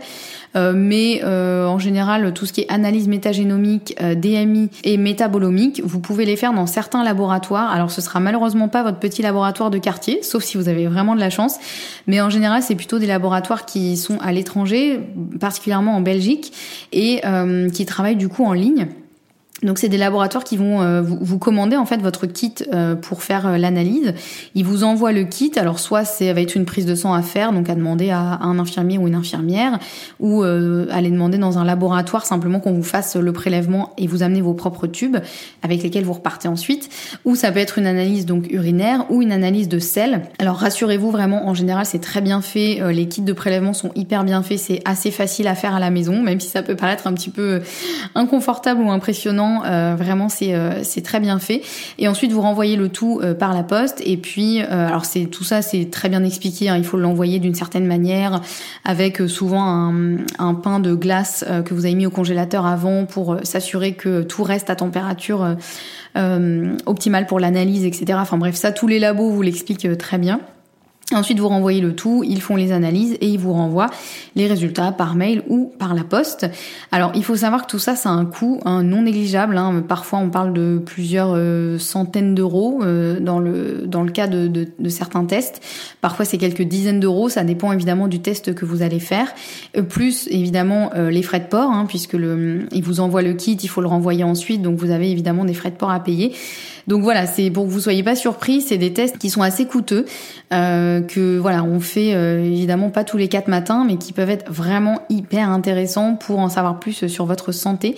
mais 0.55 1.23
en 1.23 1.79
général, 1.79 2.33
tout 2.33 2.45
ce 2.45 2.53
qui 2.53 2.61
est 2.61 2.71
analyse 2.71 3.07
métagénomique, 3.07 3.95
DMI 3.99 4.69
et 4.83 4.97
métabolomique, 4.97 5.81
vous 5.83 5.99
pouvez 5.99 6.25
les 6.25 6.35
faire 6.35 6.53
dans 6.53 6.67
certains 6.67 7.03
laboratoires. 7.03 7.71
Alors 7.71 7.91
ce 7.91 8.01
sera 8.01 8.19
malheureusement 8.19 8.67
pas 8.67 8.83
votre 8.83 8.99
petit 8.99 9.21
laboratoire 9.21 9.69
de 9.69 9.77
quartier, 9.77 10.21
sauf 10.23 10.43
si 10.43 10.57
vous 10.57 10.69
avez 10.69 10.87
vraiment 10.87 11.15
de 11.15 11.19
la 11.19 11.29
chance. 11.29 11.57
Mais 12.07 12.21
en 12.21 12.29
général, 12.29 12.61
c'est 12.61 12.75
plutôt 12.75 12.99
des 12.99 13.07
laboratoires 13.07 13.65
qui 13.65 13.97
sont 13.97 14.17
à 14.19 14.31
l'étranger, 14.31 14.99
particulièrement 15.39 15.95
en 15.95 16.01
Belgique, 16.01 16.53
et 16.91 17.21
euh, 17.25 17.69
qui 17.69 17.85
travaillent 17.85 18.15
du 18.15 18.29
coup 18.29 18.45
en 18.45 18.53
ligne. 18.53 18.87
Donc 19.63 19.77
c'est 19.77 19.89
des 19.89 19.97
laboratoires 19.97 20.43
qui 20.43 20.57
vont 20.57 20.81
euh, 20.81 21.01
vous, 21.01 21.39
commander 21.39 21.77
en 21.77 21.85
fait 21.85 21.97
votre 21.97 22.25
kit 22.25 22.53
euh, 22.73 22.95
pour 22.95 23.23
faire 23.23 23.47
euh, 23.47 23.57
l'analyse. 23.57 24.13
Ils 24.55 24.65
vous 24.65 24.83
envoient 24.83 25.11
le 25.11 25.23
kit. 25.23 25.51
Alors 25.55 25.79
soit 25.79 26.05
c'est 26.05 26.31
va 26.33 26.41
être 26.41 26.55
une 26.55 26.65
prise 26.65 26.85
de 26.85 26.95
sang 26.95 27.13
à 27.13 27.21
faire, 27.21 27.53
donc 27.53 27.69
à 27.69 27.75
demander 27.75 28.09
à, 28.09 28.39
un 28.41 28.59
infirmier 28.59 28.97
ou 28.97 29.07
une 29.07 29.15
infirmière, 29.15 29.79
ou 30.19 30.43
aller 30.43 31.09
demander 31.09 31.37
dans 31.37 31.57
un 31.57 31.63
laboratoire 31.63 32.25
simplement 32.25 32.59
qu'on 32.59 32.73
vous 32.73 32.83
fasse 32.83 33.15
le 33.15 33.31
prélèvement 33.31 33.93
et 33.97 34.07
vous 34.07 34.23
amener 34.23 34.41
vos 34.41 34.53
propres 34.53 34.87
tubes 34.87 35.17
avec 35.61 35.83
lesquels 35.83 36.03
vous 36.03 36.13
repartez 36.13 36.47
ensuite. 36.47 36.89
Ou 37.25 37.35
ça 37.35 37.51
peut 37.51 37.59
être 37.59 37.77
une 37.77 37.85
analyse 37.85 38.25
donc 38.25 38.51
urinaire 38.51 39.05
ou 39.09 39.21
une 39.21 39.31
analyse 39.31 39.69
de 39.69 39.79
sel. 39.79 40.23
Alors 40.39 40.57
rassurez-vous 40.57 41.11
vraiment, 41.11 41.47
en 41.47 41.53
général 41.53 41.85
c'est 41.85 41.99
très 41.99 42.21
bien 42.21 42.41
fait. 42.41 42.81
les 42.91 43.07
kits 43.07 43.21
de 43.21 43.33
prélèvement 43.33 43.73
sont 43.73 43.91
hyper 43.95 44.23
bien 44.23 44.43
faits. 44.43 44.59
C'est 44.59 44.81
assez 44.85 45.11
facile 45.11 45.47
à 45.47 45.55
faire 45.55 45.75
à 45.75 45.79
la 45.79 45.89
maison, 45.89 46.21
même 46.21 46.39
si 46.39 46.49
ça 46.49 46.63
peut 46.63 46.75
paraître 46.75 47.07
un 47.07 47.13
petit 47.13 47.29
peu 47.29 47.61
inconfortable 48.15 48.81
ou 48.81 48.91
impressionnant 48.91 49.52
euh, 49.65 49.95
vraiment, 49.97 50.29
c'est 50.29 50.53
euh, 50.53 50.83
c'est 50.83 51.01
très 51.01 51.19
bien 51.19 51.39
fait. 51.39 51.61
Et 51.97 52.07
ensuite, 52.07 52.31
vous 52.31 52.41
renvoyez 52.41 52.75
le 52.75 52.89
tout 52.89 53.19
euh, 53.21 53.33
par 53.33 53.53
la 53.53 53.63
poste. 53.63 54.01
Et 54.05 54.17
puis, 54.17 54.61
alors 54.61 55.05
c'est 55.05 55.25
tout 55.25 55.43
ça, 55.43 55.61
c'est 55.61 55.89
très 55.89 56.09
bien 56.09 56.23
expliqué. 56.23 56.69
Hein. 56.69 56.77
il 56.77 56.85
faut 56.85 56.97
l'envoyer 56.97 57.39
d'une 57.39 57.55
certaine 57.55 57.85
manière, 57.85 58.41
avec 58.85 59.17
souvent 59.27 59.63
un, 59.63 60.17
un, 60.39 60.53
pain 60.53 60.79
de 60.79 60.93
glace 60.93 61.45
que 61.65 61.73
vous 61.73 61.85
avez 61.85 61.95
mis 61.95 62.05
au 62.05 62.09
congélateur 62.09 62.65
avant 62.65 63.05
pour 63.05 63.37
s'assurer 63.43 63.93
que 63.93 64.21
tout 64.21 64.43
reste 64.43 64.69
à 64.69 64.75
température 64.75 65.55
optimale 66.85 67.25
pour 67.27 67.39
l'analyse, 67.39 67.85
etc. 67.85 68.19
Enfin 68.21 68.37
bref, 68.37 68.55
ça, 68.55 68.71
tous 68.71 68.87
les 68.87 68.99
labos 68.99 69.29
vous 69.29 69.41
l'expliquent 69.41 69.97
très 69.97 70.17
bien. 70.17 70.39
Ensuite, 71.11 71.37
vous 71.39 71.49
renvoyez 71.49 71.81
le 71.81 71.93
tout, 71.95 72.23
ils 72.25 72.41
font 72.41 72.55
les 72.55 72.71
analyses 72.71 73.17
et 73.19 73.27
ils 73.27 73.37
vous 73.37 73.51
renvoient 73.51 73.89
les 74.35 74.47
résultats 74.47 74.93
par 74.93 75.15
mail 75.15 75.43
ou 75.49 75.71
par 75.77 75.93
la 75.93 76.03
poste. 76.03 76.49
Alors, 76.91 77.11
il 77.13 77.25
faut 77.25 77.35
savoir 77.35 77.63
que 77.63 77.71
tout 77.71 77.79
ça, 77.79 77.95
ça 77.95 78.09
a 78.09 78.13
un 78.13 78.25
coût 78.25 78.61
un 78.63 78.83
non 78.83 79.01
négligeable. 79.01 79.57
Hein. 79.57 79.83
Parfois, 79.87 80.19
on 80.19 80.29
parle 80.29 80.53
de 80.53 80.81
plusieurs 80.83 81.33
euh, 81.35 81.77
centaines 81.77 82.33
d'euros 82.33 82.79
euh, 82.83 83.19
dans 83.19 83.39
le 83.39 83.83
dans 83.85 84.01
le 84.01 84.11
cas 84.11 84.27
de, 84.27 84.47
de, 84.47 84.89
certains 84.89 85.25
tests. 85.25 85.61
Parfois, 85.99 86.23
c'est 86.23 86.37
quelques 86.37 86.61
dizaines 86.61 87.01
d'euros. 87.01 87.27
Ça 87.27 87.43
dépend 87.43 87.73
évidemment 87.73 88.07
du 88.07 88.21
test 88.21 88.55
que 88.55 88.65
vous 88.65 88.81
allez 88.81 88.99
faire. 88.99 89.33
Euh, 89.77 89.81
plus 89.81 90.27
évidemment 90.31 90.91
les 90.95 91.21
frais 91.21 91.41
de 91.41 91.45
port, 91.45 91.69
hein, 91.69 91.85
puisque 91.87 92.13
le, 92.13 92.65
ils 92.71 92.83
vous 92.83 93.01
envoient 93.01 93.21
le 93.21 93.33
kit, 93.33 93.57
il 93.61 93.67
faut 93.67 93.81
le 93.81 93.87
renvoyer 93.87 94.23
ensuite, 94.23 94.61
donc 94.61 94.77
vous 94.77 94.91
avez 94.91 95.11
évidemment 95.11 95.43
des 95.45 95.53
frais 95.53 95.71
de 95.71 95.75
port 95.75 95.91
à 95.91 95.99
payer. 95.99 96.33
Donc 96.87 97.01
voilà, 97.01 97.25
c'est 97.25 97.49
pour 97.49 97.65
que 97.65 97.69
vous 97.69 97.79
soyez 97.79 98.03
pas 98.03 98.15
surpris, 98.15 98.61
c'est 98.61 98.77
des 98.77 98.91
tests 98.91 99.17
qui 99.17 99.29
sont 99.29 99.41
assez 99.41 99.65
coûteux, 99.65 100.05
euh, 100.51 101.01
que 101.07 101.37
voilà, 101.37 101.63
on 101.63 101.79
fait 101.79 102.09
évidemment 102.09 102.89
pas 102.89 103.03
tous 103.03 103.17
les 103.17 103.27
quatre 103.27 103.47
matins, 103.47 103.83
mais 103.85 103.97
qui 103.97 104.13
peuvent 104.13 104.29
être 104.29 104.51
vraiment 104.51 105.01
hyper 105.09 105.49
intéressants 105.49 106.15
pour 106.15 106.39
en 106.39 106.49
savoir 106.49 106.79
plus 106.79 107.07
sur 107.07 107.25
votre 107.25 107.51
santé 107.51 107.95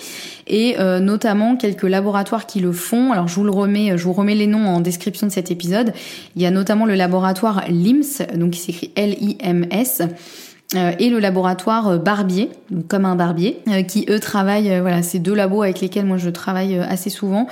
et 0.47 0.75
notamment 1.01 1.55
quelques 1.55 1.83
laboratoires 1.83 2.45
qui 2.45 2.59
le 2.59 2.71
font. 2.71 3.11
Alors 3.11 3.27
je 3.27 3.35
vous 3.35 3.43
le 3.43 3.51
remets, 3.51 3.97
je 3.97 4.03
vous 4.03 4.13
remets 4.13 4.35
les 4.35 4.47
noms 4.47 4.67
en 4.67 4.79
description 4.79 5.27
de 5.27 5.31
cet 5.31 5.51
épisode. 5.51 5.93
Il 6.35 6.41
y 6.41 6.45
a 6.45 6.51
notamment 6.51 6.85
le 6.85 6.95
laboratoire 6.95 7.63
LIMS, 7.69 8.25
donc 8.35 8.51
qui 8.51 8.59
s'écrit 8.59 8.91
L-I-M-S. 8.95 10.01
Euh, 10.73 10.93
et 10.97 11.09
le 11.11 11.19
laboratoire 11.19 11.87
euh, 11.89 11.97
Barbier, 11.97 12.49
comme 12.87 13.05
un 13.05 13.15
barbier, 13.15 13.61
euh, 13.67 13.83
qui 13.83 14.05
eux 14.09 14.19
travaillent, 14.19 14.79
voilà, 14.81 15.03
ces 15.03 15.19
deux 15.19 15.35
labos 15.35 15.61
avec 15.61 15.79
lesquels 15.79 16.05
moi 16.05 16.17
je 16.17 16.29
travaille 16.31 16.79
assez 16.79 17.09
souvent, 17.09 17.47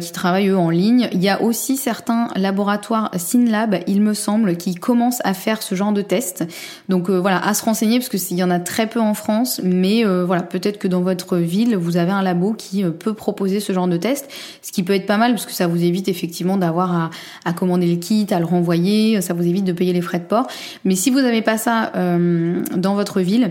qui 0.00 0.12
travaillent 0.12 0.48
eux 0.48 0.58
en 0.58 0.70
ligne. 0.70 1.08
Il 1.12 1.22
y 1.22 1.28
a 1.28 1.40
aussi 1.42 1.76
certains 1.76 2.28
laboratoires 2.36 3.10
SynLab, 3.16 3.78
il 3.86 4.02
me 4.02 4.14
semble, 4.14 4.56
qui 4.56 4.74
commencent 4.74 5.20
à 5.24 5.32
faire 5.32 5.62
ce 5.62 5.74
genre 5.74 5.92
de 5.92 6.02
tests. 6.02 6.44
Donc 6.88 7.08
voilà, 7.08 7.38
à 7.38 7.54
se 7.54 7.64
renseigner 7.64 7.98
parce 7.98 8.08
que 8.08 8.34
y 8.34 8.42
en 8.42 8.50
a 8.50 8.58
très 8.58 8.86
peu 8.86 9.00
en 9.00 9.14
France, 9.14 9.60
mais 9.64 10.04
voilà, 10.04 10.42
peut-être 10.42 10.78
que 10.78 10.88
dans 10.88 11.00
votre 11.00 11.36
ville 11.36 11.76
vous 11.76 11.96
avez 11.96 12.12
un 12.12 12.22
labo 12.22 12.52
qui 12.52 12.82
peut 12.84 13.14
proposer 13.14 13.60
ce 13.60 13.72
genre 13.72 13.88
de 13.88 13.96
test, 13.96 14.30
ce 14.62 14.72
qui 14.72 14.82
peut 14.82 14.94
être 14.94 15.06
pas 15.06 15.16
mal 15.16 15.32
parce 15.32 15.46
que 15.46 15.52
ça 15.52 15.66
vous 15.66 15.82
évite 15.82 16.08
effectivement 16.08 16.56
d'avoir 16.56 16.94
à, 16.94 17.10
à, 17.44 17.52
commander 17.52 17.86
le 17.86 17.96
kit, 17.96 18.26
à 18.30 18.38
le 18.38 18.44
renvoyer, 18.44 19.20
ça 19.20 19.34
vous 19.34 19.46
évite 19.46 19.64
de 19.64 19.72
payer 19.72 19.92
les 19.92 20.02
frais 20.02 20.18
de 20.18 20.24
port. 20.24 20.46
Mais 20.84 20.96
si 20.96 21.10
vous 21.10 21.20
n'avez 21.20 21.42
pas 21.42 21.56
ça 21.56 21.92
euh, 21.96 22.39
dans 22.76 22.94
votre 22.94 23.20
ville. 23.20 23.50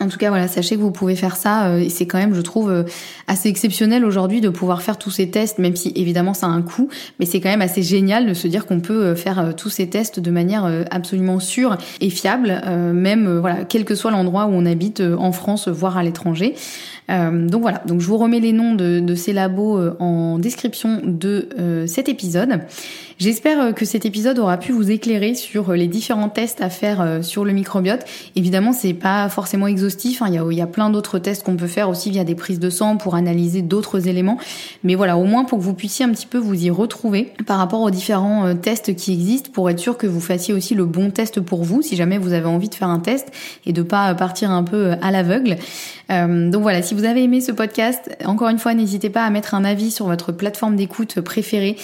En 0.00 0.08
tout 0.08 0.18
cas, 0.18 0.28
voilà, 0.28 0.48
sachez 0.48 0.74
que 0.74 0.80
vous 0.80 0.90
pouvez 0.90 1.14
faire 1.14 1.36
ça 1.36 1.66
euh, 1.66 1.78
et 1.78 1.88
c'est 1.88 2.06
quand 2.06 2.18
même, 2.18 2.34
je 2.34 2.40
trouve, 2.40 2.68
euh, 2.68 2.82
assez 3.28 3.48
exceptionnel 3.48 4.04
aujourd'hui 4.04 4.40
de 4.40 4.48
pouvoir 4.48 4.82
faire 4.82 4.98
tous 4.98 5.12
ces 5.12 5.30
tests, 5.30 5.60
même 5.60 5.76
si 5.76 5.92
évidemment 5.94 6.34
ça 6.34 6.46
a 6.46 6.50
un 6.50 6.62
coût, 6.62 6.88
mais 7.20 7.26
c'est 7.26 7.40
quand 7.40 7.48
même 7.48 7.62
assez 7.62 7.82
génial 7.82 8.26
de 8.26 8.34
se 8.34 8.48
dire 8.48 8.66
qu'on 8.66 8.80
peut 8.80 9.14
faire 9.14 9.54
tous 9.56 9.70
ces 9.70 9.88
tests 9.88 10.18
de 10.18 10.30
manière 10.32 10.68
absolument 10.90 11.38
sûre 11.38 11.78
et 12.00 12.10
fiable, 12.10 12.60
même 12.92 13.38
voilà, 13.38 13.64
quel 13.64 13.84
que 13.84 13.94
soit 13.94 14.10
l'endroit 14.10 14.46
où 14.46 14.50
on 14.50 14.66
habite 14.66 15.00
en 15.00 15.30
France, 15.30 15.68
voire 15.68 15.96
à 15.96 16.02
l'étranger. 16.02 16.54
Euh, 17.10 17.48
donc 17.48 17.62
voilà, 17.62 17.82
donc 17.86 18.00
je 18.00 18.06
vous 18.06 18.16
remets 18.16 18.40
les 18.40 18.52
noms 18.52 18.74
de, 18.74 19.14
ces 19.14 19.32
labos 19.32 19.78
euh, 19.78 19.96
en 20.00 20.38
description 20.38 21.00
de 21.04 21.48
euh, 21.58 21.86
cet 21.86 22.08
épisode. 22.08 22.60
J'espère 23.18 23.74
que 23.74 23.84
cet 23.84 24.06
épisode 24.06 24.40
aura 24.40 24.56
pu 24.56 24.72
vous 24.72 24.90
éclairer 24.90 25.34
sur 25.34 25.72
les 25.72 25.86
différents 25.86 26.28
tests 26.28 26.60
à 26.60 26.68
faire 26.68 27.20
sur 27.22 27.44
le 27.44 27.52
microbiote. 27.52 28.04
Évidemment, 28.34 28.72
c'est 28.72 28.92
pas 28.92 29.28
forcément 29.28 29.68
exhaustif. 29.68 30.20
Hein. 30.20 30.26
Il, 30.30 30.34
y 30.34 30.38
a, 30.38 30.44
il 30.50 30.58
y 30.58 30.60
a 30.60 30.66
plein 30.66 30.90
d'autres 30.90 31.20
tests 31.20 31.44
qu'on 31.44 31.54
peut 31.54 31.68
faire 31.68 31.88
aussi 31.88 32.10
via 32.10 32.24
des 32.24 32.34
prises 32.34 32.58
de 32.58 32.70
sang 32.70 32.96
pour 32.96 33.14
analyser 33.14 33.62
d'autres 33.62 34.08
éléments. 34.08 34.36
Mais 34.82 34.96
voilà, 34.96 35.16
au 35.16 35.22
moins 35.22 35.44
pour 35.44 35.58
que 35.60 35.62
vous 35.62 35.74
puissiez 35.74 36.04
un 36.04 36.10
petit 36.10 36.26
peu 36.26 36.38
vous 36.38 36.64
y 36.64 36.70
retrouver 36.70 37.32
par 37.46 37.58
rapport 37.58 37.82
aux 37.82 37.90
différents 37.92 38.52
tests 38.56 38.96
qui 38.96 39.12
existent, 39.12 39.50
pour 39.52 39.70
être 39.70 39.78
sûr 39.78 39.96
que 39.96 40.08
vous 40.08 40.20
fassiez 40.20 40.52
aussi 40.52 40.74
le 40.74 40.84
bon 40.84 41.12
test 41.12 41.40
pour 41.40 41.62
vous, 41.62 41.82
si 41.82 41.94
jamais 41.94 42.18
vous 42.18 42.32
avez 42.32 42.46
envie 42.46 42.68
de 42.68 42.74
faire 42.74 42.88
un 42.88 42.98
test 42.98 43.28
et 43.64 43.72
de 43.72 43.82
pas 43.82 44.12
partir 44.16 44.50
un 44.50 44.64
peu 44.64 44.94
à 45.00 45.12
l'aveugle. 45.12 45.56
Donc 46.08 46.62
voilà, 46.62 46.82
si 46.82 46.94
vous 46.94 47.04
avez 47.04 47.22
aimé 47.22 47.40
ce 47.40 47.52
podcast, 47.52 48.10
encore 48.24 48.48
une 48.48 48.58
fois, 48.58 48.74
n'hésitez 48.74 49.10
pas 49.10 49.24
à 49.24 49.30
mettre 49.30 49.54
un 49.54 49.64
avis 49.64 49.90
sur 49.90 50.06
votre 50.06 50.32
plateforme 50.32 50.76
d'écoute 50.76 51.20
préférée. 51.20 51.76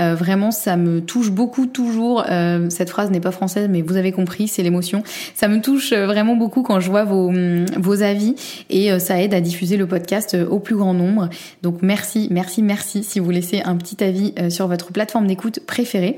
Euh, 0.00 0.14
vraiment, 0.14 0.50
ça 0.50 0.76
me 0.76 1.00
touche 1.00 1.30
beaucoup 1.30 1.66
toujours. 1.66 2.24
Euh, 2.28 2.68
cette 2.70 2.90
phrase 2.90 3.10
n'est 3.10 3.20
pas 3.20 3.30
française, 3.30 3.68
mais 3.70 3.82
vous 3.82 3.96
avez 3.96 4.12
compris, 4.12 4.48
c'est 4.48 4.62
l'émotion. 4.62 5.02
Ça 5.34 5.48
me 5.48 5.60
touche 5.60 5.92
euh, 5.92 6.06
vraiment 6.06 6.36
beaucoup 6.36 6.62
quand 6.62 6.80
je 6.80 6.90
vois 6.90 7.04
vos, 7.04 7.30
mm, 7.30 7.66
vos 7.76 8.02
avis 8.02 8.34
et 8.70 8.98
ça 8.98 9.20
aide 9.20 9.34
à 9.34 9.40
diffuser 9.40 9.76
le 9.76 9.86
podcast 9.86 10.36
au 10.50 10.58
plus 10.58 10.76
grand 10.76 10.94
nombre. 10.94 11.28
Donc 11.62 11.78
merci, 11.82 12.28
merci, 12.30 12.62
merci 12.62 13.02
si 13.02 13.20
vous 13.20 13.30
laissez 13.30 13.62
un 13.64 13.76
petit 13.76 14.02
avis 14.02 14.34
sur 14.50 14.66
votre 14.66 14.92
plateforme 14.92 15.26
d'écoute 15.26 15.60
préférée. 15.60 16.16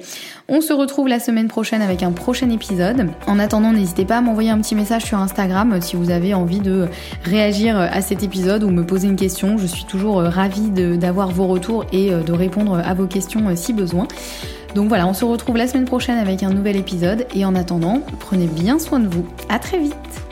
On 0.49 0.61
se 0.61 0.73
retrouve 0.73 1.09
la 1.09 1.21
semaine 1.21 1.49
prochaine 1.49 1.83
avec 1.83 2.03
un 2.03 2.13
prochain 2.13 2.51
épisode. 2.51 3.09
En 3.27 3.39
attendant, 3.39 3.73
n'hésitez 3.73 4.05
pas 4.05 4.19
à 4.19 4.21
m'envoyer 4.21 4.51
un 4.51 4.59
petit 4.59 4.75
message 4.75 5.05
sur 5.05 5.19
Instagram 5.19 5.81
si 5.81 5.97
vous 5.97 6.11
avez 6.11 6.35
envie 6.35 6.61
de 6.61 6.89
réagir 7.25 7.50
à 7.51 8.01
cet 8.01 8.23
épisode 8.23 8.63
ou 8.63 8.71
me 8.71 8.85
poser 8.85 9.09
une 9.09 9.17
question. 9.17 9.59
Je 9.59 9.67
suis 9.67 9.85
toujours 9.85 10.21
euh, 10.21 10.29
ravie 10.29 10.71
d'avoir 10.71 11.31
vos 11.31 11.47
retours 11.47 11.85
et 11.93 12.13
euh, 12.13 12.23
de 12.23 12.33
répondre 12.33 12.79
à 12.79 12.95
vos 12.95 13.07
questions 13.07 13.49
euh, 13.49 13.57
si 13.57 13.73
besoin. 13.73 14.07
Donc 14.77 14.89
voilà, 14.89 15.07
on 15.09 15.15
se 15.15 15.25
retrouve 15.25 15.57
la 15.57 15.67
semaine 15.67 15.85
prochaine 15.85 16.19
avec 16.19 16.45
un 16.45 16.51
nouvel 16.51 16.77
épisode 16.77 17.27
et 17.35 17.45
en 17.45 17.57
attendant, 17.57 18.03
prenez 18.21 18.47
bien 18.47 18.79
soin 18.79 19.01
de 19.01 19.09
vous. 19.09 19.27
À 19.49 19.59
très 19.59 19.79
vite. 19.79 20.30